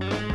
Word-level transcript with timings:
Oh, 0.00 0.31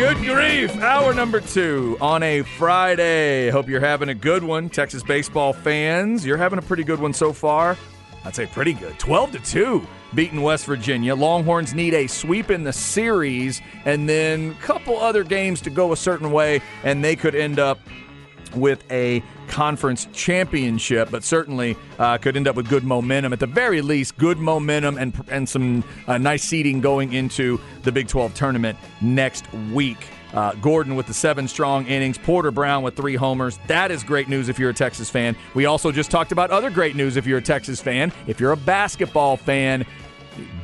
good 0.00 0.16
grief. 0.16 0.74
Hour 0.78 1.12
number 1.12 1.42
two 1.42 1.98
on 2.00 2.22
a 2.22 2.40
Friday. 2.40 3.50
Hope 3.50 3.68
you're 3.68 3.80
having 3.80 4.08
a 4.08 4.14
good 4.14 4.42
one, 4.42 4.70
Texas 4.70 5.02
baseball 5.02 5.52
fans. 5.52 6.24
You're 6.24 6.38
having 6.38 6.58
a 6.58 6.62
pretty 6.62 6.84
good 6.84 6.98
one 6.98 7.12
so 7.12 7.34
far. 7.34 7.76
I'd 8.24 8.34
say 8.34 8.46
pretty 8.46 8.72
good. 8.72 8.98
12 8.98 9.32
to 9.32 9.38
2 9.40 9.86
beating 10.14 10.40
West 10.40 10.64
Virginia. 10.64 11.14
Longhorns 11.14 11.74
need 11.74 11.92
a 11.92 12.06
sweep 12.06 12.50
in 12.50 12.64
the 12.64 12.72
series 12.72 13.60
and 13.84 14.08
then 14.08 14.52
a 14.52 14.62
couple 14.62 14.98
other 14.98 15.22
games 15.22 15.60
to 15.60 15.70
go 15.70 15.92
a 15.92 15.96
certain 15.98 16.32
way, 16.32 16.62
and 16.82 17.04
they 17.04 17.14
could 17.14 17.34
end 17.34 17.58
up 17.58 17.78
with 18.54 18.84
a 18.90 19.22
conference 19.48 20.06
championship, 20.12 21.10
but 21.10 21.24
certainly 21.24 21.76
uh, 21.98 22.18
could 22.18 22.36
end 22.36 22.48
up 22.48 22.56
with 22.56 22.68
good 22.68 22.84
momentum. 22.84 23.32
At 23.32 23.40
the 23.40 23.46
very 23.46 23.80
least, 23.80 24.16
good 24.16 24.38
momentum 24.38 24.98
and 24.98 25.12
and 25.28 25.48
some 25.48 25.84
uh, 26.06 26.18
nice 26.18 26.42
seeding 26.42 26.80
going 26.80 27.12
into 27.12 27.60
the 27.82 27.92
Big 27.92 28.08
12 28.08 28.34
tournament 28.34 28.78
next 29.00 29.52
week. 29.72 29.98
Uh, 30.32 30.54
Gordon 30.54 30.94
with 30.94 31.06
the 31.06 31.14
seven 31.14 31.48
strong 31.48 31.86
innings, 31.86 32.16
Porter 32.16 32.50
Brown 32.50 32.82
with 32.82 32.96
three 32.96 33.16
homers. 33.16 33.58
That 33.66 33.90
is 33.90 34.04
great 34.04 34.28
news 34.28 34.48
if 34.48 34.58
you're 34.58 34.70
a 34.70 34.74
Texas 34.74 35.10
fan. 35.10 35.36
We 35.54 35.66
also 35.66 35.90
just 35.90 36.10
talked 36.10 36.30
about 36.30 36.50
other 36.50 36.70
great 36.70 36.94
news 36.94 37.16
if 37.16 37.26
you're 37.26 37.38
a 37.38 37.42
Texas 37.42 37.80
fan. 37.80 38.12
If 38.26 38.38
you're 38.38 38.52
a 38.52 38.56
basketball 38.56 39.36
fan, 39.36 39.84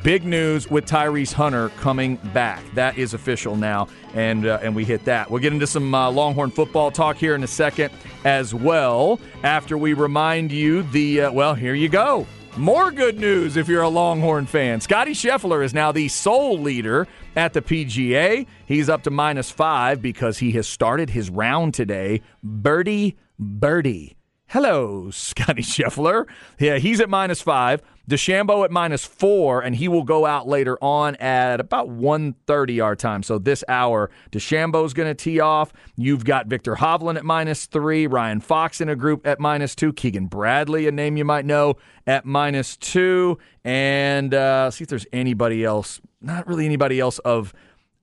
Big 0.03 0.25
news 0.25 0.69
with 0.69 0.85
Tyrese 0.85 1.33
Hunter 1.33 1.69
coming 1.69 2.15
back. 2.33 2.63
That 2.73 2.97
is 2.97 3.13
official 3.13 3.55
now, 3.55 3.87
and 4.13 4.45
uh, 4.45 4.59
and 4.61 4.75
we 4.75 4.85
hit 4.85 5.05
that. 5.05 5.29
We'll 5.29 5.41
get 5.41 5.53
into 5.53 5.67
some 5.67 5.93
uh, 5.93 6.09
Longhorn 6.11 6.51
football 6.51 6.91
talk 6.91 7.17
here 7.17 7.35
in 7.35 7.43
a 7.43 7.47
second 7.47 7.91
as 8.23 8.53
well. 8.53 9.19
After 9.43 9.77
we 9.77 9.93
remind 9.93 10.51
you 10.51 10.83
the 10.83 11.21
uh, 11.21 11.31
well, 11.31 11.53
here 11.53 11.73
you 11.73 11.89
go. 11.89 12.25
More 12.57 12.89
good 12.89 13.19
news 13.19 13.55
if 13.55 13.67
you're 13.67 13.83
a 13.83 13.89
Longhorn 13.89 14.47
fan. 14.47 14.81
Scottie 14.81 15.13
Scheffler 15.13 15.63
is 15.63 15.75
now 15.75 15.91
the 15.91 16.07
sole 16.07 16.57
leader 16.57 17.07
at 17.35 17.53
the 17.53 17.61
PGA. 17.61 18.47
He's 18.65 18.89
up 18.89 19.03
to 19.03 19.11
minus 19.11 19.51
five 19.51 20.01
because 20.01 20.39
he 20.39 20.51
has 20.53 20.67
started 20.67 21.11
his 21.11 21.29
round 21.29 21.75
today. 21.75 22.21
Birdie, 22.41 23.15
birdie. 23.37 24.16
Hello, 24.49 25.11
Scottie 25.11 25.61
Scheffler. 25.61 26.25
Yeah, 26.57 26.77
he's 26.77 27.01
at 27.01 27.09
minus 27.09 27.41
five. 27.41 27.81
DeChambeau 28.09 28.63
at 28.63 28.71
minus 28.71 29.03
four, 29.03 29.61
and 29.61 29.75
he 29.75 29.89
will 29.89 30.03
go 30.03 30.25
out 30.25 30.47
later 30.47 30.77
on 30.81 31.17
at 31.17 31.59
about 31.59 31.89
1.30 31.89 32.81
our 32.81 32.95
time. 32.95 33.21
So 33.23 33.37
this 33.37 33.65
hour, 33.67 34.09
DeChambeau's 34.31 34.93
going 34.93 35.09
to 35.09 35.13
tee 35.13 35.41
off. 35.41 35.73
You've 35.97 36.23
got 36.23 36.47
Viktor 36.47 36.75
Hovland 36.75 37.17
at 37.17 37.25
minus 37.25 37.65
three, 37.65 38.07
Ryan 38.07 38.39
Fox 38.39 38.79
in 38.79 38.87
a 38.87 38.95
group 38.95 39.27
at 39.27 39.41
minus 39.41 39.75
two, 39.75 39.91
Keegan 39.91 40.27
Bradley, 40.27 40.87
a 40.87 40.91
name 40.93 41.17
you 41.17 41.25
might 41.25 41.45
know, 41.45 41.75
at 42.05 42.23
minus 42.23 42.77
two, 42.77 43.37
and 43.65 44.33
uh, 44.33 44.71
see 44.71 44.83
if 44.83 44.89
there's 44.89 45.07
anybody 45.11 45.65
else. 45.65 45.99
Not 46.21 46.47
really 46.47 46.65
anybody 46.65 47.01
else 47.01 47.19
of 47.19 47.53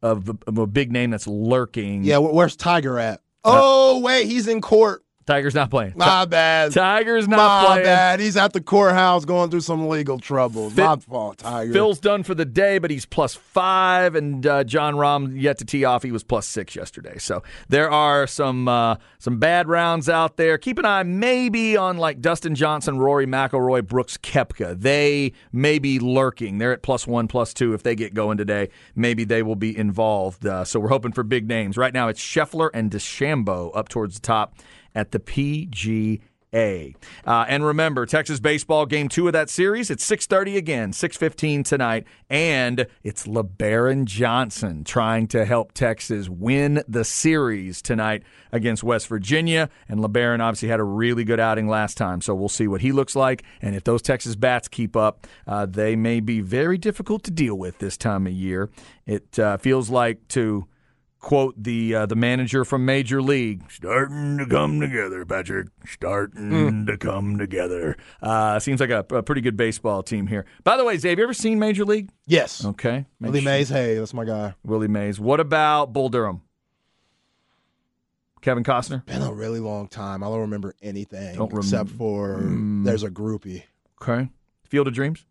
of, 0.02 0.28
of 0.46 0.58
a 0.58 0.66
big 0.66 0.92
name 0.92 1.10
that's 1.12 1.26
lurking. 1.26 2.04
Yeah, 2.04 2.19
where's 2.19 2.56
Tiger 2.56 2.98
at? 2.98 3.22
Oh, 3.42 4.00
wait, 4.00 4.26
he's 4.26 4.48
in 4.48 4.60
court. 4.60 5.03
Tiger's 5.26 5.54
not 5.54 5.70
playing. 5.70 5.94
My 5.96 6.26
bad. 6.26 6.72
Tiger's 6.72 7.26
not 7.26 7.36
My 7.38 7.66
playing. 7.66 7.84
bad. 7.84 8.20
He's 8.20 8.36
at 8.36 8.52
the 8.52 8.60
courthouse 8.60 9.24
going 9.24 9.50
through 9.50 9.62
some 9.62 9.88
legal 9.88 10.18
troubles. 10.18 10.74
Phil- 10.74 10.84
My 10.86 10.96
fault, 10.96 11.38
Tiger. 11.38 11.72
Phil's 11.72 11.98
done 11.98 12.22
for 12.22 12.34
the 12.34 12.44
day, 12.44 12.78
but 12.78 12.90
he's 12.90 13.06
plus 13.06 13.34
five, 13.34 14.14
and 14.14 14.46
uh, 14.46 14.64
Jon 14.64 14.94
Rahm 14.94 15.40
yet 15.40 15.58
to 15.58 15.64
tee 15.64 15.84
off. 15.84 16.02
He 16.02 16.12
was 16.12 16.22
plus 16.22 16.46
six 16.46 16.76
yesterday. 16.76 17.16
So 17.18 17.42
there 17.68 17.90
are 17.90 18.26
some 18.26 18.68
uh, 18.68 18.96
some 19.18 19.38
bad 19.38 19.66
rounds 19.68 20.08
out 20.10 20.36
there. 20.36 20.58
Keep 20.58 20.78
an 20.78 20.84
eye 20.84 21.02
maybe 21.04 21.76
on 21.76 21.96
like 21.96 22.20
Dustin 22.20 22.54
Johnson, 22.54 22.98
Rory 22.98 23.26
McIlroy, 23.26 23.86
Brooks 23.86 24.18
Koepka. 24.18 24.78
They 24.78 25.32
may 25.52 25.78
be 25.78 25.98
lurking. 25.98 26.58
They're 26.58 26.72
at 26.72 26.82
plus 26.82 27.06
one, 27.06 27.28
plus 27.28 27.54
two. 27.54 27.72
If 27.72 27.82
they 27.82 27.94
get 27.94 28.12
going 28.12 28.36
today, 28.36 28.68
maybe 28.94 29.24
they 29.24 29.42
will 29.42 29.56
be 29.56 29.76
involved. 29.76 30.46
Uh, 30.46 30.64
so 30.64 30.78
we're 30.78 30.88
hoping 30.88 31.12
for 31.12 31.22
big 31.22 31.48
names. 31.48 31.78
Right 31.78 31.94
now, 31.94 32.08
it's 32.08 32.20
Scheffler 32.20 32.68
and 32.74 32.90
DeChambeau 32.90 33.70
up 33.74 33.88
towards 33.88 34.16
the 34.16 34.20
top 34.20 34.54
at 34.94 35.10
the 35.10 35.19
PGA. 35.19 36.21
Uh, 37.27 37.44
and 37.49 37.66
remember, 37.66 38.06
Texas 38.06 38.38
baseball 38.38 38.87
game 38.87 39.09
two 39.09 39.27
of 39.27 39.32
that 39.32 39.50
series. 39.50 39.91
It's 39.91 40.05
six 40.05 40.25
thirty 40.25 40.56
again, 40.56 40.93
six 40.93 41.16
fifteen 41.16 41.65
tonight, 41.65 42.06
and 42.31 42.87
it's 43.03 43.27
Lebarron 43.27 44.05
Johnson 44.05 44.84
trying 44.84 45.27
to 45.28 45.44
help 45.44 45.72
Texas 45.72 46.28
win 46.28 46.84
the 46.87 47.05
series 47.05 47.82
tonight 47.82 48.22
against 48.53 48.84
West 48.84 49.09
Virginia. 49.09 49.69
And 49.88 49.99
Lebarron 49.99 50.38
obviously 50.38 50.69
had 50.69 50.78
a 50.78 50.84
really 50.84 51.25
good 51.25 51.41
outing 51.41 51.66
last 51.66 51.97
time, 51.97 52.21
so 52.21 52.37
we'll 52.37 52.49
see 52.49 52.69
what 52.69 52.82
he 52.82 52.93
looks 52.93 53.16
like. 53.16 53.43
And 53.61 53.75
if 53.75 53.82
those 53.82 54.00
Texas 54.00 54.37
bats 54.37 54.69
keep 54.69 54.94
up, 54.94 55.26
uh, 55.49 55.66
they 55.66 55.97
may 55.97 56.21
be 56.21 56.41
very 56.41 56.78
difficult 56.78 57.25
to 57.25 57.32
deal 57.32 57.56
with 57.56 57.78
this 57.78 57.97
time 57.97 58.28
of 58.28 58.32
year. 58.32 58.71
It 59.06 59.41
uh, 59.41 59.56
feels 59.56 59.91
like 59.91 60.28
to 60.28 60.69
quote 61.24 61.54
the 61.60 61.94
uh, 61.94 62.06
the 62.06 62.14
manager 62.14 62.64
from 62.64 62.84
Major 62.84 63.22
League, 63.22 63.70
starting 63.70 64.36
to 64.38 64.46
come 64.46 64.78
together, 64.78 65.24
Patrick, 65.24 65.68
starting 65.86 66.84
to 66.86 66.96
come 66.98 67.38
together. 67.38 67.96
Uh, 68.22 68.58
seems 68.60 68.78
like 68.78 68.90
a, 68.90 69.04
a 69.10 69.22
pretty 69.22 69.40
good 69.40 69.56
baseball 69.56 70.02
team 70.02 70.26
here. 70.26 70.44
By 70.62 70.76
the 70.76 70.84
way, 70.84 70.96
Zay, 70.98 71.08
have 71.10 71.18
you 71.18 71.24
ever 71.24 71.32
seen 71.34 71.58
Major 71.58 71.84
League? 71.84 72.10
yes. 72.26 72.64
Okay, 72.64 73.06
Make 73.18 73.28
Willie 73.32 73.40
sure- 73.40 73.50
Mays, 73.52 73.68
hey, 73.70 73.94
that's 73.96 74.12
my 74.14 74.24
guy. 74.24 74.54
Willie 74.64 74.86
Mays. 74.88 75.18
What 75.18 75.40
about 75.40 75.92
Bull 75.92 76.10
Durham? 76.10 76.42
Kevin 78.42 78.62
Costner. 78.62 79.04
Been 79.06 79.22
a 79.22 79.32
really 79.32 79.60
long 79.60 79.88
time. 79.88 80.22
I 80.22 80.26
don't 80.26 80.40
remember 80.40 80.74
anything 80.82 81.36
Don't 81.36 81.50
rem- 81.50 81.60
except 81.60 81.88
for 81.90 82.40
Mm. 82.42 82.84
there's 82.84 83.02
a 83.02 83.08
groupie. 83.10 83.62
Okay. 84.02 84.28
Field 84.64 84.86
of 84.86 84.92
Dreams. 84.92 85.24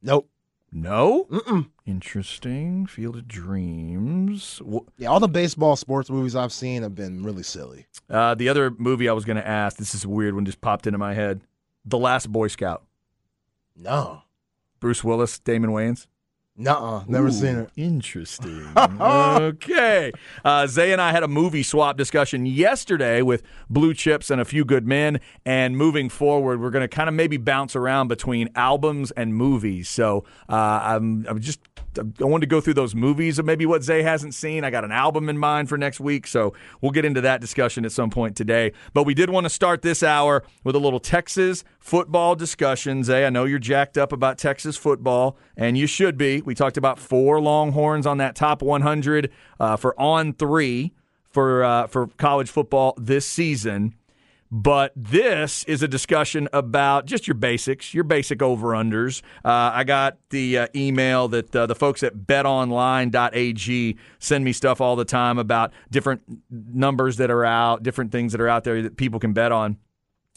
Nope. 0.00 0.28
No. 0.72 1.26
Mm-mm. 1.30 1.68
Interesting. 1.86 2.86
Field 2.86 3.16
of 3.16 3.28
Dreams. 3.28 4.60
Yeah, 4.96 5.08
all 5.08 5.20
the 5.20 5.28
baseball 5.28 5.76
sports 5.76 6.08
movies 6.08 6.34
I've 6.34 6.52
seen 6.52 6.82
have 6.82 6.94
been 6.94 7.22
really 7.22 7.42
silly. 7.42 7.86
Uh, 8.08 8.34
the 8.34 8.48
other 8.48 8.70
movie 8.70 9.08
I 9.08 9.12
was 9.12 9.26
going 9.26 9.36
to 9.36 9.46
ask. 9.46 9.76
This 9.76 9.94
is 9.94 10.04
a 10.04 10.08
weird 10.08 10.34
one. 10.34 10.46
Just 10.46 10.62
popped 10.62 10.86
into 10.86 10.98
my 10.98 11.12
head. 11.12 11.42
The 11.84 11.98
Last 11.98 12.32
Boy 12.32 12.48
Scout. 12.48 12.84
No. 13.76 14.22
Bruce 14.80 15.04
Willis, 15.04 15.38
Damon 15.38 15.70
Wayans. 15.70 16.06
Nuh-uh. 16.54 17.04
Never 17.08 17.28
Ooh, 17.28 17.32
seen 17.32 17.56
it. 17.56 17.70
Interesting. 17.76 18.66
okay. 19.00 20.12
Uh, 20.44 20.66
Zay 20.66 20.92
and 20.92 21.00
I 21.00 21.10
had 21.10 21.22
a 21.22 21.28
movie 21.28 21.62
swap 21.62 21.96
discussion 21.96 22.44
yesterday 22.44 23.22
with 23.22 23.42
Blue 23.70 23.94
Chips 23.94 24.30
and 24.30 24.38
a 24.38 24.44
few 24.44 24.66
good 24.66 24.86
men. 24.86 25.20
And 25.46 25.78
moving 25.78 26.10
forward, 26.10 26.60
we're 26.60 26.70
going 26.70 26.82
to 26.82 26.94
kind 26.94 27.08
of 27.08 27.14
maybe 27.14 27.38
bounce 27.38 27.74
around 27.74 28.08
between 28.08 28.50
albums 28.54 29.12
and 29.12 29.34
movies. 29.34 29.88
So 29.88 30.24
uh, 30.48 30.80
I'm, 30.82 31.26
I'm 31.26 31.40
just. 31.40 31.60
I 31.98 32.24
wanted 32.24 32.42
to 32.42 32.46
go 32.46 32.62
through 32.62 32.72
those 32.72 32.94
movies 32.94 33.38
of 33.38 33.44
maybe 33.44 33.66
what 33.66 33.82
Zay 33.82 34.02
hasn't 34.02 34.32
seen. 34.32 34.64
I 34.64 34.70
got 34.70 34.82
an 34.82 34.92
album 34.92 35.28
in 35.28 35.36
mind 35.36 35.68
for 35.68 35.76
next 35.76 36.00
week, 36.00 36.26
so 36.26 36.54
we'll 36.80 36.90
get 36.90 37.04
into 37.04 37.20
that 37.20 37.42
discussion 37.42 37.84
at 37.84 37.92
some 37.92 38.08
point 38.08 38.34
today. 38.34 38.72
But 38.94 39.04
we 39.04 39.12
did 39.12 39.28
want 39.28 39.44
to 39.44 39.50
start 39.50 39.82
this 39.82 40.02
hour 40.02 40.42
with 40.64 40.74
a 40.74 40.78
little 40.78 41.00
Texas 41.00 41.64
football 41.78 42.34
discussion. 42.34 43.04
Zay, 43.04 43.26
I 43.26 43.30
know 43.30 43.44
you're 43.44 43.58
jacked 43.58 43.98
up 43.98 44.10
about 44.10 44.38
Texas 44.38 44.78
football, 44.78 45.36
and 45.54 45.76
you 45.76 45.86
should 45.86 46.16
be. 46.16 46.41
We 46.46 46.54
talked 46.54 46.76
about 46.76 46.98
four 46.98 47.40
Longhorns 47.40 48.06
on 48.06 48.18
that 48.18 48.34
top 48.36 48.62
100 48.62 49.30
uh, 49.60 49.76
for 49.76 49.98
on 50.00 50.32
three 50.32 50.92
for 51.30 51.64
uh, 51.64 51.86
for 51.86 52.08
college 52.08 52.50
football 52.50 52.94
this 52.96 53.26
season. 53.26 53.94
But 54.54 54.92
this 54.94 55.64
is 55.64 55.82
a 55.82 55.88
discussion 55.88 56.46
about 56.52 57.06
just 57.06 57.26
your 57.26 57.34
basics, 57.34 57.94
your 57.94 58.04
basic 58.04 58.42
over 58.42 58.68
unders. 58.72 59.22
Uh, 59.42 59.70
I 59.72 59.84
got 59.84 60.18
the 60.28 60.58
uh, 60.58 60.66
email 60.76 61.26
that 61.28 61.56
uh, 61.56 61.64
the 61.64 61.74
folks 61.74 62.02
at 62.02 62.14
betonline.ag 62.14 63.96
send 64.18 64.44
me 64.44 64.52
stuff 64.52 64.82
all 64.82 64.94
the 64.94 65.06
time 65.06 65.38
about 65.38 65.72
different 65.90 66.20
numbers 66.50 67.16
that 67.16 67.30
are 67.30 67.46
out, 67.46 67.82
different 67.82 68.12
things 68.12 68.32
that 68.32 68.42
are 68.42 68.48
out 68.48 68.64
there 68.64 68.82
that 68.82 68.98
people 68.98 69.18
can 69.18 69.32
bet 69.32 69.52
on. 69.52 69.78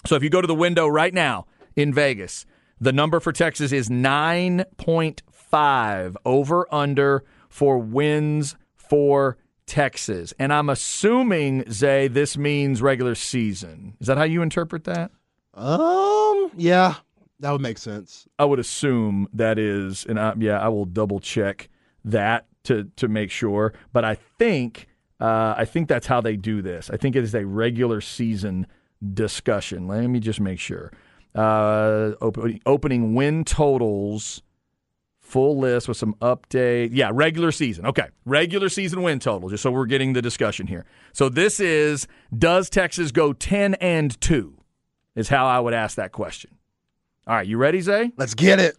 So 0.06 0.16
if 0.16 0.24
you 0.24 0.30
go 0.30 0.40
to 0.40 0.48
the 0.48 0.56
window 0.56 0.88
right 0.88 1.14
now 1.14 1.46
in 1.76 1.94
Vegas, 1.94 2.46
The 2.80 2.92
number 2.92 3.20
for 3.20 3.32
Texas 3.32 3.72
is 3.72 3.90
9.5 3.90 5.20
over 5.54 6.68
under 6.74 7.24
for 7.50 7.78
wins 7.78 8.56
for 8.74 9.38
Texas. 9.66 10.34
And 10.38 10.54
I'm 10.54 10.70
assuming, 10.70 11.70
Zay, 11.72 12.08
this 12.08 12.38
means 12.38 12.82
regular 12.82 13.16
season. 13.16 13.96
Is 14.00 14.08
that 14.08 14.18
how 14.18 14.24
you 14.24 14.42
interpret 14.42 14.84
that? 14.84 15.12
Um, 15.54 16.52
yeah, 16.58 16.96
that 17.40 17.52
would 17.52 17.62
make 17.62 17.78
sense. 17.78 18.28
I 18.38 18.46
would 18.46 18.60
assume 18.60 19.28
that 19.34 19.58
is, 19.58 20.06
and 20.06 20.20
I, 20.20 20.34
yeah, 20.38 20.60
I 20.60 20.68
will 20.68 20.86
double 20.86 21.20
check 21.20 21.70
that 22.04 22.46
to 22.66 22.86
to 22.98 23.08
make 23.08 23.32
sure. 23.32 23.74
But 23.94 24.06
I 24.06 24.16
think 24.38 24.88
uh, 25.20 25.56
I 25.58 25.66
think 25.66 25.88
that's 25.88 26.08
how 26.08 26.22
they 26.22 26.36
do 26.36 26.62
this. 26.62 26.90
I 26.90 26.98
think 26.98 27.16
it 27.16 27.24
is 27.24 27.34
a 27.34 27.46
regular 27.46 28.02
season 28.02 28.68
discussion. 29.14 29.88
Let 29.88 30.06
me 30.08 30.20
just 30.20 30.40
make 30.40 30.60
sure. 30.60 30.92
Uh, 31.34 32.14
opening, 32.22 32.62
opening 32.66 33.14
win 33.14 33.44
totals, 33.44 34.42
full 35.26 35.58
list 35.60 35.88
with 35.88 35.98
some 35.98 36.14
update. 36.22 36.90
Yeah, 36.94 37.12
regular 37.14 37.52
season. 37.52 37.86
Okay, 37.86 38.08
regular 38.24 38.70
season 38.70 39.02
win 39.02 39.20
total. 39.20 39.50
Just 39.50 39.64
so 39.64 39.72
we're 39.72 39.86
getting 39.86 40.14
the 40.14 40.22
discussion 40.22 40.68
here. 40.68 40.86
So 41.12 41.28
this 41.30 41.60
is: 41.60 42.08
Does 42.38 42.70
Texas 42.70 43.12
go 43.12 43.34
ten 43.34 43.74
and 43.76 44.20
two? 44.22 44.58
Is 45.16 45.30
how 45.30 45.46
I 45.46 45.60
would 45.60 45.74
ask 45.74 45.96
that 45.96 46.12
question. 46.12 46.52
All 47.28 47.36
right, 47.36 47.48
you 47.48 47.58
ready, 47.58 47.82
Zay? 47.82 48.12
Let's 48.18 48.34
get 48.34 48.60
it. 48.60 48.78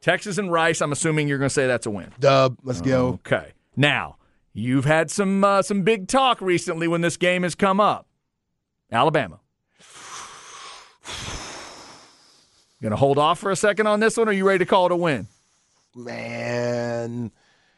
Texas 0.00 0.38
and 0.38 0.52
Rice. 0.52 0.80
I'm 0.80 0.92
assuming 0.92 1.28
you're 1.28 1.38
going 1.38 1.48
to 1.48 1.54
say 1.54 1.66
that's 1.66 1.86
a 1.86 1.90
win. 1.90 2.10
Dub. 2.20 2.58
Let's 2.62 2.80
go. 2.80 3.20
Okay. 3.26 3.52
Now 3.76 4.16
you've 4.52 4.84
had 4.84 5.10
some 5.10 5.42
uh, 5.42 5.62
some 5.62 5.82
big 5.82 6.08
talk 6.08 6.40
recently 6.40 6.88
when 6.88 7.00
this 7.00 7.16
game 7.16 7.42
has 7.42 7.54
come 7.54 7.80
up. 7.80 8.06
Alabama. 8.90 9.40
Going 12.82 12.90
to 12.90 12.96
hold 12.96 13.16
off 13.16 13.38
for 13.38 13.52
a 13.52 13.56
second 13.56 13.86
on 13.86 14.00
this 14.00 14.16
one, 14.16 14.26
or 14.26 14.30
are 14.30 14.34
you 14.34 14.44
ready 14.44 14.58
to 14.58 14.66
call 14.66 14.86
it 14.86 14.92
a 14.92 14.96
win? 14.96 15.28
Man, 15.94 17.30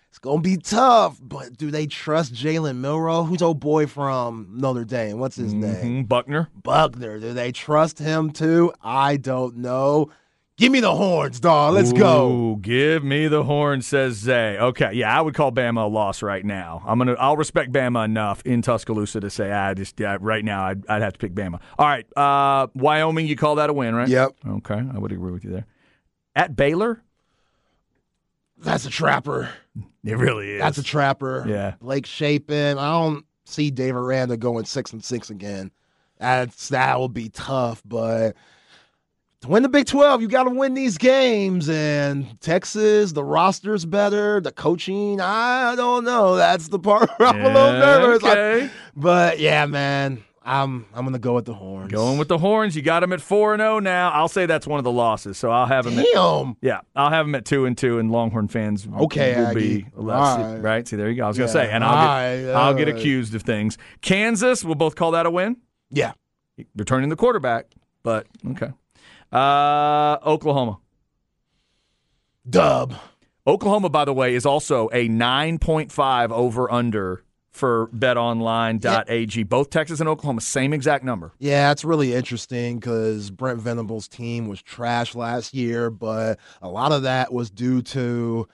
it's 0.08 0.18
gonna 0.18 0.40
be 0.40 0.56
tough. 0.56 1.18
But 1.22 1.56
do 1.56 1.70
they 1.70 1.86
trust 1.86 2.32
Jalen 2.34 2.76
Milroe? 2.76 3.24
Who's 3.24 3.42
old 3.42 3.60
boy 3.60 3.86
from 3.86 4.48
Notre 4.52 4.84
Dame? 4.84 5.18
What's 5.18 5.36
his 5.36 5.52
name? 5.54 6.04
Mhm, 6.04 6.08
Buchner. 6.08 6.48
Buchner. 6.62 7.18
Do 7.18 7.32
they 7.32 7.52
trust 7.52 7.98
him 7.98 8.30
too? 8.30 8.72
I 8.82 9.16
don't 9.16 9.56
know. 9.58 10.10
Give 10.56 10.70
me 10.70 10.78
the 10.78 10.94
horns, 10.94 11.40
dog. 11.40 11.74
Let's 11.74 11.92
go. 11.92 12.54
Give 12.60 13.02
me 13.02 13.26
the 13.26 13.42
horn, 13.42 13.82
says 13.82 14.14
Zay. 14.14 14.56
Okay, 14.56 14.92
yeah, 14.92 15.18
I 15.18 15.20
would 15.20 15.34
call 15.34 15.50
Bama 15.50 15.82
a 15.82 15.88
loss 15.88 16.22
right 16.22 16.44
now. 16.44 16.80
I'm 16.86 16.96
gonna, 16.98 17.14
I'll 17.14 17.36
respect 17.36 17.72
Bama 17.72 18.04
enough 18.04 18.40
in 18.44 18.62
Tuscaloosa 18.62 19.18
to 19.18 19.30
say, 19.30 19.50
I 19.50 19.74
just 19.74 19.98
yeah, 19.98 20.16
right 20.20 20.44
now, 20.44 20.64
I'd, 20.66 20.86
I'd 20.88 21.02
have 21.02 21.14
to 21.14 21.18
pick 21.18 21.34
Bama. 21.34 21.60
All 21.76 21.88
right, 21.88 22.06
uh, 22.16 22.68
Wyoming, 22.74 23.26
you 23.26 23.34
call 23.34 23.56
that 23.56 23.68
a 23.68 23.72
win, 23.72 23.96
right? 23.96 24.06
Yep. 24.08 24.30
Okay, 24.48 24.80
I 24.94 24.96
would 24.96 25.10
agree 25.10 25.32
with 25.32 25.42
you 25.44 25.50
there. 25.50 25.66
At 26.36 26.54
Baylor, 26.54 27.02
That's 28.58 28.86
a 28.86 28.90
trapper. 28.90 29.48
it 30.04 30.16
really 30.16 30.52
is. 30.52 30.60
That's 30.60 30.78
a 30.78 30.82
trapper. 30.82 31.44
Yeah. 31.46 31.74
Blake 31.80 32.06
Shapen. 32.06 32.78
I 32.78 32.90
don't 32.90 33.24
see 33.44 33.70
Dave 33.70 33.96
Aranda 33.96 34.36
going 34.36 34.64
six 34.64 34.92
and 34.92 35.04
six 35.04 35.30
again. 35.30 35.70
That's 36.18 36.68
that 36.68 36.98
will 36.98 37.08
be 37.08 37.28
tough, 37.28 37.82
but 37.84 38.36
to 39.40 39.48
win 39.48 39.62
the 39.62 39.68
Big 39.68 39.86
Twelve, 39.86 40.22
you 40.22 40.28
got 40.28 40.44
to 40.44 40.50
win 40.50 40.72
these 40.74 40.96
games. 40.96 41.68
And 41.68 42.40
Texas, 42.40 43.12
the 43.12 43.24
roster's 43.24 43.84
better, 43.84 44.40
the 44.40 44.52
coaching. 44.52 45.20
I 45.20 45.74
don't 45.76 46.04
know. 46.04 46.36
That's 46.36 46.68
the 46.68 46.78
part 46.78 47.10
where 47.18 47.28
I'm 47.28 47.40
a 47.40 47.44
little 47.48 47.72
Yeah, 47.72 47.78
nervous. 47.80 48.24
I- 48.24 48.70
but 48.96 49.40
yeah, 49.40 49.66
man, 49.66 50.22
I'm 50.46 50.84
I'm 50.94 51.04
gonna 51.04 51.18
go 51.18 51.34
with 51.34 51.46
the 51.46 51.54
horns. 51.54 51.90
Going 51.90 52.18
with 52.18 52.28
the 52.28 52.36
horns, 52.36 52.76
you 52.76 52.82
got 52.82 53.02
him 53.02 53.12
at 53.14 53.20
four 53.22 53.54
and 53.54 53.60
zero 53.60 53.78
now. 53.78 54.10
I'll 54.10 54.28
say 54.28 54.44
that's 54.44 54.66
one 54.66 54.78
of 54.78 54.84
the 54.84 54.92
losses, 54.92 55.38
so 55.38 55.50
I'll 55.50 55.64
have 55.66 55.86
him. 55.86 55.98
At, 55.98 56.06
damn. 56.12 56.56
yeah, 56.60 56.80
I'll 56.94 57.08
have 57.10 57.26
him 57.26 57.34
at 57.34 57.46
two 57.46 57.64
and 57.64 57.78
two, 57.78 57.98
and 57.98 58.10
Longhorn 58.10 58.48
fans 58.48 58.86
Okay, 58.86 59.34
will 59.36 59.46
Aggie. 59.46 59.82
be 59.82 59.86
less, 59.94 60.38
right. 60.38 60.56
right. 60.58 60.86
See, 60.88 60.96
there 60.96 61.08
you 61.08 61.16
go. 61.16 61.24
I 61.24 61.28
was 61.28 61.38
gonna 61.38 61.48
say, 61.48 61.70
and 61.70 61.82
I'll 61.82 61.94
get 61.94 62.46
right, 62.46 62.54
I'll 62.54 62.74
get 62.74 62.88
accused 62.88 63.34
of 63.34 63.42
things. 63.42 63.78
Kansas, 64.02 64.62
we'll 64.62 64.74
both 64.74 64.96
call 64.96 65.12
that 65.12 65.24
a 65.24 65.30
win. 65.30 65.56
Yeah, 65.90 66.12
returning 66.76 67.08
the 67.08 67.16
quarterback, 67.16 67.66
but 68.02 68.26
okay. 68.50 68.70
Uh, 69.32 70.18
Oklahoma. 70.26 70.78
dub. 72.48 72.94
Oklahoma, 73.46 73.88
by 73.90 74.04
the 74.04 74.12
way, 74.14 74.34
is 74.34 74.46
also 74.46 74.88
a 74.92 75.08
9.5 75.08 76.30
over 76.30 76.70
under 76.72 77.23
for 77.54 77.88
betonline.ag. 77.88 79.44
Both 79.44 79.70
Texas 79.70 80.00
and 80.00 80.08
Oklahoma, 80.08 80.40
same 80.40 80.72
exact 80.72 81.04
number. 81.04 81.32
Yeah, 81.38 81.70
it's 81.70 81.84
really 81.84 82.12
interesting 82.12 82.78
because 82.78 83.30
Brent 83.30 83.60
Venable's 83.60 84.08
team 84.08 84.48
was 84.48 84.60
trash 84.60 85.14
last 85.14 85.54
year, 85.54 85.88
but 85.88 86.38
a 86.60 86.68
lot 86.68 86.92
of 86.92 87.04
that 87.04 87.32
was 87.32 87.50
due 87.50 87.80
to 87.82 88.48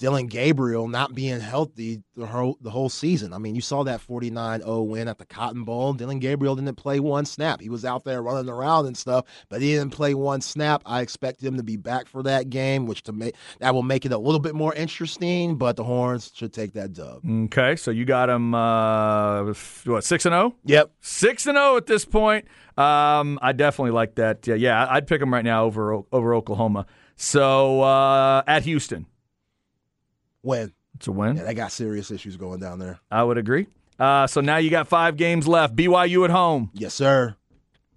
Dillon 0.00 0.28
Gabriel 0.28 0.88
not 0.88 1.14
being 1.14 1.40
healthy 1.40 2.02
the 2.16 2.24
whole, 2.24 2.56
the 2.62 2.70
whole 2.70 2.88
season. 2.88 3.34
I 3.34 3.38
mean, 3.38 3.54
you 3.54 3.60
saw 3.60 3.84
that 3.84 4.00
49 4.00 4.62
0 4.62 4.82
win 4.84 5.08
at 5.08 5.18
the 5.18 5.26
Cotton 5.26 5.64
Bowl. 5.64 5.92
Dillon 5.92 6.18
Gabriel 6.20 6.56
didn't 6.56 6.76
play 6.76 7.00
one 7.00 7.26
snap. 7.26 7.60
He 7.60 7.68
was 7.68 7.84
out 7.84 8.04
there 8.04 8.22
running 8.22 8.50
around 8.50 8.86
and 8.86 8.96
stuff, 8.96 9.26
but 9.50 9.60
he 9.60 9.74
didn't 9.74 9.90
play 9.90 10.14
one 10.14 10.40
snap. 10.40 10.82
I 10.86 11.02
expect 11.02 11.42
him 11.42 11.58
to 11.58 11.62
be 11.62 11.76
back 11.76 12.08
for 12.08 12.22
that 12.22 12.48
game, 12.48 12.86
which 12.86 13.02
to 13.04 13.12
make 13.12 13.34
that 13.58 13.74
will 13.74 13.82
make 13.82 14.06
it 14.06 14.12
a 14.12 14.16
little 14.16 14.40
bit 14.40 14.54
more 14.54 14.74
interesting, 14.74 15.56
but 15.56 15.76
the 15.76 15.84
Horns 15.84 16.32
should 16.34 16.54
take 16.54 16.72
that 16.72 16.94
dub. 16.94 17.20
Okay, 17.28 17.76
so 17.76 17.90
you 17.90 18.06
got 18.06 18.26
them, 18.26 18.54
uh, 18.54 19.52
what, 19.84 20.02
6 20.02 20.24
and 20.24 20.32
0? 20.32 20.54
Yep. 20.64 20.92
6 21.02 21.46
and 21.46 21.56
0 21.56 21.76
at 21.76 21.84
this 21.84 22.06
point. 22.06 22.46
Um, 22.78 23.38
I 23.42 23.52
definitely 23.52 23.90
like 23.90 24.14
that. 24.14 24.46
Yeah, 24.46 24.54
yeah, 24.54 24.86
I'd 24.88 25.06
pick 25.06 25.20
them 25.20 25.30
right 25.34 25.44
now 25.44 25.66
over 25.66 26.00
over 26.10 26.34
Oklahoma. 26.34 26.86
So 27.16 27.82
uh, 27.82 28.42
at 28.46 28.62
Houston, 28.62 29.04
Win. 30.42 30.72
it's 30.96 31.06
a 31.08 31.12
win. 31.12 31.36
Yeah, 31.36 31.44
they 31.44 31.54
got 31.54 31.72
serious 31.72 32.10
issues 32.10 32.36
going 32.36 32.60
down 32.60 32.78
there. 32.78 32.98
I 33.10 33.22
would 33.22 33.38
agree. 33.38 33.66
Uh, 33.98 34.26
so 34.26 34.40
now 34.40 34.56
you 34.56 34.70
got 34.70 34.88
five 34.88 35.16
games 35.16 35.46
left. 35.46 35.76
BYU 35.76 36.24
at 36.24 36.30
home. 36.30 36.70
Yes, 36.72 36.94
sir. 36.94 37.36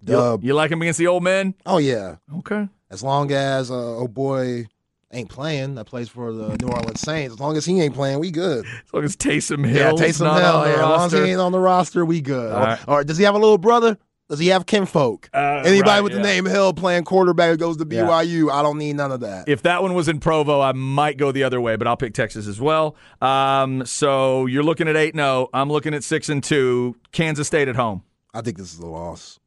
You, 0.02 0.06
Dub. 0.12 0.44
you 0.44 0.52
like 0.54 0.70
him 0.70 0.82
against 0.82 0.98
the 0.98 1.06
old 1.06 1.22
men? 1.22 1.54
Oh, 1.64 1.78
yeah. 1.78 2.16
Okay. 2.38 2.68
As 2.90 3.02
long 3.02 3.32
as 3.32 3.70
uh, 3.70 3.74
oh 3.96 4.06
boy 4.06 4.66
ain't 5.10 5.30
playing, 5.30 5.76
that 5.76 5.86
plays 5.86 6.08
for 6.08 6.32
the 6.32 6.56
New 6.60 6.68
Orleans 6.68 7.00
Saints. 7.00 7.32
As 7.32 7.40
long 7.40 7.56
as 7.56 7.64
he 7.64 7.80
ain't 7.80 7.94
playing, 7.94 8.18
we 8.20 8.30
good. 8.30 8.66
As 8.66 8.92
long 8.92 9.04
as 9.04 9.16
Taysom 9.16 9.66
Hill, 9.66 9.76
Yeah, 9.98 10.06
Taysom 10.06 10.32
Hill. 10.34 10.66
Yeah, 10.66 10.74
as 10.74 10.80
long 10.80 11.06
as 11.06 11.12
he 11.12 11.18
ain't 11.30 11.40
on 11.40 11.52
the 11.52 11.58
roster, 11.58 12.04
we 12.04 12.20
good. 12.20 12.52
All 12.52 12.62
Or, 12.64 12.78
or 12.86 13.04
does 13.04 13.16
he 13.16 13.24
have 13.24 13.34
a 13.34 13.38
little 13.38 13.58
brother? 13.58 13.96
Does 14.30 14.38
he 14.38 14.48
have 14.48 14.64
kinfolk? 14.64 15.28
Uh, 15.34 15.62
Anybody 15.66 15.82
right, 15.90 16.00
with 16.00 16.12
yeah. 16.12 16.18
the 16.18 16.24
name 16.24 16.46
Hill 16.46 16.72
playing 16.72 17.04
quarterback 17.04 17.50
who 17.50 17.56
goes 17.58 17.76
to 17.76 17.86
Yeah. 17.88 18.04
BYU? 18.04 18.50
I 18.50 18.62
don't 18.62 18.78
need 18.78 18.96
none 18.96 19.12
of 19.12 19.20
that. 19.20 19.48
If 19.48 19.62
that 19.62 19.82
one 19.82 19.92
was 19.92 20.08
in 20.08 20.18
Provo, 20.18 20.62
I 20.62 20.72
might 20.72 21.18
go 21.18 21.30
the 21.30 21.42
other 21.42 21.60
way, 21.60 21.76
but 21.76 21.86
I'll 21.86 21.96
pick 21.98 22.14
Texas 22.14 22.46
as 22.46 22.58
well. 22.58 22.96
Um, 23.20 23.84
so 23.84 24.46
you're 24.46 24.62
looking 24.62 24.88
at 24.88 24.96
eight. 24.96 25.14
No, 25.14 25.48
I'm 25.52 25.70
looking 25.70 25.92
at 25.92 26.02
six 26.04 26.30
and 26.30 26.42
two. 26.42 26.96
Kansas 27.12 27.46
State 27.46 27.68
at 27.68 27.76
home. 27.76 28.02
I 28.32 28.40
think 28.40 28.56
this 28.56 28.72
is 28.72 28.78
a 28.80 28.86
loss. 28.86 29.38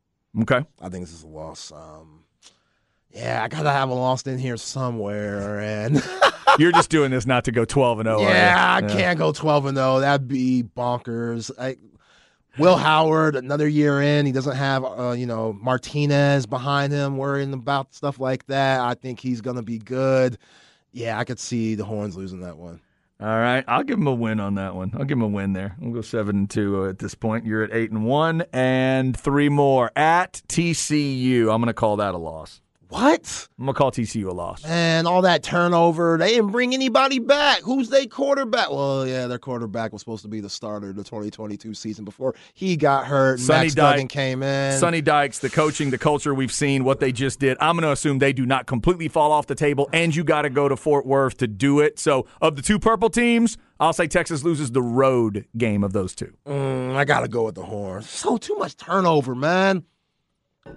Okay. 0.41 0.63
I 0.79 0.89
think 0.89 1.05
this 1.05 1.13
is 1.13 1.23
a 1.23 1.27
loss. 1.27 1.71
Um, 1.71 2.23
yeah, 3.11 3.41
I 3.43 3.47
gotta 3.47 3.71
have 3.71 3.89
a 3.89 3.93
loss 3.95 4.21
in 4.27 4.37
here 4.37 4.57
somewhere, 4.57 5.59
and 5.59 6.03
You're 6.59 6.71
just 6.71 6.89
doing 6.91 7.09
this 7.11 7.25
not 7.25 7.43
to 7.45 7.51
go 7.51 7.65
12 7.65 7.99
and 8.01 8.07
0. 8.07 8.21
yeah, 8.21 8.79
I 8.79 8.79
you? 8.81 8.87
can't 8.89 9.17
go 9.19 9.31
twelve 9.31 9.65
and 9.65 9.75
zero. 9.77 9.99
That'd 9.99 10.27
be 10.27 10.63
bonkers. 10.63 11.51
I, 11.59 11.77
Will 12.57 12.77
Howard, 12.77 13.35
another 13.35 13.67
year 13.67 14.01
in, 14.01 14.25
he 14.25 14.31
doesn't 14.31 14.55
have 14.55 14.83
uh, 14.83 15.11
you 15.11 15.25
know 15.25 15.53
Martinez 15.53 16.45
behind 16.45 16.91
him, 16.91 17.17
worrying 17.17 17.53
about 17.53 17.93
stuff 17.93 18.19
like 18.19 18.45
that. 18.47 18.81
I 18.81 18.95
think 18.95 19.19
he's 19.19 19.41
gonna 19.41 19.61
be 19.61 19.77
good. 19.77 20.37
Yeah, 20.91 21.19
I 21.19 21.23
could 21.23 21.39
see 21.39 21.75
the 21.75 21.85
Horns 21.85 22.17
losing 22.17 22.41
that 22.41 22.57
one. 22.57 22.81
All 23.19 23.27
right, 23.27 23.63
I'll 23.67 23.83
give 23.83 23.97
him 23.97 24.07
a 24.07 24.13
win 24.13 24.39
on 24.39 24.55
that 24.55 24.75
one. 24.75 24.91
I'll 24.93 25.05
give 25.05 25.17
him 25.17 25.23
a 25.23 25.27
win 25.27 25.53
there. 25.53 25.75
We'll 25.79 25.93
go 25.93 26.01
seven 26.01 26.35
and 26.35 26.49
two 26.49 26.85
at 26.85 26.99
this 26.99 27.15
point. 27.15 27.45
You're 27.45 27.63
at 27.63 27.73
eight 27.73 27.89
and 27.89 28.05
one, 28.05 28.43
and 28.53 29.17
three 29.17 29.49
more 29.49 29.91
at 29.95 30.41
TCU. 30.47 31.41
I'm 31.51 31.59
going 31.59 31.65
to 31.65 31.73
call 31.73 31.97
that 31.97 32.13
a 32.13 32.17
loss. 32.19 32.61
What? 32.89 33.47
I'm 33.59 33.65
to 33.65 33.73
call 33.73 33.91
TCU 33.91 34.29
a 34.29 34.31
loss. 34.33 34.63
And 34.65 35.07
all 35.07 35.21
that 35.23 35.43
turnover, 35.43 36.17
they 36.17 36.29
didn't 36.35 36.51
bring 36.51 36.73
anybody 36.73 37.19
back. 37.19 37.59
Who's 37.61 37.89
their 37.89 38.05
quarterback? 38.05 38.69
Well, 38.71 39.05
yeah, 39.05 39.27
their 39.27 39.39
quarterback 39.39 39.91
was 39.91 40.01
supposed 40.01 40.21
to 40.23 40.29
be 40.29 40.39
the 40.39 40.49
starter 40.49 40.93
the 40.93 41.03
2022 41.03 41.73
season 41.73 42.05
before 42.05 42.33
he 42.53 42.77
got 42.77 43.05
hurt. 43.05 43.39
Sonny 43.39 43.65
Max 43.65 43.73
Dyke- 43.75 43.93
Duggan 43.95 44.07
came 44.07 44.41
in. 44.43 44.79
Sonny 44.79 45.01
Dykes, 45.01 45.39
the 45.39 45.49
coaching, 45.49 45.89
the 45.89 45.97
culture 45.97 46.33
we've 46.33 46.51
seen, 46.51 46.83
what 46.83 46.99
they 46.99 47.11
just 47.11 47.39
did. 47.39 47.57
I'm 47.59 47.75
going 47.75 47.83
to 47.83 47.91
assume 47.91 48.19
they 48.19 48.33
do 48.33 48.45
not 48.45 48.67
completely 48.67 49.07
fall 49.09 49.31
off 49.31 49.47
the 49.47 49.55
table, 49.55 49.89
and 49.91 50.15
you 50.15 50.23
got 50.23 50.43
to 50.43 50.49
go 50.49 50.69
to 50.69 50.77
Fort 50.77 51.05
Worth 51.05 51.37
to 51.37 51.47
do 51.47 51.79
it. 51.81 51.99
So, 51.99 52.25
of 52.41 52.55
the 52.55 52.61
two 52.61 52.79
purple 52.79 53.09
teams, 53.09 53.57
I'll 53.79 53.93
say 53.93 54.07
Texas 54.07 54.43
loses 54.43 54.71
the 54.71 54.81
road 54.81 55.45
game 55.57 55.83
of 55.83 55.93
those 55.93 56.15
two. 56.15 56.33
Mm, 56.47 56.95
I 56.95 57.05
gotta 57.05 57.27
go 57.27 57.43
with 57.43 57.55
the 57.55 57.63
Horns. 57.63 58.09
So 58.09 58.37
too 58.37 58.55
much 58.55 58.75
turnover, 58.75 59.35
man. 59.35 59.83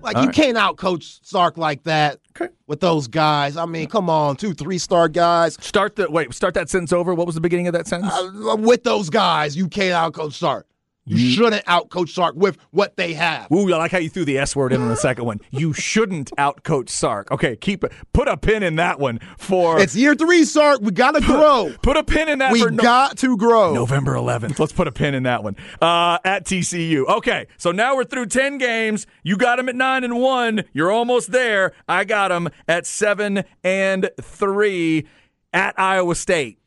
Like 0.02 0.16
All 0.16 0.22
you 0.22 0.28
right. 0.28 0.34
can't 0.36 0.56
out 0.56 0.76
coach 0.76 1.18
Sark 1.22 1.56
like 1.58 1.82
that 1.84 2.18
Okay. 2.36 2.52
with 2.66 2.80
those 2.80 3.06
guys. 3.06 3.56
I 3.56 3.66
mean, 3.66 3.86
come 3.88 4.08
on, 4.08 4.36
two, 4.36 4.54
three 4.54 4.78
star 4.78 5.08
guys. 5.08 5.56
Start 5.60 5.96
the 5.96 6.10
wait. 6.10 6.32
Start 6.32 6.54
that 6.54 6.68
sentence 6.70 6.92
over. 6.92 7.14
What 7.14 7.26
was 7.26 7.34
the 7.34 7.40
beginning 7.40 7.66
of 7.66 7.74
that 7.74 7.86
sentence? 7.86 8.12
Uh, 8.12 8.56
with 8.58 8.82
those 8.84 9.10
guys, 9.10 9.56
you 9.56 9.68
can't 9.68 9.92
out 9.92 10.14
coach 10.14 10.34
Sark. 10.38 10.66
You, 11.06 11.16
you 11.16 11.34
shouldn't 11.34 11.64
outcoach 11.64 12.10
Sark 12.10 12.36
with 12.36 12.58
what 12.70 12.96
they 12.96 13.14
have. 13.14 13.50
Ooh, 13.50 13.72
I 13.72 13.78
like 13.78 13.90
how 13.90 13.98
you 13.98 14.10
threw 14.10 14.24
the 14.24 14.38
S 14.38 14.54
word 14.54 14.72
in 14.72 14.80
on 14.80 14.88
the 14.88 14.96
second 14.96 15.24
one. 15.24 15.40
You 15.50 15.72
shouldn't 15.72 16.30
outcoach 16.36 16.88
Sark. 16.90 17.30
Okay, 17.32 17.56
keep 17.56 17.82
it. 17.82 17.92
Put 18.12 18.28
a 18.28 18.36
pin 18.36 18.62
in 18.62 18.76
that 18.76 19.00
one 19.00 19.18
for. 19.38 19.80
It's 19.80 19.96
year 19.96 20.14
three, 20.14 20.44
Sark. 20.44 20.80
We 20.82 20.92
gotta 20.92 21.20
grow. 21.20 21.74
Put 21.82 21.96
a 21.96 22.04
pin 22.04 22.28
in 22.28 22.38
that. 22.40 22.52
We 22.52 22.64
got 22.70 23.16
to 23.18 23.36
grow. 23.36 23.72
November 23.74 24.14
11th. 24.14 24.58
Let's 24.58 24.72
put 24.72 24.86
a 24.88 24.92
pin 24.92 25.14
in 25.14 25.22
that 25.24 25.42
one. 25.42 25.56
Uh, 25.80 26.18
at 26.24 26.44
TCU. 26.44 27.06
Okay, 27.06 27.46
so 27.56 27.72
now 27.72 27.96
we're 27.96 28.04
through 28.04 28.26
ten 28.26 28.58
games. 28.58 29.06
You 29.22 29.36
got 29.36 29.56
them 29.56 29.68
at 29.68 29.74
nine 29.74 30.04
and 30.04 30.20
one. 30.20 30.64
You're 30.72 30.92
almost 30.92 31.32
there. 31.32 31.72
I 31.88 32.04
got 32.04 32.28
them 32.28 32.50
at 32.68 32.86
seven 32.86 33.44
and 33.64 34.10
three 34.20 35.06
at 35.52 35.78
Iowa 35.78 36.14
State. 36.14 36.59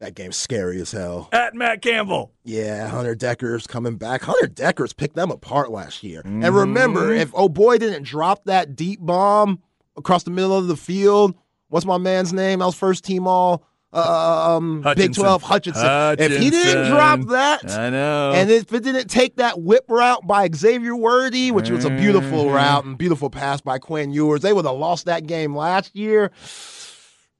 That 0.00 0.14
game's 0.14 0.36
scary 0.36 0.80
as 0.80 0.92
hell. 0.92 1.28
At 1.30 1.54
Matt 1.54 1.82
Campbell. 1.82 2.32
Yeah, 2.42 2.88
Hunter 2.88 3.14
Dekkers 3.14 3.68
coming 3.68 3.96
back. 3.96 4.22
Hunter 4.22 4.48
Dekkers 4.48 4.96
picked 4.96 5.14
them 5.14 5.30
apart 5.30 5.70
last 5.70 6.02
year. 6.02 6.22
Mm-hmm. 6.22 6.44
And 6.44 6.54
remember, 6.54 7.12
if 7.12 7.30
oh 7.34 7.50
boy 7.50 7.76
didn't 7.76 8.04
drop 8.04 8.44
that 8.44 8.74
deep 8.74 9.00
bomb 9.00 9.60
across 9.96 10.22
the 10.22 10.30
middle 10.30 10.56
of 10.56 10.68
the 10.68 10.76
field, 10.76 11.34
what's 11.68 11.84
my 11.84 11.98
man's 11.98 12.32
name? 12.32 12.62
I 12.62 12.66
was 12.66 12.74
first 12.74 13.04
team 13.04 13.26
all 13.26 13.62
uh, 13.92 14.56
um, 14.56 14.82
Big 14.96 15.14
12 15.14 15.42
Hutchinson. 15.42 15.84
Hutchinson. 15.84 16.32
If 16.32 16.40
he 16.40 16.50
didn't 16.50 16.90
drop 16.90 17.20
that, 17.28 17.70
I 17.70 17.90
know. 17.90 18.32
And 18.32 18.50
if 18.50 18.72
it 18.72 18.82
didn't 18.82 19.08
take 19.08 19.36
that 19.36 19.60
whip 19.60 19.84
route 19.88 20.26
by 20.26 20.48
Xavier 20.54 20.94
Worthy, 20.94 21.50
which 21.50 21.70
was 21.70 21.84
a 21.84 21.90
beautiful 21.90 22.44
mm-hmm. 22.44 22.54
route 22.54 22.84
and 22.84 22.96
beautiful 22.96 23.30
pass 23.30 23.60
by 23.60 23.78
Quinn 23.78 24.12
Ewers, 24.12 24.42
they 24.42 24.52
would 24.52 24.64
have 24.64 24.76
lost 24.76 25.06
that 25.06 25.26
game 25.26 25.56
last 25.56 25.94
year. 25.96 26.30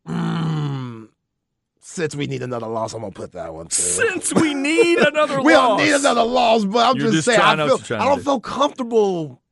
Mm, 0.08 0.69
since 1.90 2.14
we 2.14 2.28
need 2.28 2.42
another 2.42 2.68
loss, 2.68 2.94
I'm 2.94 3.00
gonna 3.00 3.12
put 3.12 3.32
that 3.32 3.52
one 3.52 3.66
too. 3.66 3.82
Since 3.82 4.32
we 4.34 4.54
need 4.54 4.98
another 4.98 5.42
we 5.42 5.54
loss, 5.54 5.80
we 5.80 5.84
don't 5.84 5.92
need 5.92 6.00
another 6.00 6.22
loss. 6.22 6.64
But 6.64 6.86
I'm 6.86 6.98
just, 6.98 7.12
just, 7.12 7.24
saying, 7.24 7.40
I, 7.40 7.56
feel, 7.56 7.96
I 7.98 8.04
don't 8.04 8.22
feel 8.22 8.40
comfortable 8.40 9.42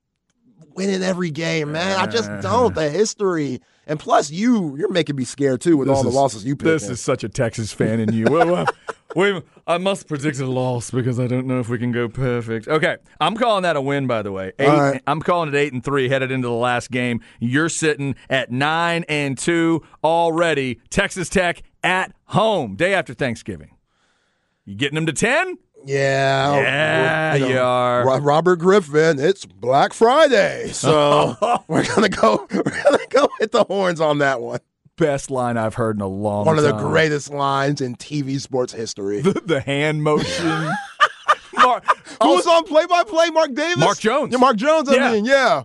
winning 0.74 1.02
every 1.02 1.30
game, 1.30 1.72
man. 1.72 1.98
I 1.98 2.06
just 2.06 2.30
don't. 2.40 2.74
The 2.74 2.88
history. 2.88 3.60
And 3.88 3.98
plus, 3.98 4.30
you 4.30 4.76
you're 4.76 4.92
making 4.92 5.16
me 5.16 5.24
scared 5.24 5.60
too 5.60 5.76
with 5.76 5.88
this 5.88 5.96
all 5.96 6.02
the 6.02 6.10
losses 6.10 6.44
you 6.44 6.54
picked. 6.54 6.64
This 6.64 6.86
in. 6.86 6.92
is 6.92 7.00
such 7.00 7.24
a 7.24 7.28
Texas 7.28 7.72
fan 7.72 8.00
in 8.00 8.12
you. 8.12 8.26
well, 8.30 8.46
well, 8.46 8.66
wait, 9.16 9.42
I 9.66 9.78
must 9.78 10.06
predict 10.06 10.38
a 10.40 10.46
loss 10.46 10.90
because 10.90 11.18
I 11.18 11.26
don't 11.26 11.46
know 11.46 11.58
if 11.58 11.70
we 11.70 11.78
can 11.78 11.90
go 11.90 12.06
perfect. 12.06 12.68
Okay, 12.68 12.98
I'm 13.18 13.34
calling 13.34 13.62
that 13.62 13.76
a 13.76 13.80
win. 13.80 14.06
By 14.06 14.22
the 14.22 14.30
way, 14.30 14.52
eight, 14.58 14.68
right. 14.68 15.02
I'm 15.06 15.20
calling 15.20 15.48
it 15.48 15.54
eight 15.56 15.72
and 15.72 15.82
three 15.82 16.08
headed 16.10 16.30
into 16.30 16.48
the 16.48 16.54
last 16.54 16.90
game. 16.90 17.20
You're 17.40 17.70
sitting 17.70 18.14
at 18.28 18.52
nine 18.52 19.04
and 19.08 19.38
two 19.38 19.82
already. 20.04 20.80
Texas 20.90 21.30
Tech 21.30 21.62
at 21.82 22.12
home 22.26 22.76
day 22.76 22.94
after 22.94 23.14
Thanksgiving. 23.14 23.76
You 24.64 24.74
getting 24.74 24.96
them 24.96 25.06
to 25.06 25.12
ten? 25.12 25.58
Yeah, 25.84 26.56
yeah, 26.56 27.34
you, 27.34 27.40
know, 27.40 27.48
you 27.48 27.58
are. 27.58 28.20
Robert 28.20 28.56
Griffin. 28.56 29.18
It's 29.18 29.46
Black 29.46 29.92
Friday, 29.92 30.68
so 30.72 31.36
we're 31.68 31.86
gonna 31.86 32.08
go. 32.08 32.46
We're 32.50 32.62
gonna 32.62 33.06
go 33.08 33.28
hit 33.38 33.52
the 33.52 33.64
horns 33.64 34.00
on 34.00 34.18
that 34.18 34.40
one. 34.40 34.60
Best 34.96 35.30
line 35.30 35.56
I've 35.56 35.74
heard 35.74 35.96
in 35.96 36.02
a 36.02 36.08
long. 36.08 36.46
One 36.46 36.56
time. 36.56 36.64
of 36.64 36.70
the 36.70 36.88
greatest 36.88 37.30
lines 37.30 37.80
in 37.80 37.94
TV 37.94 38.40
sports 38.40 38.72
history. 38.72 39.20
The, 39.20 39.40
the 39.44 39.60
hand 39.60 40.02
motion. 40.02 40.46
Mark, 41.54 41.84
oh, 42.20 42.28
Who 42.28 42.34
was 42.36 42.46
on 42.46 42.64
play 42.64 42.86
by 42.86 43.04
play? 43.04 43.30
Mark 43.30 43.54
Davis. 43.54 43.78
Mark 43.78 43.98
Jones. 43.98 44.32
Yeah, 44.32 44.38
Mark 44.38 44.56
Jones. 44.56 44.88
I 44.88 44.96
yeah. 44.96 45.12
mean, 45.12 45.24
yeah. 45.24 45.62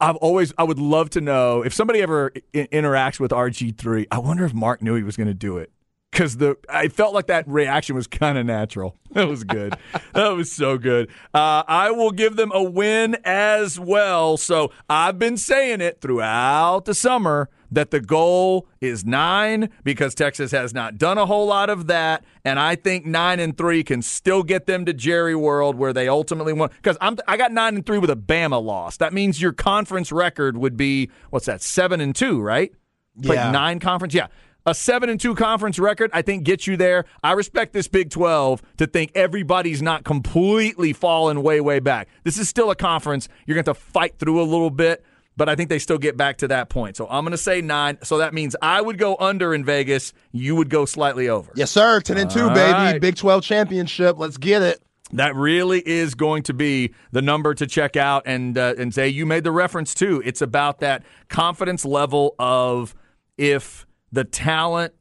I've 0.00 0.16
always, 0.16 0.52
I 0.58 0.64
would 0.64 0.78
love 0.78 1.10
to 1.10 1.20
know 1.20 1.62
if 1.62 1.72
somebody 1.72 2.02
ever 2.02 2.32
I- 2.54 2.68
interacts 2.72 3.18
with 3.20 3.30
RG3. 3.30 4.06
I 4.10 4.18
wonder 4.18 4.44
if 4.44 4.52
Mark 4.54 4.82
knew 4.82 4.94
he 4.94 5.02
was 5.02 5.16
going 5.16 5.28
to 5.28 5.34
do 5.34 5.58
it 5.58 5.70
because 6.10 6.36
the 6.38 6.56
I 6.68 6.88
felt 6.88 7.12
like 7.14 7.26
that 7.28 7.46
reaction 7.48 7.94
was 7.96 8.06
kind 8.06 8.38
of 8.38 8.46
natural. 8.46 8.96
That 9.14 9.28
was 9.28 9.44
good. 9.44 9.76
that 10.12 10.30
was 10.30 10.50
so 10.50 10.76
good. 10.76 11.08
Uh, 11.32 11.62
I 11.68 11.92
will 11.92 12.10
give 12.10 12.34
them 12.34 12.50
a 12.52 12.60
win 12.64 13.16
as 13.24 13.78
well. 13.78 14.36
So 14.36 14.72
I've 14.90 15.20
been 15.20 15.36
saying 15.36 15.80
it 15.80 16.00
throughout 16.00 16.84
the 16.84 16.94
summer 16.94 17.48
that 17.74 17.90
the 17.90 18.00
goal 18.00 18.66
is 18.80 19.04
nine 19.04 19.70
because 19.84 20.14
Texas 20.14 20.50
has 20.52 20.72
not 20.74 20.98
done 20.98 21.18
a 21.18 21.26
whole 21.26 21.46
lot 21.46 21.70
of 21.70 21.86
that, 21.88 22.24
and 22.44 22.58
I 22.58 22.76
think 22.76 23.06
nine 23.06 23.40
and 23.40 23.56
three 23.56 23.84
can 23.84 24.02
still 24.02 24.42
get 24.42 24.66
them 24.66 24.84
to 24.86 24.92
Jerry 24.92 25.34
World 25.34 25.76
where 25.76 25.92
they 25.92 26.08
ultimately 26.08 26.52
won. 26.52 26.70
Because 26.76 26.96
I'm 27.00 27.18
I 27.28 27.36
got 27.36 27.52
nine 27.52 27.76
and 27.76 27.86
three 27.86 27.98
with 27.98 28.10
a 28.10 28.16
Bama 28.16 28.62
loss. 28.62 28.96
That 28.96 29.12
means 29.12 29.40
your 29.40 29.52
conference 29.52 30.10
record 30.10 30.56
would 30.56 30.76
be 30.76 31.10
what's 31.30 31.46
that 31.46 31.62
seven 31.62 32.00
and 32.00 32.14
two, 32.14 32.40
right? 32.40 32.72
Yeah. 33.16 33.50
nine 33.50 33.78
conference. 33.78 34.14
Yeah 34.14 34.28
a 34.66 34.74
seven 34.74 35.08
and 35.08 35.20
two 35.20 35.34
conference 35.34 35.78
record, 35.78 36.10
I 36.12 36.22
think, 36.22 36.44
gets 36.44 36.66
you 36.66 36.76
there. 36.76 37.04
I 37.22 37.32
respect 37.32 37.72
this 37.72 37.88
Big 37.88 38.10
12 38.10 38.62
to 38.78 38.86
think 38.86 39.12
everybody's 39.14 39.82
not 39.82 40.04
completely 40.04 40.92
fallen 40.92 41.42
way, 41.42 41.60
way 41.60 41.80
back. 41.80 42.08
This 42.22 42.38
is 42.38 42.48
still 42.48 42.70
a 42.70 42.76
conference. 42.76 43.28
You're 43.46 43.56
going 43.56 43.64
to 43.64 43.70
have 43.70 43.78
to 43.78 43.84
fight 43.84 44.18
through 44.18 44.40
a 44.40 44.44
little 44.44 44.70
bit, 44.70 45.04
but 45.36 45.48
I 45.48 45.56
think 45.56 45.68
they 45.68 45.78
still 45.78 45.98
get 45.98 46.16
back 46.16 46.38
to 46.38 46.48
that 46.48 46.68
point. 46.68 46.96
So 46.96 47.06
I'm 47.08 47.24
going 47.24 47.32
to 47.32 47.38
say 47.38 47.60
nine. 47.60 47.98
So 48.02 48.18
that 48.18 48.34
means 48.34 48.54
I 48.62 48.80
would 48.80 48.98
go 48.98 49.16
under 49.18 49.54
in 49.54 49.64
Vegas. 49.64 50.12
You 50.32 50.56
would 50.56 50.70
go 50.70 50.84
slightly 50.84 51.28
over. 51.28 51.50
Yes, 51.54 51.70
sir. 51.70 52.00
10 52.00 52.18
and 52.18 52.30
2, 52.30 52.42
All 52.42 52.48
baby. 52.50 52.72
Right. 52.72 53.00
Big 53.00 53.16
12 53.16 53.42
championship. 53.42 54.18
Let's 54.18 54.36
get 54.36 54.62
it. 54.62 54.80
That 55.12 55.36
really 55.36 55.80
is 55.86 56.14
going 56.14 56.44
to 56.44 56.54
be 56.54 56.94
the 57.12 57.22
number 57.22 57.54
to 57.54 57.66
check 57.66 57.94
out 57.96 58.22
and 58.26 58.56
uh, 58.56 58.74
and 58.78 58.92
say 58.92 59.08
you 59.08 59.26
made 59.26 59.44
the 59.44 59.52
reference 59.52 59.94
too. 59.94 60.22
It's 60.24 60.40
about 60.40 60.80
that 60.80 61.04
confidence 61.28 61.84
level 61.84 62.34
of 62.38 62.94
if 63.36 63.86
the 64.10 64.24
talent 64.24 64.94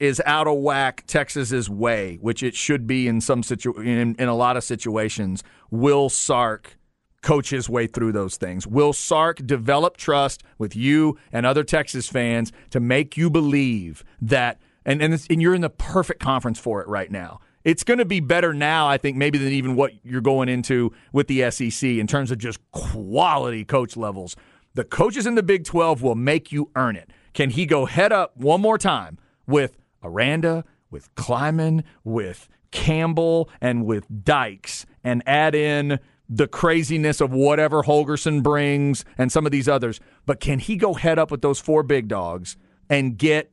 is 0.00 0.22
out 0.24 0.46
of 0.46 0.58
whack 0.58 1.04
Texas's 1.06 1.68
way, 1.68 2.18
which 2.20 2.42
it 2.42 2.54
should 2.54 2.86
be 2.86 3.06
in 3.06 3.20
some 3.20 3.42
situ 3.42 3.72
in, 3.80 4.14
in 4.16 4.28
a 4.28 4.34
lot 4.34 4.56
of 4.56 4.64
situations. 4.64 5.44
Will 5.70 6.08
Sark 6.08 6.77
coach 7.22 7.50
his 7.50 7.68
way 7.68 7.86
through 7.86 8.12
those 8.12 8.36
things? 8.36 8.66
Will 8.66 8.92
Sark 8.92 9.46
develop 9.46 9.96
trust 9.96 10.42
with 10.58 10.74
you 10.76 11.18
and 11.32 11.44
other 11.44 11.64
Texas 11.64 12.08
fans 12.08 12.52
to 12.70 12.80
make 12.80 13.16
you 13.16 13.30
believe 13.30 14.04
that 14.20 14.60
and 14.88 15.02
and, 15.02 15.26
and 15.28 15.42
you're 15.42 15.54
in 15.54 15.60
the 15.60 15.70
perfect 15.70 16.20
conference 16.20 16.58
for 16.58 16.80
it 16.80 16.88
right 16.88 17.10
now. 17.10 17.40
It's 17.64 17.84
going 17.84 17.98
to 17.98 18.06
be 18.06 18.20
better 18.20 18.54
now, 18.54 18.88
I 18.88 18.96
think, 18.96 19.16
maybe 19.16 19.36
than 19.36 19.52
even 19.52 19.76
what 19.76 19.92
you're 20.02 20.22
going 20.22 20.48
into 20.48 20.92
with 21.12 21.26
the 21.26 21.50
SEC 21.50 21.86
in 21.86 22.06
terms 22.06 22.30
of 22.30 22.38
just 22.38 22.58
quality 22.70 23.64
coach 23.64 23.96
levels. 23.96 24.36
The 24.74 24.84
coaches 24.84 25.26
in 25.26 25.34
the 25.34 25.42
Big 25.42 25.64
12 25.64 26.02
will 26.02 26.14
make 26.14 26.50
you 26.50 26.70
earn 26.74 26.96
it. 26.96 27.10
Can 27.34 27.50
he 27.50 27.66
go 27.66 27.84
head 27.84 28.12
up 28.12 28.36
one 28.36 28.62
more 28.62 28.78
time 28.78 29.18
with 29.46 29.76
Aranda, 30.02 30.64
with 30.90 31.14
Klieman, 31.16 31.82
with 32.04 32.48
Campbell, 32.70 33.50
and 33.60 33.84
with 33.84 34.06
Dykes, 34.24 34.86
and 35.04 35.22
add 35.26 35.54
in 35.54 35.98
the 36.28 36.46
craziness 36.46 37.20
of 37.20 37.32
whatever 37.32 37.82
Holgorsen 37.82 38.42
brings 38.42 39.04
and 39.16 39.32
some 39.32 39.46
of 39.46 39.52
these 39.52 39.68
others? 39.68 40.00
But 40.26 40.40
can 40.40 40.58
he 40.58 40.76
go 40.76 40.94
head 40.94 41.18
up 41.18 41.30
with 41.30 41.42
those 41.42 41.60
four 41.60 41.82
big 41.82 42.08
dogs 42.08 42.56
and 42.90 43.16
get 43.16 43.50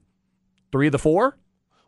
three 0.72 0.88
of 0.88 0.92
the 0.92 1.00
four? 1.00 1.38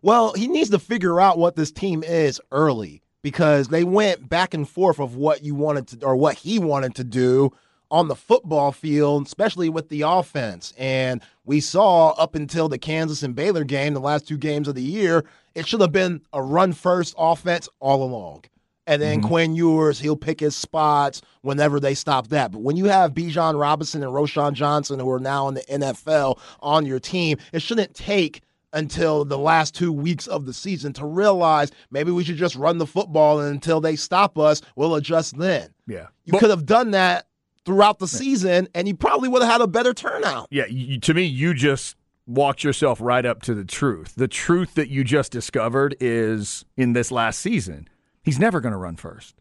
Well, 0.02 0.34
he 0.34 0.48
needs 0.48 0.70
to 0.70 0.80
figure 0.80 1.20
out 1.20 1.38
what 1.38 1.56
this 1.56 1.72
team 1.72 2.04
is 2.04 2.40
early 2.52 3.02
because 3.22 3.70
they 3.70 3.84
went 3.84 4.30
back 4.30 4.54
and 4.54 4.70
forth 4.70 5.00
of 5.00 5.16
what 5.16 5.44
you 5.44 5.56
wanted 5.56 5.88
to 5.88 6.06
or 6.06 6.16
what 6.16 6.36
he 6.36 6.60
wanted 6.60 6.96
to 6.96 7.04
do 7.04 7.52
on 7.90 8.08
the 8.08 8.16
football 8.16 8.72
field, 8.72 9.26
especially 9.26 9.70
with 9.70 9.90
the 9.90 10.02
offense. 10.02 10.74
And 10.78 11.22
we 11.46 11.60
saw 11.60 12.10
up 12.12 12.36
until 12.36 12.70
the 12.70 12.78
Kansas 12.78 13.24
and 13.24 13.36
Baylor 13.36 13.64
game, 13.64 13.94
the 13.94 14.00
last 14.00 14.28
two 14.28 14.38
games 14.38 14.68
of 14.68 14.76
the 14.76 14.82
year, 14.82 15.26
it 15.56 15.68
should 15.68 15.82
have 15.82 15.92
been 15.92 16.22
a 16.34 16.42
run 16.42 16.74
first 16.74 17.16
offense 17.18 17.68
all 17.80 18.04
along. 18.04 18.44
And 18.88 19.02
then 19.02 19.20
mm-hmm. 19.20 19.28
Quinn 19.28 19.56
Ewers, 19.56 20.00
he'll 20.00 20.16
pick 20.16 20.40
his 20.40 20.56
spots 20.56 21.22
whenever 21.42 21.80
they 21.80 21.94
stop 21.94 22.28
that. 22.30 22.52
But 22.52 22.62
when 22.62 22.78
you 22.78 22.86
have 22.86 23.14
Bijan 23.14 23.60
Robinson 23.60 24.02
and 24.02 24.12
Roschon 24.12 24.54
Johnson, 24.54 25.00
who 25.00 25.12
are 25.12 25.20
now 25.20 25.50
in 25.50 25.56
the 25.56 25.64
NFL, 25.70 26.40
on 26.62 26.86
your 26.86 27.00
team, 27.00 27.38
it 27.52 27.62
shouldn't 27.62 27.94
take 27.94 28.42
until 28.74 29.26
the 29.26 29.38
last 29.38 29.76
two 29.76 29.92
weeks 29.92 30.28
of 30.28 30.46
the 30.46 30.54
season 30.54 30.94
to 30.94 31.06
realize 31.06 31.72
maybe 31.92 32.12
we 32.12 32.24
should 32.24 32.38
just 32.38 32.56
run 32.56 32.78
the 32.78 32.86
football 32.86 33.40
and 33.40 33.52
until 33.54 33.82
they 33.82 33.96
stop 33.96 34.38
us, 34.38 34.62
we'll 34.76 34.96
adjust 34.96 35.38
then. 35.38 35.70
Yeah. 35.86 36.08
You 36.26 36.32
but, 36.32 36.40
could 36.40 36.50
have 36.50 36.66
done 36.66 36.92
that 36.92 37.28
throughout 37.66 38.00
the 38.00 38.08
season, 38.08 38.70
and 38.74 38.88
you 38.88 38.96
probably 38.96 39.28
would 39.28 39.42
have 39.42 39.52
had 39.52 39.62
a 39.62 39.68
better 39.68 39.94
turnout. 39.94 40.48
Yeah, 40.50 40.66
you, 40.68 41.00
to 41.02 41.14
me, 41.14 41.24
you 41.24 41.54
just 41.54 41.98
walked 42.26 42.64
yourself 42.64 43.02
right 43.02 43.26
up 43.26 43.42
to 43.44 43.54
the 43.54 43.66
truth. 43.66 44.16
The 44.16 44.28
truth 44.28 44.76
that 44.76 44.90
you 44.90 45.04
just 45.04 45.32
discovered 45.32 45.96
is 46.00 46.66
in 46.78 46.94
this 46.94 47.12
last 47.12 47.40
season, 47.40 47.90
he's 48.28 48.38
never 48.38 48.60
going 48.60 48.74
to 48.74 48.78
run 48.78 48.98
first, 48.98 49.36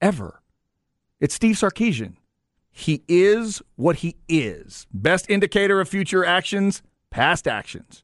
ever. 0.00 0.42
It's 1.20 1.34
Steve 1.34 1.54
Sarkisian. 1.54 2.16
He 2.68 3.04
is 3.06 3.62
what 3.76 3.96
he 3.98 4.16
is. 4.28 4.88
Best 4.92 5.30
indicator 5.30 5.80
of 5.80 5.88
future 5.88 6.24
actions, 6.24 6.82
past 7.10 7.46
actions. 7.46 8.02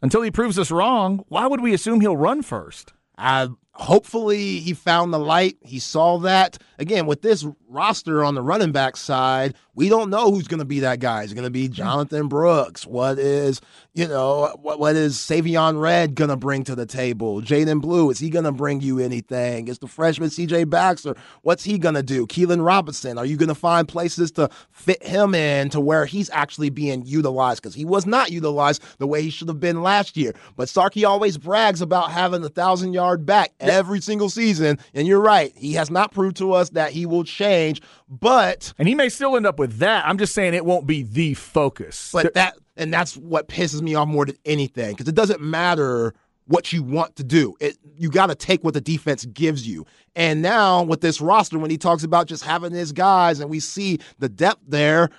Until 0.00 0.22
he 0.22 0.30
proves 0.30 0.60
us 0.60 0.70
wrong, 0.70 1.24
why 1.26 1.48
would 1.48 1.60
we 1.60 1.74
assume 1.74 2.00
he'll 2.00 2.16
run 2.16 2.42
first? 2.42 2.92
I 3.18 3.48
hopefully 3.74 4.60
he 4.60 4.72
found 4.72 5.12
the 5.12 5.18
light. 5.18 5.56
He 5.62 5.78
saw 5.78 6.18
that. 6.18 6.58
Again, 6.78 7.06
with 7.06 7.22
this 7.22 7.46
roster 7.68 8.24
on 8.24 8.34
the 8.34 8.42
running 8.42 8.72
back 8.72 8.96
side, 8.96 9.54
we 9.74 9.88
don't 9.88 10.10
know 10.10 10.30
who's 10.30 10.46
going 10.46 10.60
to 10.60 10.64
be 10.64 10.80
that 10.80 11.00
guy. 11.00 11.24
Is 11.24 11.32
it 11.32 11.34
going 11.34 11.44
to 11.44 11.50
be 11.50 11.66
hmm. 11.66 11.72
Jonathan 11.72 12.28
Brooks? 12.28 12.86
What 12.86 13.18
is, 13.18 13.60
you 13.92 14.06
know, 14.06 14.56
what, 14.62 14.78
what 14.78 14.96
is 14.96 15.16
Savion 15.16 15.80
Red 15.80 16.14
going 16.14 16.30
to 16.30 16.36
bring 16.36 16.64
to 16.64 16.74
the 16.74 16.86
table? 16.86 17.42
Jaydon 17.42 17.80
Blue, 17.80 18.10
is 18.10 18.18
he 18.18 18.30
going 18.30 18.44
to 18.44 18.52
bring 18.52 18.80
you 18.80 19.00
anything? 19.00 19.68
Is 19.68 19.78
the 19.78 19.88
freshman 19.88 20.30
CJ 20.30 20.70
Baxter, 20.70 21.14
what's 21.42 21.64
he 21.64 21.78
going 21.78 21.96
to 21.96 22.02
do? 22.02 22.26
Keilan 22.26 22.64
Robinson, 22.64 23.18
are 23.18 23.26
you 23.26 23.36
going 23.36 23.48
to 23.48 23.54
find 23.54 23.88
places 23.88 24.30
to 24.32 24.48
fit 24.70 25.02
him 25.02 25.34
in 25.34 25.68
to 25.70 25.80
where 25.80 26.06
he's 26.06 26.30
actually 26.30 26.70
being 26.70 27.04
utilized? 27.04 27.62
Because 27.62 27.74
he 27.74 27.84
was 27.84 28.06
not 28.06 28.30
utilized 28.30 28.82
the 28.98 29.06
way 29.06 29.22
he 29.22 29.30
should 29.30 29.48
have 29.48 29.60
been 29.60 29.82
last 29.82 30.16
year. 30.16 30.32
But 30.56 30.68
Starkey 30.68 31.04
always 31.04 31.36
brags 31.36 31.80
about 31.80 32.12
having 32.12 32.44
a 32.44 32.48
thousand 32.48 32.92
yard 32.92 33.26
back 33.26 33.52
every 33.68 34.00
single 34.00 34.28
season. 34.28 34.78
And 34.94 35.06
you're 35.06 35.20
right. 35.20 35.52
He 35.56 35.74
has 35.74 35.90
not 35.90 36.12
proved 36.12 36.36
to 36.38 36.52
us 36.52 36.70
that 36.70 36.92
he 36.92 37.06
will 37.06 37.24
change, 37.24 37.82
but. 38.08 38.72
And 38.78 38.88
he 38.88 38.94
may 38.94 39.08
still 39.08 39.36
end 39.36 39.46
up 39.46 39.58
with 39.58 39.78
that. 39.78 40.06
I'm 40.06 40.18
just 40.18 40.34
saying 40.34 40.54
it 40.54 40.64
won't 40.64 40.86
be 40.86 41.02
the 41.02 41.34
focus. 41.34 42.10
But 42.12 42.34
that, 42.34 42.56
and 42.76 42.92
that's 42.92 43.16
what 43.16 43.48
pisses 43.48 43.82
me 43.82 43.94
off 43.94 44.08
more 44.08 44.26
than 44.26 44.36
anything 44.44 44.92
because 44.92 45.08
it 45.08 45.14
doesn't 45.14 45.40
matter 45.40 46.14
what 46.46 46.72
you 46.72 46.82
want 46.82 47.16
to 47.16 47.24
do. 47.24 47.54
It 47.60 47.78
you 47.96 48.10
got 48.10 48.26
to 48.26 48.34
take 48.34 48.64
what 48.64 48.74
the 48.74 48.80
defense 48.80 49.24
gives 49.26 49.66
you. 49.66 49.86
And 50.16 50.42
now 50.42 50.82
with 50.82 51.00
this 51.00 51.20
roster, 51.20 51.58
when 51.58 51.70
he 51.70 51.78
talks 51.78 52.04
about 52.04 52.26
just 52.26 52.44
having 52.44 52.72
his 52.72 52.92
guys, 52.92 53.40
and 53.40 53.50
we 53.50 53.60
see 53.60 53.98
the 54.18 54.28
depth 54.28 54.60
there, 54.66 55.10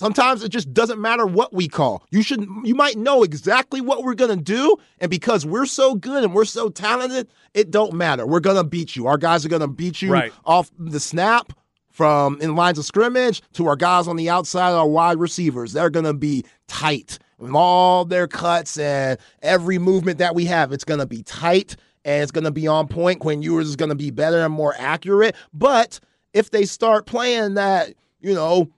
sometimes 0.00 0.42
it 0.42 0.48
just 0.48 0.72
doesn't 0.72 0.98
matter 0.98 1.26
what 1.26 1.52
we 1.52 1.68
call. 1.68 2.02
You 2.10 2.22
should 2.22 2.46
you 2.64 2.74
might 2.74 2.96
know 2.96 3.22
exactly 3.22 3.82
what 3.82 4.02
we're 4.02 4.14
gonna 4.14 4.36
do, 4.36 4.76
and 4.98 5.10
because 5.10 5.44
we're 5.44 5.66
so 5.66 5.94
good 5.94 6.24
and 6.24 6.34
we're 6.34 6.46
so 6.46 6.70
talented, 6.70 7.28
it 7.52 7.70
don't 7.70 7.92
matter. 7.92 8.26
We're 8.26 8.40
gonna 8.40 8.64
beat 8.64 8.96
you. 8.96 9.06
Our 9.06 9.18
guys 9.18 9.44
are 9.44 9.50
gonna 9.50 9.68
beat 9.68 10.00
you 10.00 10.10
right. 10.12 10.32
off 10.44 10.70
the 10.78 10.98
snap 10.98 11.52
from 11.90 12.40
in 12.40 12.56
lines 12.56 12.78
of 12.78 12.86
scrimmage 12.86 13.42
to 13.52 13.66
our 13.66 13.76
guys 13.76 14.08
on 14.08 14.16
the 14.16 14.30
outside, 14.30 14.72
our 14.72 14.88
wide 14.88 15.18
receivers. 15.18 15.74
They're 15.74 15.90
gonna 15.90 16.14
be 16.14 16.44
tight. 16.66 17.18
With 17.38 17.54
all 17.54 18.04
their 18.04 18.26
cuts 18.26 18.78
and 18.78 19.18
every 19.42 19.78
movement 19.78 20.18
that 20.18 20.34
we 20.34 20.46
have, 20.46 20.72
it's 20.72 20.84
gonna 20.84 21.06
be 21.06 21.22
tight 21.22 21.76
and 22.04 22.22
it's 22.22 22.32
gonna 22.32 22.50
be 22.50 22.66
on 22.66 22.88
point. 22.88 23.20
Quinn 23.20 23.42
Ewers 23.42 23.68
is 23.68 23.76
gonna 23.76 23.94
be 23.94 24.10
better 24.10 24.40
and 24.44 24.52
more 24.52 24.74
accurate. 24.78 25.36
But 25.52 26.00
if 26.32 26.50
they 26.50 26.64
start 26.64 27.06
playing 27.06 27.54
that, 27.54 27.94
you 28.20 28.34
know, 28.34 28.70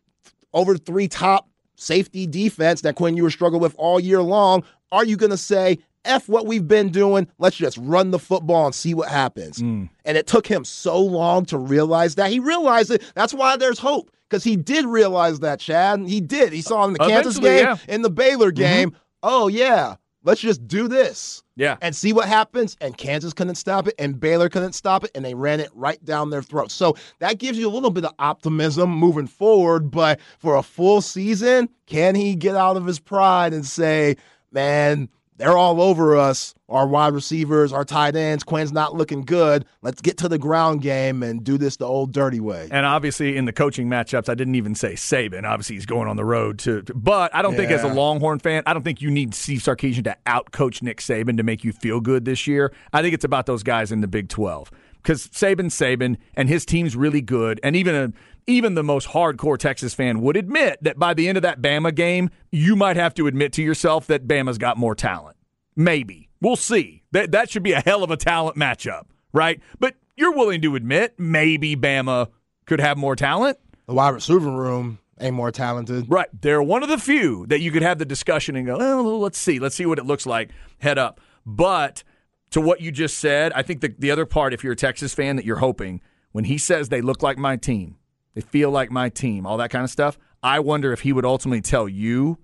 over 0.53 0.77
three 0.77 1.09
top 1.09 1.49
safety 1.77 2.27
defense 2.27 2.83
that 2.83 2.95
Quinn 2.95 3.17
Ewers 3.17 3.35
struggled 3.35 3.63
with 3.63 3.75
all 3.77 3.99
year 3.99 4.23
long, 4.23 4.63
are 4.91 5.05
you 5.05 5.17
going 5.17 5.31
to 5.31 5.37
say, 5.37 5.79
F 6.05 6.29
what 6.29 6.47
we've 6.47 6.67
been 6.67 6.91
doing, 6.91 7.29
let's 7.39 7.57
just 7.57 7.79
run 7.79 8.11
the 8.11 8.19
football 8.19 8.67
and 8.67 8.75
see 8.75 8.95
what 8.95 9.09
happens? 9.09 9.59
Mm. 9.59 9.89
And 10.05 10.17
it 10.17 10.27
took 10.27 10.47
him 10.47 10.65
so 10.65 11.01
long 11.01 11.45
to 11.47 11.59
realize 11.59 12.17
that. 12.17 12.31
He 12.31 12.41
realized 12.41 12.91
it. 12.91 13.03
That's 13.15 13.33
why 13.33 13.57
there's 13.57 13.79
hope 13.79 14.11
because 14.29 14.45
he 14.45 14.57
did 14.57 14.87
realize 14.87 15.41
that, 15.41 15.61
Chad. 15.61 16.01
He 16.09 16.21
did. 16.21 16.53
He 16.53 16.63
saw 16.63 16.85
in 16.87 16.95
the 16.95 16.99
Kansas 16.99 17.39
game, 17.39 17.65
yeah. 17.65 17.77
in 17.89 18.03
the 18.03 18.11
Baylor 18.11 18.51
mm-hmm. 18.51 18.63
game. 18.63 18.91
Mm-hmm. 18.91 18.99
Oh, 19.23 19.47
yeah, 19.47 19.97
let's 20.25 20.41
just 20.41 20.67
do 20.67 20.89
this. 20.89 21.43
Yeah. 21.57 21.77
And 21.83 21.95
see 21.95 22.13
what 22.13 22.29
happens. 22.29 22.77
And 22.81 22.97
Kansas 22.97 23.33
couldn't 23.33 23.57
stop 23.57 23.89
it, 23.89 23.95
and 23.99 24.19
Baylor 24.19 24.49
couldn't 24.49 24.73
stop 24.73 25.05
it, 25.05 25.11
and 25.15 25.25
they 25.25 25.35
ran 25.35 25.61
it 25.61 25.71
right 25.75 26.03
down 26.05 26.31
their 26.31 26.43
throats. 26.43 26.75
So 26.75 26.97
that 27.19 27.39
gives 27.39 27.59
you 27.59 27.69
a 27.69 27.71
little 27.71 27.91
bit 27.91 28.05
of 28.05 28.15
optimism 28.19 28.91
moving 28.91 29.27
forward. 29.27 29.91
But 29.91 30.21
for 30.39 30.57
a 30.57 30.63
full 30.63 31.01
season, 31.01 31.69
can 31.87 32.15
he 32.15 32.35
get 32.35 32.57
out 32.57 32.77
of 32.77 32.87
his 32.87 32.99
pride 32.99 33.53
and 33.53 33.67
say, 33.67 34.17
man, 34.51 35.09
they're 35.43 35.59
all 35.59 35.83
over 35.83 36.17
us. 36.17 36.55
Our 36.69 36.87
wide 36.87 37.15
receivers, 37.15 37.73
our 37.73 37.85
tight 37.85 38.15
ends. 38.15 38.45
Quinn's 38.45 38.73
not 38.73 38.95
looking 38.95 39.23
good. 39.23 39.67
Let's 39.83 40.01
get 40.01 40.17
to 40.19 40.29
the 40.29 40.39
ground 40.39 40.83
game 40.83 41.25
and 41.25 41.43
do 41.43 41.59
this 41.59 41.77
the 41.77 41.85
old 41.85 42.13
dirty 42.13 42.39
way. 42.39 42.69
And 42.71 42.87
obviously, 42.87 43.37
in 43.37 43.45
the 43.45 43.53
coaching 43.53 43.89
matchups, 43.89 44.29
I 44.29 44.35
didn't 44.35 44.55
even 44.55 44.77
say 44.77 44.93
Saban. 44.93 45.43
Obviously, 45.43 45.75
he's 45.75 45.85
going 45.85 46.07
on 46.07 46.17
the 46.17 46.25
road 46.25 46.61
to. 46.61 46.83
But 46.95 47.35
I 47.35 47.43
don't 47.43 47.53
yeah. 47.53 47.59
think, 47.59 47.73
as 47.73 47.83
a 47.83 47.89
Longhorn 47.89 48.39
fan, 48.39 48.63
I 48.67 48.73
don't 48.73 48.85
think 48.85 49.03
you 49.03 49.11
need 49.11 49.35
Steve 49.35 49.61
Sarkisian 49.61 50.05
to 50.05 50.17
outcoach 50.27 50.81
Nick 50.81 50.99
Saban 50.99 51.37
to 51.39 51.43
make 51.43 51.65
you 51.65 51.73
feel 51.73 52.01
good 52.01 52.25
this 52.25 52.47
year. 52.47 52.73
I 52.93 53.03
think 53.03 53.13
it's 53.13 53.25
about 53.25 53.47
those 53.47 53.65
guys 53.65 53.91
in 53.91 54.01
the 54.01 54.09
Big 54.09 54.29
Twelve 54.29 54.71
because 55.03 55.27
Saban, 55.29 55.67
Saban, 55.67 56.17
and 56.35 56.49
his 56.49 56.65
team's 56.65 56.95
really 56.97 57.21
good, 57.21 57.59
and 57.63 57.75
even 57.75 57.95
a 57.95 58.13
even 58.47 58.75
the 58.75 58.83
most 58.83 59.09
hardcore 59.09 59.59
Texas 59.59 59.95
fan 59.95 60.21
would 60.21 60.37
admit 60.37 60.79
that 60.83 60.99
by 60.99 61.15
the 61.15 61.29
end 61.29 61.39
of 61.39 61.43
that 61.43 61.61
Bama 61.61 61.95
game, 61.95 62.31
you 62.51 62.77
might 62.77 62.97
have 62.97 63.15
to 63.15 63.27
admit 63.27 63.53
to 63.55 63.63
yourself 63.63 64.07
that 64.07 64.27
Bama's 64.27 64.59
got 64.59 64.77
more 64.77 64.95
talent. 64.95 65.37
Maybe. 65.77 66.29
We'll 66.41 66.57
see. 66.57 67.03
That 67.13 67.33
that 67.33 67.51
should 67.51 67.63
be 67.63 67.73
a 67.73 67.81
hell 67.81 68.03
of 68.03 68.11
a 68.11 68.17
talent 68.17 68.57
matchup, 68.57 69.05
right? 69.33 69.61
But 69.79 69.95
you're 70.17 70.35
willing 70.35 70.61
to 70.63 70.77
admit 70.77 71.15
maybe 71.19 71.77
Bama 71.77 72.29
could 72.67 72.81
have 72.81 72.99
more 72.99 73.17
talent. 73.17 73.59
The 73.87 73.95
wide 73.95 74.11
receiver 74.11 74.51
room 74.51 74.99
ain't 75.21 75.35
more 75.35 75.51
talented. 75.51 76.07
Right. 76.09 76.29
They're 76.41 76.63
one 76.63 76.83
of 76.83 76.89
the 76.89 76.99
few 76.99 77.47
that 77.47 77.61
you 77.61 77.71
could 77.71 77.83
have 77.83 77.99
the 77.99 78.05
discussion 78.05 78.57
and 78.57 78.67
go, 78.67 78.77
oh, 78.81 79.19
let's 79.19 79.39
see. 79.39 79.59
Let's 79.59 79.75
see 79.75 79.87
what 79.87 79.99
it 79.99 80.07
looks 80.07 80.27
like. 80.27 80.51
Head 80.79 80.99
up. 80.99 81.21
But 81.47 82.03
to 82.51 82.61
what 82.61 82.81
you 82.81 82.93
just 82.93 83.19
said, 83.19 83.53
I 83.55 83.63
think 83.63 83.81
the, 83.81 83.95
the 83.99 84.11
other 84.11 84.27
part, 84.27 84.53
if 84.53 84.63
you're 84.63 84.75
a 84.75 84.77
Texas 84.77 85.15
fan, 85.15 85.37
that 85.37 85.45
you're 85.45 85.57
hoping, 85.57 86.01
when 86.33 86.45
he 86.45 86.59
says 86.59 86.89
they 86.89 87.01
look 87.01 87.23
like 87.23 87.39
my 87.39 87.57
team, 87.57 87.97
they 88.35 88.41
feel 88.41 88.71
like 88.71 88.91
my 88.91 89.09
team, 89.09 89.47
all 89.47 89.57
that 89.59 89.71
kind 89.71 89.85
of 89.85 89.91
stuff. 89.91 90.19
I 90.43 90.61
wonder 90.61 90.93
if 90.93 91.01
he 91.01 91.13
would 91.13 91.25
ultimately 91.25 91.61
tell 91.61 91.89
you, 91.89 92.39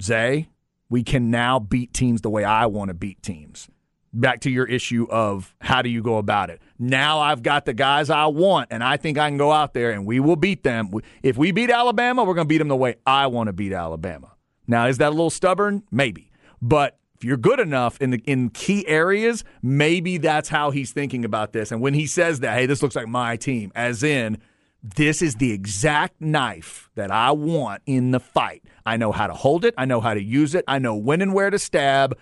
Zay, 0.00 0.48
we 0.88 1.02
can 1.02 1.30
now 1.30 1.58
beat 1.58 1.92
teams 1.92 2.20
the 2.20 2.30
way 2.30 2.44
I 2.44 2.66
want 2.66 2.88
to 2.88 2.94
beat 2.94 3.22
teams. 3.22 3.68
Back 4.12 4.40
to 4.40 4.50
your 4.50 4.66
issue 4.66 5.06
of 5.10 5.54
how 5.60 5.82
do 5.82 5.90
you 5.90 6.02
go 6.02 6.16
about 6.16 6.48
it? 6.48 6.62
Now 6.78 7.20
I've 7.20 7.42
got 7.42 7.64
the 7.64 7.74
guys 7.74 8.08
I 8.08 8.26
want, 8.26 8.68
and 8.70 8.82
I 8.82 8.96
think 8.96 9.18
I 9.18 9.28
can 9.28 9.36
go 9.36 9.52
out 9.52 9.74
there 9.74 9.90
and 9.90 10.06
we 10.06 10.20
will 10.20 10.36
beat 10.36 10.62
them. 10.62 10.90
If 11.22 11.36
we 11.36 11.52
beat 11.52 11.70
Alabama, 11.70 12.24
we're 12.24 12.34
going 12.34 12.46
to 12.46 12.48
beat 12.48 12.58
them 12.58 12.68
the 12.68 12.76
way 12.76 12.96
I 13.06 13.26
want 13.26 13.48
to 13.48 13.52
beat 13.52 13.72
Alabama. 13.72 14.32
Now, 14.66 14.86
is 14.86 14.98
that 14.98 15.08
a 15.08 15.10
little 15.10 15.30
stubborn? 15.30 15.82
Maybe. 15.90 16.30
But 16.62 16.98
if 17.14 17.24
you're 17.24 17.36
good 17.36 17.60
enough 17.60 18.00
in 18.00 18.10
the 18.10 18.22
in 18.26 18.50
key 18.50 18.86
areas, 18.86 19.44
maybe 19.62 20.18
that's 20.18 20.48
how 20.48 20.70
he's 20.70 20.92
thinking 20.92 21.24
about 21.24 21.52
this. 21.52 21.72
And 21.72 21.80
when 21.80 21.94
he 21.94 22.06
says 22.06 22.40
that, 22.40 22.54
hey, 22.54 22.66
this 22.66 22.82
looks 22.82 22.96
like 22.96 23.08
my 23.08 23.36
team, 23.36 23.72
as 23.74 24.02
in 24.02 24.38
this 24.82 25.22
is 25.22 25.36
the 25.36 25.52
exact 25.52 26.20
knife 26.20 26.90
that 26.94 27.10
I 27.10 27.32
want 27.32 27.82
in 27.86 28.12
the 28.12 28.20
fight. 28.20 28.62
I 28.84 28.96
know 28.96 29.12
how 29.12 29.26
to 29.26 29.34
hold 29.34 29.64
it. 29.64 29.74
I 29.76 29.84
know 29.84 30.00
how 30.00 30.14
to 30.14 30.22
use 30.22 30.54
it. 30.54 30.64
I 30.68 30.78
know 30.78 30.94
when 30.94 31.22
and 31.22 31.34
where 31.34 31.50
to 31.50 31.58
stab. 31.58 32.16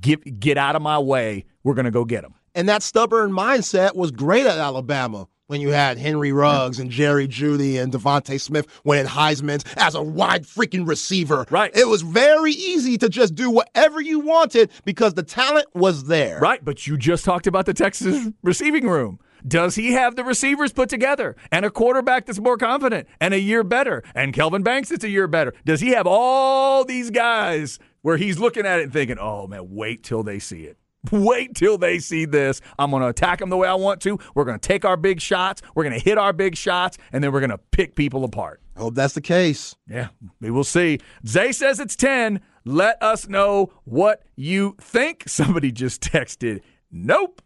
Get 0.00 0.38
get 0.38 0.56
out 0.56 0.76
of 0.76 0.82
my 0.82 0.98
way. 0.98 1.46
We're 1.64 1.74
going 1.74 1.86
to 1.86 1.90
go 1.90 2.04
get 2.04 2.22
him. 2.22 2.34
And 2.54 2.68
that 2.68 2.82
stubborn 2.82 3.32
mindset 3.32 3.94
was 3.94 4.10
great 4.10 4.46
at 4.46 4.58
Alabama 4.58 5.26
when 5.50 5.60
you 5.60 5.70
had 5.70 5.98
Henry 5.98 6.30
Ruggs 6.30 6.78
and 6.78 6.92
Jerry 6.92 7.26
Jeudy 7.26 7.82
and 7.82 7.92
DeVonta 7.92 8.40
Smith 8.40 8.68
winning 8.84 9.06
Heisman's 9.06 9.64
as 9.76 9.96
a 9.96 10.02
wide 10.02 10.44
freaking 10.44 10.86
receiver. 10.86 11.44
Right. 11.50 11.74
It 11.76 11.88
was 11.88 12.02
very 12.02 12.52
easy 12.52 12.96
to 12.98 13.08
just 13.08 13.34
do 13.34 13.50
whatever 13.50 14.00
you 14.00 14.20
wanted 14.20 14.70
because 14.84 15.14
the 15.14 15.24
talent 15.24 15.66
was 15.74 16.04
there. 16.04 16.38
Right. 16.38 16.64
But 16.64 16.86
you 16.86 16.96
just 16.96 17.24
talked 17.24 17.48
about 17.48 17.66
the 17.66 17.74
Texas 17.74 18.28
receiving 18.44 18.86
room. 18.86 19.18
Does 19.46 19.74
he 19.74 19.92
have 19.92 20.16
the 20.16 20.24
receivers 20.24 20.72
put 20.72 20.88
together 20.88 21.36
and 21.50 21.64
a 21.64 21.70
quarterback 21.70 22.26
that's 22.26 22.40
more 22.40 22.56
confident 22.56 23.08
and 23.20 23.34
a 23.34 23.40
year 23.40 23.64
better 23.64 24.02
and 24.14 24.32
Kelvin 24.32 24.62
Banks 24.62 24.88
that's 24.88 25.04
a 25.04 25.08
year 25.08 25.26
better? 25.26 25.54
Does 25.64 25.80
he 25.80 25.90
have 25.90 26.06
all 26.06 26.84
these 26.84 27.10
guys 27.10 27.78
where 28.02 28.16
he's 28.16 28.38
looking 28.38 28.66
at 28.66 28.80
it 28.80 28.84
and 28.84 28.92
thinking, 28.92 29.18
oh 29.18 29.46
man, 29.46 29.68
wait 29.70 30.02
till 30.02 30.22
they 30.22 30.38
see 30.38 30.64
it? 30.64 30.76
Wait 31.12 31.54
till 31.54 31.78
they 31.78 31.98
see 31.98 32.26
this. 32.26 32.60
I'm 32.78 32.90
going 32.90 33.02
to 33.02 33.08
attack 33.08 33.38
them 33.38 33.48
the 33.48 33.56
way 33.56 33.66
I 33.66 33.74
want 33.74 34.02
to. 34.02 34.18
We're 34.34 34.44
going 34.44 34.58
to 34.58 34.68
take 34.68 34.84
our 34.84 34.96
big 34.96 35.20
shots. 35.20 35.62
We're 35.74 35.84
going 35.84 35.98
to 35.98 36.04
hit 36.04 36.18
our 36.18 36.32
big 36.32 36.56
shots, 36.56 36.98
and 37.12 37.24
then 37.24 37.32
we're 37.32 37.40
going 37.40 37.50
to 37.50 37.58
pick 37.58 37.94
people 37.94 38.24
apart. 38.24 38.60
I 38.76 38.80
hope 38.80 38.94
that's 38.94 39.14
the 39.14 39.20
case. 39.20 39.74
Yeah, 39.88 40.08
we 40.40 40.50
will 40.50 40.64
see. 40.64 40.98
Zay 41.26 41.52
says 41.52 41.80
it's 41.80 41.96
10. 41.96 42.40
Let 42.64 43.02
us 43.02 43.28
know 43.28 43.72
what 43.84 44.22
you 44.36 44.76
think. 44.80 45.24
Somebody 45.26 45.72
just 45.72 46.02
texted, 46.02 46.60
nope. 46.90 47.40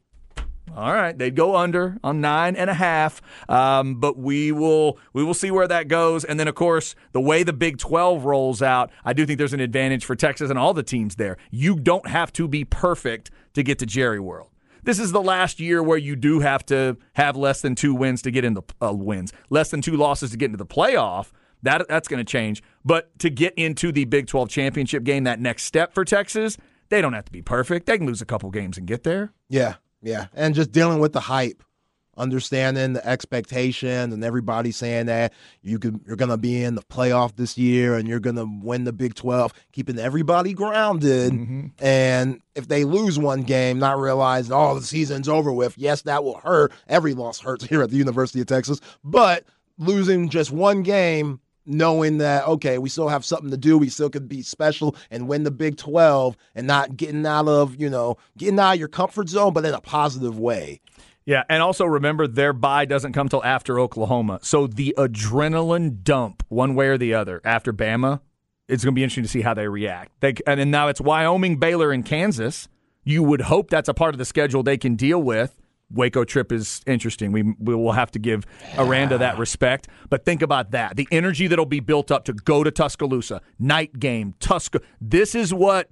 All 0.76 0.92
right, 0.92 1.16
they'd 1.16 1.36
go 1.36 1.54
under 1.54 1.98
on 2.02 2.20
nine 2.20 2.56
and 2.56 2.68
a 2.68 2.74
half, 2.74 3.22
um, 3.48 4.00
but 4.00 4.18
we 4.18 4.50
will 4.50 4.98
we 5.12 5.22
will 5.22 5.34
see 5.34 5.50
where 5.50 5.68
that 5.68 5.86
goes. 5.86 6.24
And 6.24 6.38
then, 6.40 6.48
of 6.48 6.56
course, 6.56 6.96
the 7.12 7.20
way 7.20 7.44
the 7.44 7.52
Big 7.52 7.78
Twelve 7.78 8.24
rolls 8.24 8.60
out, 8.60 8.90
I 9.04 9.12
do 9.12 9.24
think 9.24 9.38
there's 9.38 9.52
an 9.52 9.60
advantage 9.60 10.04
for 10.04 10.16
Texas 10.16 10.50
and 10.50 10.58
all 10.58 10.74
the 10.74 10.82
teams 10.82 11.14
there. 11.14 11.36
You 11.50 11.76
don't 11.76 12.08
have 12.08 12.32
to 12.34 12.48
be 12.48 12.64
perfect 12.64 13.30
to 13.54 13.62
get 13.62 13.78
to 13.78 13.86
Jerry 13.86 14.18
World. 14.18 14.50
This 14.82 14.98
is 14.98 15.12
the 15.12 15.22
last 15.22 15.60
year 15.60 15.82
where 15.82 15.96
you 15.96 16.16
do 16.16 16.40
have 16.40 16.66
to 16.66 16.96
have 17.14 17.36
less 17.36 17.62
than 17.62 17.74
two 17.74 17.94
wins 17.94 18.20
to 18.22 18.30
get 18.30 18.44
into 18.44 18.62
uh, 18.82 18.92
wins, 18.92 19.32
less 19.50 19.70
than 19.70 19.80
two 19.80 19.96
losses 19.96 20.32
to 20.32 20.36
get 20.36 20.46
into 20.46 20.58
the 20.58 20.66
playoff. 20.66 21.30
That 21.62 21.86
that's 21.88 22.08
going 22.08 22.18
to 22.18 22.30
change. 22.30 22.62
But 22.84 23.16
to 23.20 23.30
get 23.30 23.54
into 23.54 23.92
the 23.92 24.04
Big 24.04 24.26
12 24.26 24.50
championship 24.50 25.04
game, 25.04 25.24
that 25.24 25.40
next 25.40 25.62
step 25.64 25.94
for 25.94 26.04
Texas, 26.04 26.58
they 26.90 27.00
don't 27.00 27.14
have 27.14 27.24
to 27.24 27.32
be 27.32 27.40
perfect. 27.40 27.86
They 27.86 27.96
can 27.96 28.06
lose 28.06 28.20
a 28.20 28.26
couple 28.26 28.50
games 28.50 28.76
and 28.76 28.86
get 28.86 29.04
there. 29.04 29.32
Yeah, 29.48 29.76
yeah, 30.04 30.26
and 30.34 30.54
just 30.54 30.70
dealing 30.70 31.00
with 31.00 31.12
the 31.12 31.20
hype 31.20 31.62
understanding 32.16 32.92
the 32.92 33.06
expectation 33.06 34.12
and 34.12 34.22
everybody 34.22 34.70
saying 34.70 35.06
that 35.06 35.32
you 35.62 35.78
could 35.78 36.00
you're 36.06 36.16
gonna 36.16 36.36
be 36.36 36.62
in 36.62 36.74
the 36.74 36.82
playoff 36.82 37.36
this 37.36 37.58
year 37.58 37.96
and 37.96 38.08
you're 38.08 38.20
gonna 38.20 38.46
win 38.62 38.84
the 38.84 38.92
Big 38.92 39.14
Twelve, 39.14 39.52
keeping 39.72 39.98
everybody 39.98 40.52
grounded. 40.52 41.32
Mm-hmm. 41.32 41.66
And 41.84 42.40
if 42.54 42.68
they 42.68 42.84
lose 42.84 43.18
one 43.18 43.42
game, 43.42 43.78
not 43.78 43.98
realizing 43.98 44.52
oh 44.52 44.78
the 44.78 44.86
season's 44.86 45.28
over 45.28 45.52
with. 45.52 45.76
Yes, 45.76 46.02
that 46.02 46.24
will 46.24 46.38
hurt. 46.38 46.72
Every 46.88 47.14
loss 47.14 47.40
hurts 47.40 47.64
here 47.68 47.82
at 47.82 47.90
the 47.90 47.96
University 47.96 48.40
of 48.40 48.46
Texas, 48.46 48.80
but 49.02 49.44
losing 49.78 50.28
just 50.28 50.52
one 50.52 50.82
game 50.82 51.40
knowing 51.66 52.18
that 52.18 52.46
okay, 52.46 52.78
we 52.78 52.88
still 52.88 53.08
have 53.08 53.24
something 53.24 53.50
to 53.50 53.56
do, 53.56 53.78
we 53.78 53.88
still 53.88 54.10
could 54.10 54.28
be 54.28 54.42
special 54.42 54.96
and 55.10 55.28
win 55.28 55.44
the 55.44 55.50
Big 55.50 55.76
12 55.76 56.36
and 56.54 56.66
not 56.66 56.96
getting 56.96 57.26
out 57.26 57.48
of, 57.48 57.80
you 57.80 57.90
know, 57.90 58.16
getting 58.36 58.58
out 58.58 58.74
of 58.74 58.78
your 58.78 58.88
comfort 58.88 59.28
zone 59.28 59.52
but 59.52 59.64
in 59.64 59.74
a 59.74 59.80
positive 59.80 60.38
way. 60.38 60.80
Yeah, 61.26 61.42
and 61.48 61.62
also 61.62 61.86
remember 61.86 62.26
their 62.26 62.52
bye 62.52 62.84
doesn't 62.84 63.14
come 63.14 63.28
till 63.28 63.42
after 63.42 63.80
Oklahoma. 63.80 64.40
So 64.42 64.66
the 64.66 64.94
adrenaline 64.98 66.02
dump 66.02 66.42
one 66.48 66.74
way 66.74 66.88
or 66.88 66.98
the 66.98 67.14
other 67.14 67.40
after 67.44 67.72
Bama, 67.72 68.20
it's 68.68 68.84
going 68.84 68.94
to 68.94 68.98
be 68.98 69.02
interesting 69.02 69.24
to 69.24 69.30
see 69.30 69.40
how 69.40 69.54
they 69.54 69.68
react. 69.68 70.12
They 70.20 70.34
and 70.46 70.60
then 70.60 70.70
now 70.70 70.88
it's 70.88 71.00
Wyoming, 71.00 71.56
Baylor 71.56 71.92
and 71.92 72.04
Kansas. 72.04 72.68
You 73.04 73.22
would 73.22 73.42
hope 73.42 73.70
that's 73.70 73.88
a 73.88 73.94
part 73.94 74.14
of 74.14 74.18
the 74.18 74.24
schedule 74.24 74.62
they 74.62 74.78
can 74.78 74.96
deal 74.96 75.22
with. 75.22 75.60
Waco 75.90 76.24
trip 76.24 76.50
is 76.52 76.80
interesting. 76.86 77.30
We 77.32 77.42
we 77.42 77.74
will 77.74 77.92
have 77.92 78.10
to 78.12 78.18
give 78.18 78.46
Aranda 78.78 79.18
that 79.18 79.38
respect. 79.38 79.88
But 80.10 80.24
think 80.24 80.42
about 80.42 80.70
that. 80.72 80.96
The 80.96 81.06
energy 81.12 81.46
that'll 81.46 81.66
be 81.66 81.80
built 81.80 82.10
up 82.10 82.24
to 82.24 82.32
go 82.32 82.64
to 82.64 82.70
Tuscaloosa, 82.70 83.40
night 83.58 83.98
game, 84.00 84.34
Tusca. 84.40 84.80
This 85.00 85.34
is 85.34 85.52
what 85.54 85.88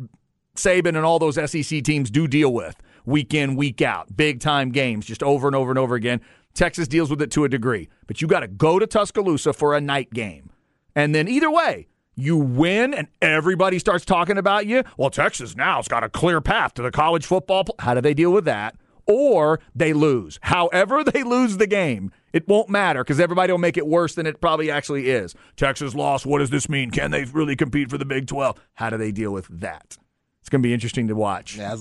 Saban 0.56 0.88
and 0.88 0.98
all 0.98 1.18
those 1.18 1.34
SEC 1.50 1.82
teams 1.82 2.10
do 2.10 2.26
deal 2.26 2.52
with 2.52 2.76
week 3.04 3.34
in, 3.34 3.56
week 3.56 3.82
out. 3.82 4.16
Big 4.16 4.40
time 4.40 4.70
games 4.70 5.06
just 5.06 5.22
over 5.22 5.46
and 5.46 5.56
over 5.56 5.70
and 5.70 5.78
over 5.78 5.94
again. 5.94 6.20
Texas 6.54 6.86
deals 6.86 7.08
with 7.10 7.22
it 7.22 7.30
to 7.32 7.44
a 7.44 7.48
degree. 7.48 7.88
But 8.06 8.20
you 8.20 8.28
got 8.28 8.40
to 8.40 8.48
go 8.48 8.78
to 8.78 8.86
Tuscaloosa 8.86 9.52
for 9.52 9.74
a 9.74 9.80
night 9.80 10.12
game. 10.12 10.50
And 10.94 11.14
then 11.14 11.26
either 11.26 11.50
way, 11.50 11.88
you 12.14 12.36
win 12.36 12.92
and 12.92 13.08
everybody 13.22 13.78
starts 13.78 14.04
talking 14.04 14.36
about 14.36 14.66
you. 14.66 14.84
Well, 14.98 15.08
Texas 15.10 15.56
now's 15.56 15.88
got 15.88 16.04
a 16.04 16.10
clear 16.10 16.40
path 16.42 16.74
to 16.74 16.82
the 16.82 16.90
college 16.90 17.24
football. 17.24 17.64
Pl- 17.64 17.74
How 17.78 17.94
do 17.94 18.00
they 18.02 18.12
deal 18.14 18.30
with 18.32 18.44
that? 18.44 18.76
Or 19.12 19.60
they 19.74 19.92
lose. 19.92 20.38
However, 20.42 21.04
they 21.12 21.22
lose 21.22 21.56
the 21.56 21.66
game, 21.66 22.12
it 22.32 22.48
won't 22.48 22.68
matter 22.68 23.04
because 23.04 23.20
everybody 23.20 23.52
will 23.52 23.58
make 23.58 23.76
it 23.76 23.86
worse 23.86 24.14
than 24.14 24.26
it 24.26 24.40
probably 24.40 24.70
actually 24.70 25.10
is. 25.10 25.34
Texas 25.56 25.94
lost. 25.94 26.26
What 26.26 26.38
does 26.38 26.50
this 26.50 26.68
mean? 26.68 26.90
Can 26.90 27.10
they 27.10 27.24
really 27.24 27.56
compete 27.56 27.90
for 27.90 27.98
the 27.98 28.04
Big 28.04 28.26
12? 28.26 28.60
How 28.74 28.90
do 28.90 28.96
they 28.96 29.12
deal 29.12 29.32
with 29.32 29.46
that? 29.60 29.96
It's 30.40 30.48
going 30.48 30.62
to 30.62 30.66
be 30.66 30.74
interesting 30.74 31.08
to 31.08 31.14
watch. 31.14 31.56
Yeah, 31.56 31.76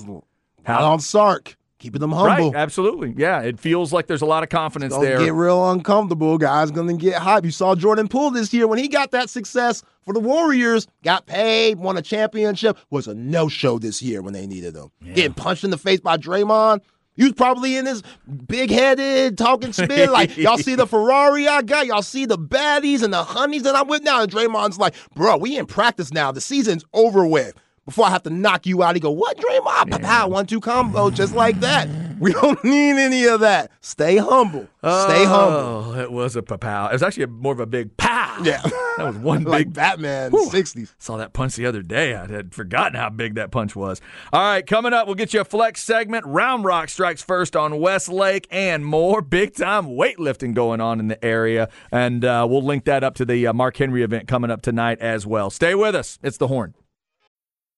How 0.64 0.92
on 0.92 1.00
Sark. 1.00 1.56
Keeping 1.82 2.00
them 2.00 2.12
humble. 2.12 2.52
Right, 2.52 2.54
absolutely. 2.54 3.12
Yeah, 3.16 3.40
it 3.40 3.58
feels 3.58 3.92
like 3.92 4.06
there's 4.06 4.22
a 4.22 4.26
lot 4.26 4.44
of 4.44 4.50
confidence 4.50 4.96
there. 4.96 5.18
Get 5.18 5.34
real 5.34 5.68
uncomfortable. 5.72 6.38
Guys 6.38 6.70
gonna 6.70 6.96
get 6.96 7.14
hype. 7.14 7.44
You 7.44 7.50
saw 7.50 7.74
Jordan 7.74 8.06
Poole 8.06 8.30
this 8.30 8.54
year 8.54 8.68
when 8.68 8.78
he 8.78 8.86
got 8.86 9.10
that 9.10 9.28
success 9.28 9.82
for 10.04 10.14
the 10.14 10.20
Warriors, 10.20 10.86
got 11.02 11.26
paid, 11.26 11.80
won 11.80 11.96
a 11.96 12.02
championship, 12.02 12.78
was 12.90 13.08
a 13.08 13.14
no-show 13.16 13.80
this 13.80 14.00
year 14.00 14.22
when 14.22 14.32
they 14.32 14.46
needed 14.46 14.76
him. 14.76 14.92
Yeah. 15.04 15.14
Getting 15.14 15.34
punched 15.34 15.64
in 15.64 15.70
the 15.70 15.76
face 15.76 15.98
by 15.98 16.18
Draymond. 16.18 16.82
He 17.14 17.24
was 17.24 17.32
probably 17.32 17.76
in 17.76 17.84
this 17.84 18.02
big 18.46 18.70
headed 18.70 19.36
talking 19.36 19.72
spin. 19.72 20.10
Like, 20.10 20.36
y'all 20.36 20.58
see 20.58 20.74
the 20.74 20.86
Ferrari 20.88 21.46
I 21.46 21.62
got? 21.62 21.86
Y'all 21.86 22.02
see 22.02 22.24
the 22.24 22.38
baddies 22.38 23.02
and 23.02 23.12
the 23.12 23.22
honeys 23.22 23.64
that 23.64 23.76
I'm 23.76 23.86
with 23.86 24.02
now? 24.02 24.22
And 24.22 24.32
Draymond's 24.32 24.78
like, 24.78 24.94
bro, 25.14 25.36
we 25.36 25.58
in 25.58 25.66
practice 25.66 26.12
now. 26.12 26.32
The 26.32 26.40
season's 26.40 26.84
over 26.94 27.26
with 27.26 27.54
before 27.84 28.06
I 28.06 28.10
have 28.10 28.22
to 28.24 28.30
knock 28.30 28.66
you 28.66 28.82
out. 28.82 28.94
He 28.94 29.00
go, 29.00 29.10
what, 29.10 29.36
Draymond? 29.36 29.90
Yeah. 29.90 29.98
Pow, 29.98 30.28
one, 30.28 30.46
two 30.46 30.60
combo, 30.60 31.10
just 31.10 31.34
like 31.34 31.60
that. 31.60 31.88
We 32.18 32.32
don't 32.32 32.62
need 32.64 32.98
any 32.98 33.24
of 33.24 33.40
that. 33.40 33.72
Stay 33.80 34.16
humble. 34.16 34.68
Stay 34.78 35.24
oh, 35.26 35.82
humble. 35.82 36.00
It 36.00 36.12
was 36.12 36.36
a 36.36 36.42
pow. 36.42 36.88
It 36.88 36.92
was 36.92 37.02
actually 37.02 37.24
a, 37.24 37.28
more 37.28 37.52
of 37.52 37.60
a 37.60 37.66
big 37.66 37.96
pow. 37.96 38.38
Yeah. 38.42 38.62
That 38.98 39.06
was 39.06 39.16
one 39.16 39.44
like 39.44 39.68
big 39.68 39.72
Batman, 39.72 40.32
whew, 40.32 40.50
60s. 40.50 40.92
Saw 40.98 41.16
that 41.16 41.32
punch 41.32 41.56
the 41.56 41.64
other 41.64 41.80
day. 41.80 42.14
I 42.14 42.26
had 42.26 42.52
forgotten 42.52 42.94
how 42.94 43.08
big 43.08 43.36
that 43.36 43.50
punch 43.50 43.74
was. 43.74 44.02
All 44.34 44.42
right, 44.42 44.66
coming 44.66 44.92
up, 44.92 45.06
we'll 45.06 45.14
get 45.14 45.32
you 45.32 45.40
a 45.40 45.46
flex 45.46 45.82
segment. 45.82 46.26
Round 46.26 46.62
Rock 46.62 46.90
strikes 46.90 47.22
first 47.22 47.56
on 47.56 47.80
Westlake 47.80 48.46
and 48.50 48.84
more. 48.84 49.22
Big 49.22 49.54
time 49.54 49.86
weightlifting 49.86 50.52
going 50.52 50.82
on 50.82 51.00
in 51.00 51.08
the 51.08 51.24
area. 51.24 51.70
And 51.90 52.22
uh, 52.22 52.46
we'll 52.48 52.60
link 52.60 52.84
that 52.84 53.02
up 53.02 53.14
to 53.14 53.24
the 53.24 53.46
uh, 53.46 53.54
Mark 53.54 53.78
Henry 53.78 54.02
event 54.02 54.28
coming 54.28 54.50
up 54.50 54.60
tonight 54.60 54.98
as 55.00 55.26
well. 55.26 55.48
Stay 55.48 55.74
with 55.74 55.94
us. 55.94 56.18
It's 56.22 56.36
the 56.36 56.48
horn. 56.48 56.74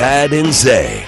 Chad 0.00 0.32
and 0.32 0.50
Zay. 0.50 1.04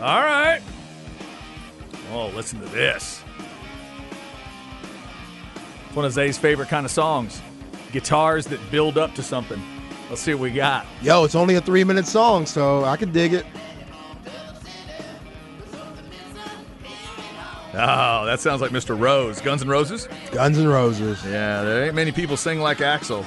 All 0.00 0.20
right. 0.20 0.60
Oh, 2.12 2.28
listen 2.36 2.60
to 2.60 2.66
this. 2.66 3.24
It's 5.88 5.96
one 5.96 6.04
of 6.04 6.12
Zay's 6.12 6.38
favorite 6.38 6.68
kind 6.68 6.86
of 6.86 6.92
songs. 6.92 7.42
Guitars 7.90 8.46
that 8.46 8.60
build 8.70 8.96
up 8.96 9.12
to 9.16 9.24
something. 9.24 9.60
Let's 10.08 10.22
see 10.22 10.34
what 10.34 10.42
we 10.42 10.52
got. 10.52 10.86
Yo, 11.02 11.24
it's 11.24 11.34
only 11.34 11.56
a 11.56 11.60
three 11.60 11.82
minute 11.82 12.06
song, 12.06 12.46
so 12.46 12.84
I 12.84 12.96
can 12.96 13.10
dig 13.10 13.32
it. 13.32 13.44
Oh, 17.76 18.24
that 18.26 18.38
sounds 18.40 18.60
like 18.60 18.70
Mr. 18.70 18.98
Rose. 18.98 19.40
Guns 19.40 19.62
N' 19.62 19.68
Roses? 19.68 20.08
Guns 20.30 20.58
N' 20.58 20.68
Roses. 20.68 21.24
Yeah, 21.24 21.62
there 21.64 21.86
ain't 21.86 21.94
many 21.94 22.12
people 22.12 22.36
sing 22.36 22.60
like 22.60 22.78
Axl. 22.78 23.26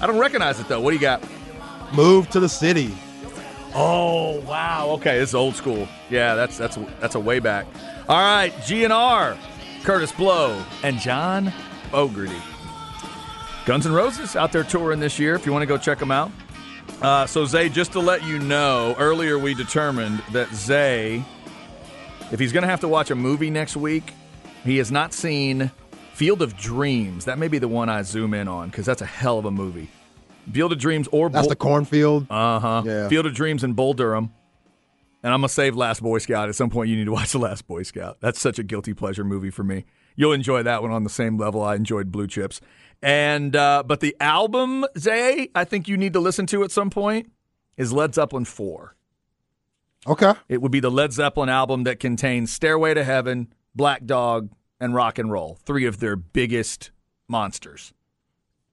I 0.00 0.06
don't 0.06 0.18
recognize 0.18 0.58
it 0.58 0.68
though. 0.68 0.80
What 0.80 0.90
do 0.90 0.96
you 0.96 1.00
got? 1.00 1.22
Move 1.94 2.28
to 2.30 2.40
the 2.40 2.48
city. 2.48 2.94
Oh 3.74 4.40
wow. 4.40 4.88
Okay, 4.94 5.18
this 5.18 5.30
is 5.30 5.34
old 5.34 5.54
school. 5.54 5.86
Yeah, 6.10 6.34
that's 6.34 6.58
that's 6.58 6.76
that's 7.00 7.14
a 7.14 7.20
way 7.20 7.38
back. 7.38 7.66
All 8.08 8.18
right, 8.18 8.52
GNR, 8.62 9.36
Kurtis 9.82 10.16
Blow, 10.16 10.62
and 10.82 10.98
John 10.98 11.52
Fogerty. 11.90 12.42
Guns 13.64 13.86
N' 13.86 13.92
Roses 13.92 14.34
out 14.34 14.50
there 14.50 14.64
touring 14.64 14.98
this 14.98 15.18
year. 15.18 15.34
If 15.34 15.46
you 15.46 15.52
want 15.52 15.62
to 15.62 15.66
go 15.66 15.78
check 15.78 15.98
them 15.98 16.10
out. 16.10 16.32
Uh, 17.02 17.26
so 17.26 17.44
Zay, 17.44 17.68
just 17.68 17.92
to 17.92 18.00
let 18.00 18.24
you 18.24 18.38
know, 18.40 18.96
earlier 18.98 19.38
we 19.38 19.54
determined 19.54 20.18
that 20.32 20.52
Zay 20.52 21.24
if 22.30 22.38
he's 22.38 22.52
going 22.52 22.62
to 22.62 22.68
have 22.68 22.80
to 22.80 22.88
watch 22.88 23.10
a 23.10 23.14
movie 23.14 23.50
next 23.50 23.76
week, 23.76 24.12
he 24.64 24.78
has 24.78 24.90
not 24.90 25.12
seen 25.12 25.70
Field 26.14 26.42
of 26.42 26.56
Dreams. 26.56 27.24
That 27.24 27.38
may 27.38 27.48
be 27.48 27.58
the 27.58 27.68
one 27.68 27.88
I 27.88 28.02
zoom 28.02 28.34
in 28.34 28.48
on 28.48 28.68
because 28.68 28.86
that's 28.86 29.02
a 29.02 29.06
hell 29.06 29.38
of 29.38 29.44
a 29.44 29.50
movie. 29.50 29.88
Field 30.52 30.72
of 30.72 30.78
Dreams 30.78 31.08
or 31.12 31.28
that's 31.28 31.44
Bull- 31.46 31.50
the 31.50 31.56
cornfield. 31.56 32.26
Uh 32.30 32.58
huh. 32.58 32.82
Yeah. 32.84 33.08
Field 33.08 33.26
of 33.26 33.34
Dreams 33.34 33.64
and 33.64 33.76
Bull 33.76 33.94
Durham. 33.94 34.32
And 35.22 35.32
I'm 35.32 35.40
gonna 35.40 35.48
save 35.48 35.74
Last 35.76 36.02
Boy 36.02 36.18
Scout. 36.18 36.48
At 36.48 36.54
some 36.54 36.70
point, 36.70 36.88
you 36.88 36.96
need 36.96 37.06
to 37.06 37.12
watch 37.12 37.32
The 37.32 37.38
Last 37.40 37.66
Boy 37.66 37.82
Scout. 37.82 38.18
That's 38.20 38.40
such 38.40 38.58
a 38.58 38.62
guilty 38.62 38.94
pleasure 38.94 39.24
movie 39.24 39.50
for 39.50 39.64
me. 39.64 39.84
You'll 40.16 40.32
enjoy 40.32 40.62
that 40.62 40.82
one 40.82 40.90
on 40.92 41.04
the 41.04 41.10
same 41.10 41.36
level 41.38 41.62
I 41.62 41.74
enjoyed 41.74 42.10
Blue 42.10 42.26
Chips. 42.26 42.60
And 43.02 43.54
uh, 43.54 43.82
but 43.86 44.00
the 44.00 44.16
album, 44.20 44.84
Zay, 44.96 45.50
I 45.54 45.64
think 45.64 45.86
you 45.88 45.96
need 45.96 46.12
to 46.14 46.20
listen 46.20 46.46
to 46.46 46.62
at 46.64 46.70
some 46.70 46.90
point 46.90 47.30
is 47.76 47.92
Led 47.92 48.14
Zeppelin 48.14 48.44
four. 48.44 48.94
Okay. 50.08 50.32
It 50.48 50.62
would 50.62 50.72
be 50.72 50.80
the 50.80 50.90
Led 50.90 51.12
Zeppelin 51.12 51.50
album 51.50 51.84
that 51.84 52.00
contains 52.00 52.50
Stairway 52.50 52.94
to 52.94 53.04
Heaven, 53.04 53.52
Black 53.74 54.06
Dog, 54.06 54.50
and 54.80 54.94
Rock 54.94 55.18
and 55.18 55.30
Roll, 55.30 55.58
three 55.64 55.84
of 55.84 56.00
their 56.00 56.16
biggest 56.16 56.90
monsters. 57.28 57.92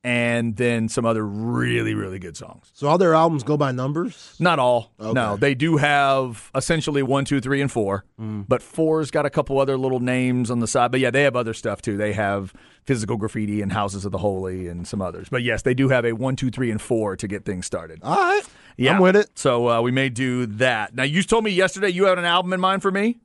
And 0.06 0.56
then 0.56 0.88
some 0.88 1.04
other 1.04 1.26
really, 1.26 1.96
really 1.96 2.20
good 2.20 2.38
songs. 2.38 2.70
So 2.74 2.88
all 2.88 3.00
their 3.00 3.15
albums 3.15 3.41
go 3.41 3.58
by 3.58 3.72
numbers? 3.72 4.36
Not 4.39 4.60
all. 4.60 4.94
Okay. 5.00 5.13
No, 5.13 5.36
they 5.36 5.56
do 5.56 5.78
have 5.78 6.52
essentially 6.54 7.02
one, 7.02 7.26
two, 7.26 7.41
three, 7.41 7.60
and 7.60 7.72
four. 7.72 8.06
Mm. 8.22 8.46
But 8.48 8.62
four's 8.62 9.10
got 9.10 9.26
a 9.26 9.32
couple 9.32 9.60
other 9.60 9.80
little 9.80 10.00
names 10.00 10.52
on 10.52 10.60
the 10.60 10.68
side. 10.68 10.91
But 10.91 11.00
yeah, 11.00 11.10
they 11.10 11.24
have 11.24 11.36
other 11.36 11.56
stuff 11.56 11.82
too. 11.82 11.98
They 11.98 12.13
have 12.13 12.54
physical 12.84 13.18
graffiti 13.18 13.63
and 13.63 13.72
Houses 13.72 14.06
of 14.06 14.12
the 14.12 14.20
Holy 14.20 14.68
and 14.68 14.88
some 14.88 15.02
others. 15.02 15.28
But 15.28 15.41
yes, 15.41 15.63
they 15.63 15.74
do 15.74 15.89
have 15.89 16.06
a 16.06 16.12
one, 16.12 16.36
two, 16.36 16.52
three, 16.52 16.70
and 16.70 16.80
four 16.80 17.15
to 17.15 17.28
get 17.28 17.44
things 17.44 17.65
started. 17.65 18.00
All 18.04 18.15
right. 18.15 18.44
Yeah. 18.78 18.94
I'm 18.94 19.02
with 19.02 19.15
it. 19.15 19.32
So 19.39 19.68
uh, 19.70 19.82
we 19.82 19.89
may 19.89 20.10
do 20.10 20.46
that. 20.46 20.94
Now, 20.94 21.02
you 21.02 21.24
told 21.24 21.44
me 21.44 21.50
yesterday 21.50 21.89
you 21.89 22.06
had 22.06 22.20
an 22.20 22.26
album 22.26 22.54
in 22.54 22.60
mind 22.60 22.84
for 22.84 22.91
me. 22.91 23.18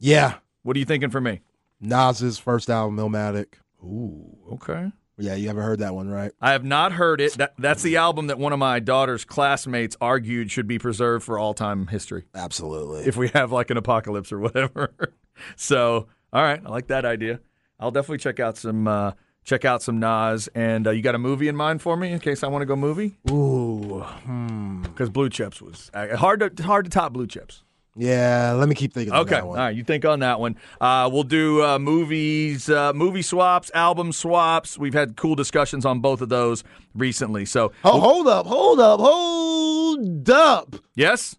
Yeah, 0.00 0.36
What 0.62 0.74
are 0.74 0.78
you 0.78 0.86
thinking 0.86 1.10
for 1.10 1.20
me? 1.20 1.40
Nas's 1.82 2.38
first 2.38 2.70
album, 2.70 2.96
Illmatic. 2.96 3.56
Ooh, 3.82 4.38
okay. 4.52 4.90
Yeah, 5.18 5.34
you 5.34 5.48
haven't 5.48 5.64
heard 5.64 5.80
that 5.80 5.94
one, 5.94 6.08
right? 6.08 6.32
I 6.40 6.52
have 6.52 6.64
not 6.64 6.92
heard 6.92 7.20
it. 7.20 7.34
That, 7.34 7.54
that's 7.58 7.82
the 7.82 7.96
album 7.96 8.28
that 8.28 8.38
one 8.38 8.52
of 8.52 8.58
my 8.58 8.78
daughter's 8.78 9.24
classmates 9.24 9.96
argued 10.00 10.50
should 10.50 10.68
be 10.68 10.78
preserved 10.78 11.24
for 11.24 11.38
all 11.38 11.54
time 11.54 11.88
history 11.88 12.24
Absolutely. 12.34 13.04
if 13.04 13.16
we 13.16 13.28
have 13.28 13.50
like 13.50 13.70
an 13.70 13.76
apocalypse 13.76 14.32
or 14.32 14.38
whatever. 14.38 14.94
so, 15.56 16.06
all 16.32 16.42
right, 16.42 16.60
I 16.64 16.68
like 16.68 16.86
that 16.88 17.04
idea. 17.04 17.40
I'll 17.80 17.90
definitely 17.90 18.18
check 18.18 18.40
out 18.40 18.56
some 18.56 18.86
uh, 18.86 19.12
check 19.44 19.64
out 19.64 19.82
some 19.82 19.98
Nas. 19.98 20.48
And 20.54 20.86
uh, 20.86 20.90
you 20.90 21.02
got 21.02 21.14
a 21.14 21.18
movie 21.18 21.48
in 21.48 21.56
mind 21.56 21.82
for 21.82 21.96
me 21.96 22.12
in 22.12 22.20
case 22.20 22.44
I 22.44 22.48
want 22.48 22.62
to 22.62 22.66
go 22.66 22.76
movie? 22.76 23.18
Ooh, 23.30 24.00
hmm. 24.00 24.82
Because 24.82 25.10
Blue 25.10 25.28
Chips 25.28 25.60
was 25.60 25.90
uh, 25.94 26.16
hard 26.16 26.56
to 26.56 26.62
hard 26.62 26.84
to 26.84 26.90
top 26.90 27.12
Blue 27.12 27.26
Chips. 27.26 27.64
Yeah, 28.00 28.52
let 28.56 28.68
me 28.68 28.76
keep 28.76 28.92
thinking. 28.94 29.12
Okay, 29.12 29.40
all 29.40 29.54
right. 29.54 29.74
You 29.74 29.82
think 29.82 30.04
on 30.04 30.20
that 30.20 30.38
one? 30.38 30.54
Uh, 30.80 31.10
we'll 31.12 31.24
do 31.24 31.64
uh, 31.64 31.78
movies, 31.80 32.70
uh, 32.70 32.92
movie 32.92 33.22
swaps, 33.22 33.72
album 33.74 34.12
swaps. 34.12 34.78
We've 34.78 34.94
had 34.94 35.16
cool 35.16 35.34
discussions 35.34 35.84
on 35.84 35.98
both 35.98 36.20
of 36.20 36.28
those 36.28 36.62
recently. 36.94 37.44
So, 37.44 37.72
Oh, 37.84 37.98
hold 38.00 38.28
up, 38.28 38.46
hold 38.46 38.78
up, 38.78 39.00
hold 39.00 40.30
up. 40.30 40.76
yes, 40.94 41.34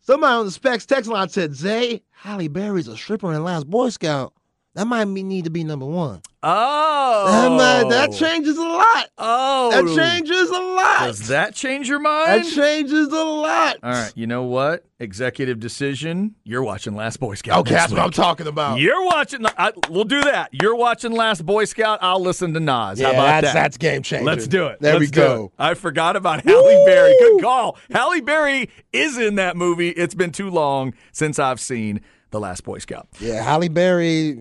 Somebody 0.00 0.32
on 0.34 0.44
the 0.46 0.52
specs 0.52 0.86
text 0.86 1.10
line 1.10 1.28
said, 1.28 1.52
Zay, 1.56 2.00
Halle 2.12 2.46
Berry's 2.46 2.86
a 2.86 2.96
stripper 2.96 3.32
and 3.32 3.42
last 3.44 3.66
Boy 3.68 3.88
Scout. 3.88 4.32
That 4.76 4.86
might 4.86 5.06
be, 5.06 5.22
need 5.22 5.44
to 5.44 5.50
be 5.50 5.64
number 5.64 5.86
one. 5.86 6.20
oh, 6.42 7.24
That, 7.26 7.50
might- 7.50 7.90
that 7.90 8.12
changes 8.12 8.56
a 8.58 8.62
lot. 8.62 9.08
Oh, 9.18 9.70
That 9.70 9.96
changes 9.96 10.50
a 10.50 10.52
lot. 10.52 11.06
Does 11.06 11.28
that 11.28 11.54
change 11.54 11.88
your 11.88 11.98
mind? 11.98 12.44
That 12.44 12.50
changes 12.52 13.08
a 13.08 13.24
lot. 13.24 13.78
All 13.82 13.90
right. 13.90 14.12
You 14.14 14.26
know 14.26 14.42
what? 14.44 14.84
Executive 15.00 15.60
decision. 15.60 16.34
You're 16.44 16.62
watching 16.62 16.94
Last 16.94 17.20
Boy 17.20 17.34
Scout. 17.36 17.60
Okay, 17.60 17.74
that's 17.74 17.90
what 17.92 18.00
I'm 18.00 18.10
talking 18.10 18.46
about. 18.46 18.78
You're 18.78 19.04
watching. 19.06 19.44
I, 19.46 19.72
we'll 19.90 20.04
do 20.04 20.20
that. 20.22 20.50
You're 20.52 20.76
watching 20.76 21.12
Last 21.12 21.44
Boy 21.44 21.64
Scout. 21.64 21.98
I'll 22.02 22.20
listen 22.20 22.52
to 22.54 22.60
Nas. 22.60 23.00
yeah, 23.00 23.06
How 23.06 23.12
about 23.12 23.26
that's, 23.26 23.46
that? 23.48 23.54
that's 23.54 23.76
game 23.78 24.02
changer. 24.02 24.24
Let's 24.24 24.46
do 24.46 24.66
it. 24.66 24.80
There 24.80 24.94
Let's 24.98 25.06
we 25.06 25.10
go. 25.10 25.52
I 25.58 25.72
forgot 25.74 26.16
about 26.16 26.44
Halle 26.44 26.84
Berry. 26.86 27.14
Good 27.18 27.42
call. 27.42 27.76
Halle 27.90 28.20
Berry 28.20 28.70
is 28.92 29.16
in 29.18 29.34
that 29.36 29.56
movie. 29.56 29.88
It's 29.90 30.14
been 30.14 30.32
too 30.32 30.50
long 30.50 30.92
since 31.12 31.38
I've 31.38 31.60
seen 31.60 32.00
The 32.30 32.40
Last 32.40 32.64
Boy 32.64 32.78
Scout. 32.78 33.06
Yeah, 33.20 33.42
Halle 33.42 33.68
Berry. 33.68 34.38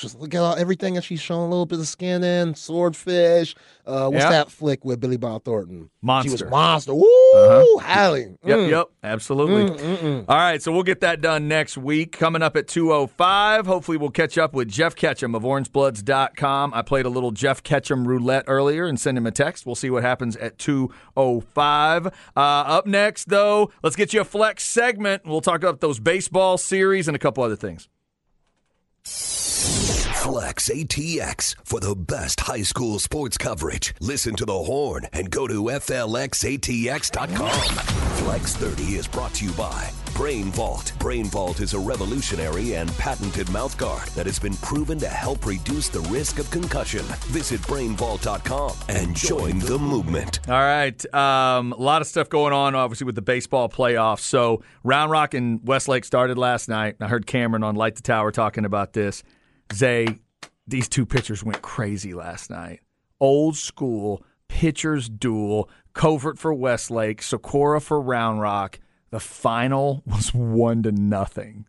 Just 0.00 0.18
look 0.18 0.34
at 0.34 0.40
all, 0.40 0.56
everything 0.56 0.94
that 0.94 1.04
she's 1.04 1.20
shown 1.20 1.40
a 1.40 1.48
little 1.48 1.66
bit 1.66 1.78
of 1.78 1.86
skin 1.86 2.24
in. 2.24 2.54
Swordfish. 2.54 3.54
Uh, 3.88 4.10
what's 4.10 4.22
Yeah. 4.22 4.30
that 4.30 4.50
flick 4.50 4.84
with 4.84 5.00
Billy 5.00 5.16
Bob 5.16 5.44
Thornton? 5.44 5.84
She 6.02 6.06
Monster. 6.06 6.30
was 6.32 6.50
monster. 6.50 6.94
Woo, 6.94 7.78
Halle. 7.82 8.36
Yep, 8.44 8.58
Mm. 8.58 8.70
yep, 8.70 8.86
absolutely. 9.02 10.24
All 10.28 10.36
right, 10.36 10.62
so 10.62 10.70
we'll 10.72 10.82
get 10.82 11.00
that 11.00 11.20
done 11.22 11.48
next 11.48 11.78
week. 11.78 12.12
Coming 12.12 12.42
up 12.42 12.56
at 12.56 12.66
2.05, 12.68 13.66
hopefully 13.66 13.96
we'll 13.96 14.10
catch 14.10 14.36
up 14.36 14.52
with 14.52 14.68
Jeff 14.68 14.94
Ketchum 14.94 15.34
of 15.34 15.42
orangebloods.com. 15.42 16.72
I 16.74 16.82
played 16.82 17.06
a 17.06 17.08
little 17.08 17.30
Jeff 17.30 17.62
Ketchum 17.62 18.06
roulette 18.06 18.44
earlier 18.46 18.84
and 18.86 19.00
sent 19.00 19.16
him 19.16 19.26
a 19.26 19.30
text. 19.30 19.64
We'll 19.64 19.74
see 19.74 19.88
what 19.90 20.02
happens 20.02 20.36
at 20.36 20.58
2.05. 20.58 22.06
Uh, 22.06 22.10
up 22.40 22.86
next, 22.86 23.28
though, 23.30 23.70
let's 23.82 23.96
get 23.96 24.12
you 24.12 24.20
a 24.20 24.24
flex 24.24 24.64
segment. 24.64 25.22
We'll 25.24 25.40
talk 25.40 25.62
about 25.62 25.80
those 25.80 25.98
baseball 25.98 26.58
series 26.58 27.08
and 27.08 27.14
a 27.14 27.18
couple 27.18 27.42
other 27.42 27.56
things. 27.56 27.88
Flex 30.28 30.68
ATX 30.68 31.54
for 31.64 31.80
the 31.80 31.96
best 31.96 32.40
high 32.40 32.60
school 32.60 32.98
sports 32.98 33.38
coverage. 33.38 33.94
Listen 33.98 34.36
to 34.36 34.44
the 34.44 34.52
horn 34.52 35.06
and 35.14 35.30
go 35.30 35.46
to 35.46 35.54
FLXATX.com. 35.62 37.48
Flex 37.48 38.54
30 38.56 38.96
is 38.96 39.08
brought 39.08 39.32
to 39.32 39.46
you 39.46 39.52
by 39.52 39.90
Brain 40.14 40.52
Vault. 40.52 40.92
Brain 40.98 41.24
Vault 41.24 41.60
is 41.60 41.72
a 41.72 41.78
revolutionary 41.78 42.74
and 42.74 42.92
patented 42.98 43.46
mouthguard 43.46 44.12
that 44.16 44.26
has 44.26 44.38
been 44.38 44.54
proven 44.56 44.98
to 44.98 45.08
help 45.08 45.46
reduce 45.46 45.88
the 45.88 46.00
risk 46.10 46.38
of 46.38 46.50
concussion. 46.50 47.06
Visit 47.28 47.62
brainvault.com 47.62 48.76
and 48.90 49.16
join 49.16 49.60
the 49.60 49.78
movement. 49.78 50.40
All 50.46 50.60
right. 50.60 51.14
Um, 51.14 51.72
a 51.72 51.76
lot 51.76 52.02
of 52.02 52.06
stuff 52.06 52.28
going 52.28 52.52
on, 52.52 52.74
obviously, 52.74 53.06
with 53.06 53.14
the 53.14 53.22
baseball 53.22 53.70
playoffs. 53.70 54.20
So, 54.20 54.62
Round 54.84 55.10
Rock 55.10 55.32
and 55.32 55.66
Westlake 55.66 56.04
started 56.04 56.36
last 56.36 56.68
night. 56.68 56.96
I 57.00 57.08
heard 57.08 57.26
Cameron 57.26 57.62
on 57.62 57.76
Light 57.76 57.94
the 57.94 58.02
Tower 58.02 58.30
talking 58.30 58.66
about 58.66 58.92
this. 58.92 59.22
Zay, 59.72 60.18
these 60.66 60.88
two 60.88 61.06
pitchers 61.06 61.44
went 61.44 61.62
crazy 61.62 62.14
last 62.14 62.50
night. 62.50 62.80
Old 63.20 63.56
school 63.56 64.22
pitchers 64.48 65.08
duel. 65.08 65.68
Covert 65.92 66.38
for 66.38 66.54
Westlake, 66.54 67.22
Socorro 67.22 67.80
for 67.80 68.00
Round 68.00 68.40
Rock. 68.40 68.78
The 69.10 69.20
final 69.20 70.02
was 70.06 70.32
one 70.34 70.82
to 70.84 70.92
nothing. 70.92 71.66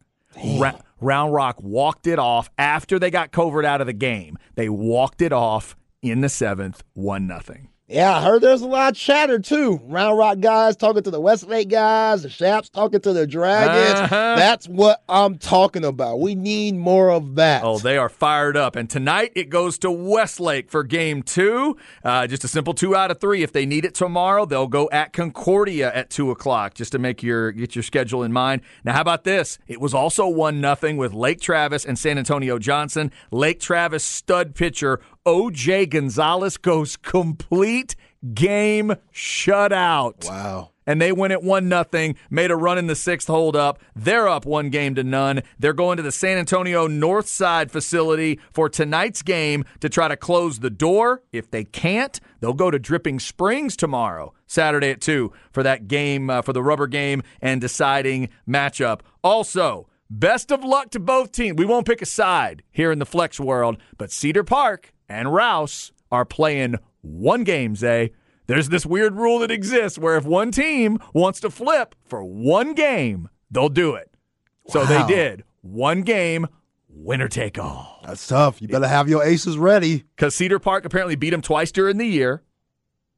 Ra- 0.57 0.79
Round 1.01 1.33
Rock 1.33 1.61
walked 1.61 2.07
it 2.07 2.19
off 2.19 2.49
after 2.57 2.99
they 2.99 3.09
got 3.09 3.31
Covert 3.31 3.65
out 3.65 3.81
of 3.81 3.87
the 3.87 3.93
game. 3.93 4.37
They 4.55 4.69
walked 4.69 5.21
it 5.21 5.33
off 5.33 5.75
in 6.01 6.21
the 6.21 6.29
seventh, 6.29 6.83
one 6.93 7.27
nothing. 7.27 7.69
Yeah, 7.91 8.15
I 8.15 8.21
heard 8.21 8.43
there's 8.43 8.61
a 8.61 8.67
lot 8.67 8.91
of 8.91 8.97
chatter 8.99 9.39
too. 9.39 9.81
Round 9.85 10.15
Rock 10.15 10.41
guys 10.41 10.75
talking 10.75 11.01
to 11.01 11.09
the 11.09 11.19
Westlake 11.19 11.69
guys, 11.69 12.21
the 12.21 12.29
Chaps 12.29 12.69
talking 12.69 13.01
to 13.01 13.13
the 13.13 13.25
Dragons. 13.25 13.99
Uh-huh. 14.01 14.35
That's 14.35 14.67
what 14.67 15.01
I'm 15.09 15.39
talking 15.39 15.83
about. 15.83 16.19
We 16.19 16.35
need 16.35 16.75
more 16.75 17.09
of 17.09 17.33
that. 17.35 17.63
Oh, 17.63 17.79
they 17.79 17.97
are 17.97 18.07
fired 18.07 18.55
up. 18.55 18.75
And 18.75 18.87
tonight 18.87 19.31
it 19.33 19.49
goes 19.49 19.79
to 19.79 19.89
Westlake 19.89 20.69
for 20.69 20.83
game 20.83 21.23
two. 21.23 21.77
Uh, 22.03 22.27
just 22.27 22.43
a 22.43 22.47
simple 22.47 22.75
two 22.75 22.95
out 22.95 23.09
of 23.09 23.19
three. 23.19 23.41
If 23.41 23.53
they 23.53 23.65
need 23.65 23.85
it 23.85 23.95
tomorrow, 23.95 24.45
they'll 24.45 24.67
go 24.67 24.87
at 24.91 25.11
Concordia 25.11 25.91
at 25.91 26.11
two 26.11 26.29
o'clock 26.29 26.75
just 26.75 26.91
to 26.91 26.99
make 26.99 27.23
your 27.23 27.51
get 27.51 27.75
your 27.75 27.81
schedule 27.81 28.21
in 28.21 28.31
mind. 28.31 28.61
Now, 28.83 28.93
how 28.93 29.01
about 29.01 29.23
this? 29.23 29.57
It 29.67 29.81
was 29.81 29.95
also 29.95 30.27
one 30.27 30.61
nothing 30.61 30.97
with 30.97 31.11
Lake 31.15 31.41
Travis 31.41 31.85
and 31.85 31.97
San 31.97 32.19
Antonio 32.19 32.59
Johnson. 32.59 33.11
Lake 33.31 33.59
Travis 33.59 34.03
stud 34.03 34.53
pitcher 34.53 34.99
OJ 35.25 35.89
Gonzalez 35.89 36.57
goes 36.57 36.95
complete 36.95 37.95
game 38.33 38.93
shutout 39.13 40.27
wow. 40.27 40.71
and 40.87 41.01
they 41.01 41.11
win 41.11 41.31
it 41.31 41.43
one 41.43 41.67
nothing. 41.69 42.15
Made 42.29 42.51
a 42.51 42.55
run 42.55 42.77
in 42.77 42.87
the 42.87 42.95
sixth 42.95 43.27
hold 43.27 43.55
up. 43.55 43.79
They're 43.95 44.27
up 44.29 44.45
one 44.45 44.69
game 44.69 44.95
to 44.95 45.03
none. 45.03 45.41
They're 45.57 45.73
going 45.73 45.97
to 45.97 46.03
the 46.03 46.11
San 46.11 46.37
Antonio 46.37 46.87
North 46.87 47.27
Side 47.27 47.69
facility 47.69 48.39
for 48.51 48.69
tonight's 48.69 49.21
game 49.21 49.65
to 49.81 49.89
try 49.89 50.07
to 50.07 50.17
close 50.17 50.59
the 50.59 50.69
door. 50.69 51.21
If 51.31 51.51
they 51.51 51.65
can't, 51.65 52.19
they'll 52.39 52.53
go 52.53 52.71
to 52.71 52.79
Dripping 52.79 53.19
Springs 53.19 53.75
tomorrow, 53.75 54.33
Saturday 54.47 54.89
at 54.89 55.01
two, 55.01 55.33
for 55.51 55.63
that 55.63 55.87
game 55.87 56.29
uh, 56.29 56.41
for 56.41 56.53
the 56.53 56.63
rubber 56.63 56.87
game 56.87 57.23
and 57.41 57.59
deciding 57.61 58.29
matchup. 58.47 59.01
Also. 59.23 59.87
Best 60.11 60.51
of 60.51 60.63
luck 60.63 60.89
to 60.89 60.99
both 60.99 61.31
teams. 61.31 61.55
We 61.55 61.65
won't 61.65 61.85
pick 61.85 62.01
a 62.01 62.05
side 62.07 62.63
here 62.71 62.91
in 62.91 62.97
the 62.97 63.05
flex 63.05 63.39
world, 63.39 63.77
but 63.95 64.11
Cedar 64.11 64.43
Park 64.43 64.91
and 65.09 65.33
Rouse 65.33 65.91
are 66.11 66.25
playing 66.25 66.75
one 67.01 67.43
game, 67.43 67.75
Zay. 67.75 68.11
There's 68.47 68.69
this 68.69 68.85
weird 68.85 69.15
rule 69.15 69.39
that 69.39 69.51
exists 69.51 69.99
where 69.99 70.15
if 70.15 70.25
one 70.25 70.51
team 70.51 70.97
wants 71.13 71.39
to 71.41 71.49
flip 71.49 71.95
for 72.05 72.23
one 72.23 72.73
game, 72.73 73.29
they'll 73.51 73.69
do 73.69 73.95
it. 73.95 74.11
So 74.67 74.85
they 74.85 75.05
did. 75.05 75.43
One 75.61 76.03
game, 76.03 76.47
winner 76.87 77.27
take 77.27 77.59
all. 77.59 78.01
That's 78.05 78.27
tough. 78.27 78.61
You 78.61 78.67
better 78.67 78.87
have 78.87 79.09
your 79.09 79.23
aces 79.23 79.57
ready. 79.57 80.03
Because 80.15 80.35
Cedar 80.35 80.59
Park 80.59 80.85
apparently 80.85 81.15
beat 81.15 81.31
them 81.31 81.41
twice 81.41 81.71
during 81.71 81.97
the 81.97 82.07
year, 82.07 82.43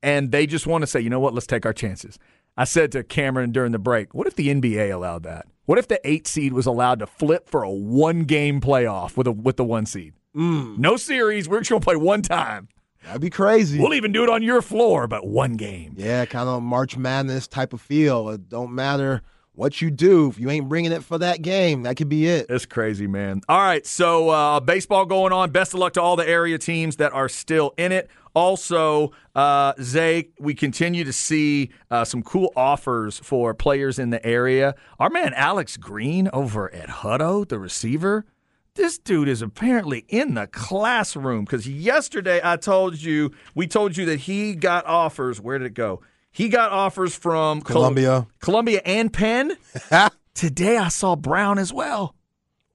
and 0.04 0.32
they 0.32 0.46
just 0.46 0.68
want 0.68 0.82
to 0.82 0.88
say, 0.88 1.00
you 1.00 1.10
know 1.10 1.20
what, 1.20 1.34
let's 1.34 1.48
take 1.48 1.66
our 1.66 1.74
chances. 1.74 2.18
I 2.58 2.66
said 2.66 2.92
to 2.94 3.04
Cameron 3.04 3.52
during 3.52 3.72
the 3.72 3.80
break, 3.80 4.14
what 4.14 4.28
if 4.28 4.36
the 4.36 4.50
NBA 4.50 4.94
allowed 4.94 5.24
that? 5.24 5.46
What 5.66 5.78
if 5.78 5.88
the 5.88 6.06
eight 6.08 6.28
seed 6.28 6.52
was 6.54 6.66
allowed 6.66 7.00
to 7.00 7.08
flip 7.08 7.48
for 7.48 7.64
a 7.64 7.72
one 7.72 8.24
game 8.24 8.60
playoff 8.60 9.16
with 9.16 9.28
a 9.28 9.32
with 9.32 9.56
the 9.56 9.64
one 9.64 9.86
seed? 9.86 10.14
No 10.34 10.98
series. 10.98 11.48
We're 11.50 11.60
just 11.60 11.70
gonna 11.70 11.82
play 11.82 11.96
one 11.96 12.22
time. 12.22 12.68
That'd 13.04 13.22
be 13.22 13.30
crazy. 13.30 13.80
We'll 13.80 13.94
even 13.96 14.12
do 14.12 14.24
it 14.24 14.30
on 14.30 14.44
your 14.44 14.62
floor, 14.62 15.08
but 15.08 15.26
one 15.26 15.54
game. 15.54 15.96
Yeah, 15.98 16.26
kind 16.26 16.48
of 16.48 16.62
March 16.62 16.98
Madness 16.98 17.48
type 17.48 17.74
of 17.74 17.82
feel. 17.82 18.30
It 18.30 18.48
don't 18.48 18.74
matter 18.74 19.22
what 19.54 19.82
you 19.82 19.92
do 19.92 20.30
if 20.30 20.40
you 20.40 20.50
ain't 20.50 20.70
bringing 20.70 20.92
it 20.92 21.04
for 21.04 21.18
that 21.18 21.42
game. 21.42 21.84
That 21.84 21.98
could 21.98 22.10
be 22.10 22.28
it. 22.28 22.46
It's 22.50 22.66
crazy, 22.66 23.08
man. 23.08 23.42
All 23.50 23.60
right, 23.60 23.86
so 23.86 24.30
uh, 24.30 24.60
baseball 24.60 25.06
going 25.06 25.34
on. 25.34 25.52
Best 25.52 25.74
of 25.74 25.80
luck 25.80 25.94
to 25.94 26.02
all 26.02 26.16
the 26.16 26.28
area 26.28 26.58
teams 26.58 26.98
that 26.98 27.12
are 27.12 27.28
still 27.28 27.74
in 27.78 27.92
it. 27.92 28.10
Also, 28.34 29.12
uh, 29.36 29.74
Zay, 29.82 30.30
we 30.40 30.54
continue 30.54 31.04
to 31.04 31.12
see 31.12 31.70
uh, 31.90 32.06
some 32.06 32.24
cool 32.24 32.54
offers 32.56 33.20
for 33.20 33.54
players 33.54 34.00
in 34.00 34.10
the 34.10 34.26
area. 34.26 34.74
Our 35.00 35.10
man 35.10 35.34
Alex 35.34 35.76
Green 35.76 36.30
over 36.32 36.74
at 36.74 36.88
Hutto, 36.88 37.46
the 37.48 37.60
receiver, 37.60 38.26
this 38.76 38.98
dude 38.98 39.28
is 39.28 39.42
apparently 39.42 40.06
in 40.08 40.34
the 40.36 40.48
classroom 40.48 41.46
because 41.46 41.68
yesterday 41.68 42.40
I 42.44 42.56
told 42.58 43.02
you, 43.02 43.32
we 43.54 43.68
told 43.68 43.98
you 43.98 44.06
that 44.06 44.22
he 44.22 44.56
got 44.56 44.86
offers. 44.86 45.42
Where 45.42 45.58
did 45.58 45.66
it 45.68 45.74
go? 45.74 46.02
He 46.32 46.48
got 46.48 46.72
offers 46.72 47.14
from 47.16 47.62
Col- 47.62 47.76
Columbia. 47.76 48.28
Columbia 48.40 48.82
and 48.86 49.12
Penn. 49.12 49.58
Today 50.34 50.78
I 50.78 50.88
saw 50.88 51.16
Brown 51.18 51.60
as 51.60 51.74
well. 51.74 52.16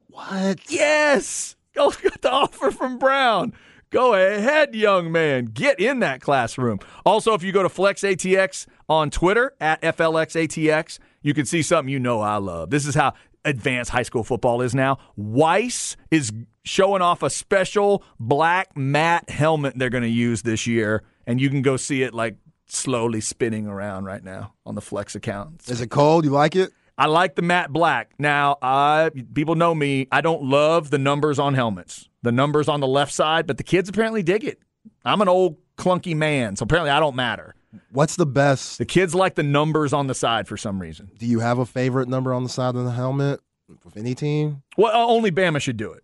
what? 0.08 0.70
Yes. 0.70 1.56
Go 1.74 1.90
get 2.02 2.20
the 2.22 2.30
offer 2.30 2.70
from 2.70 2.98
Brown. 2.98 3.54
Go 3.90 4.14
ahead, 4.14 4.74
young 4.74 5.10
man. 5.10 5.46
Get 5.46 5.80
in 5.80 6.00
that 6.00 6.20
classroom. 6.20 6.80
Also, 7.06 7.32
if 7.34 7.42
you 7.42 7.52
go 7.52 7.62
to 7.62 7.68
FlexATX 7.68 8.66
on 8.88 9.10
Twitter 9.10 9.54
at 9.60 9.80
FLXATX, 9.80 10.98
you 11.22 11.32
can 11.32 11.46
see 11.46 11.62
something 11.62 11.90
you 11.90 12.00
know 12.00 12.20
I 12.20 12.36
love. 12.36 12.70
This 12.70 12.84
is 12.84 12.94
how 12.94 13.14
advanced 13.46 13.90
high 13.90 14.02
school 14.02 14.24
football 14.24 14.60
is 14.60 14.74
now. 14.74 14.98
Weiss 15.16 15.96
is 16.10 16.32
showing 16.64 17.00
off 17.00 17.22
a 17.22 17.30
special 17.30 18.02
black 18.20 18.76
matte 18.76 19.30
helmet 19.30 19.74
they're 19.78 19.88
going 19.88 20.02
to 20.02 20.08
use 20.08 20.42
this 20.42 20.66
year, 20.66 21.02
and 21.26 21.40
you 21.40 21.48
can 21.48 21.62
go 21.62 21.76
see 21.76 22.02
it 22.02 22.12
like 22.12 22.36
slowly 22.66 23.20
spinning 23.20 23.66
around 23.66 24.04
right 24.04 24.22
now 24.22 24.52
on 24.66 24.74
the 24.74 24.80
Flex 24.80 25.14
account. 25.14 25.62
Is 25.68 25.80
it 25.80 25.90
cold? 25.90 26.24
You 26.24 26.30
like 26.30 26.56
it? 26.56 26.72
I 26.98 27.06
like 27.06 27.34
the 27.34 27.42
matte 27.42 27.72
black. 27.72 28.12
Now, 28.18 28.56
I 28.60 29.10
people 29.34 29.54
know 29.54 29.74
me. 29.74 30.08
I 30.10 30.20
don't 30.20 30.44
love 30.44 30.90
the 30.90 30.98
numbers 30.98 31.38
on 31.38 31.54
helmets, 31.54 32.08
the 32.22 32.32
numbers 32.32 32.68
on 32.68 32.80
the 32.80 32.86
left 32.86 33.12
side, 33.12 33.46
but 33.46 33.58
the 33.58 33.62
kids 33.62 33.88
apparently 33.88 34.22
dig 34.22 34.44
it. 34.44 34.60
I'm 35.04 35.20
an 35.20 35.28
old 35.28 35.56
clunky 35.76 36.16
man, 36.16 36.56
so 36.56 36.64
apparently 36.64 36.90
I 36.90 37.00
don't 37.00 37.14
matter. 37.16 37.54
What's 37.90 38.16
the 38.16 38.26
best? 38.26 38.78
The 38.78 38.84
kids 38.84 39.14
like 39.14 39.34
the 39.34 39.42
numbers 39.42 39.92
on 39.92 40.06
the 40.06 40.14
side 40.14 40.48
for 40.48 40.56
some 40.56 40.80
reason. 40.80 41.10
Do 41.18 41.26
you 41.26 41.40
have 41.40 41.58
a 41.58 41.66
favorite 41.66 42.08
number 42.08 42.32
on 42.32 42.42
the 42.42 42.48
side 42.48 42.74
of 42.76 42.84
the 42.84 42.90
helmet 42.90 43.40
with 43.84 43.96
any 43.96 44.14
team? 44.14 44.62
Well, 44.76 44.92
uh, 44.92 45.06
only 45.06 45.30
Bama 45.30 45.60
should 45.60 45.76
do 45.76 45.92
it. 45.92 46.02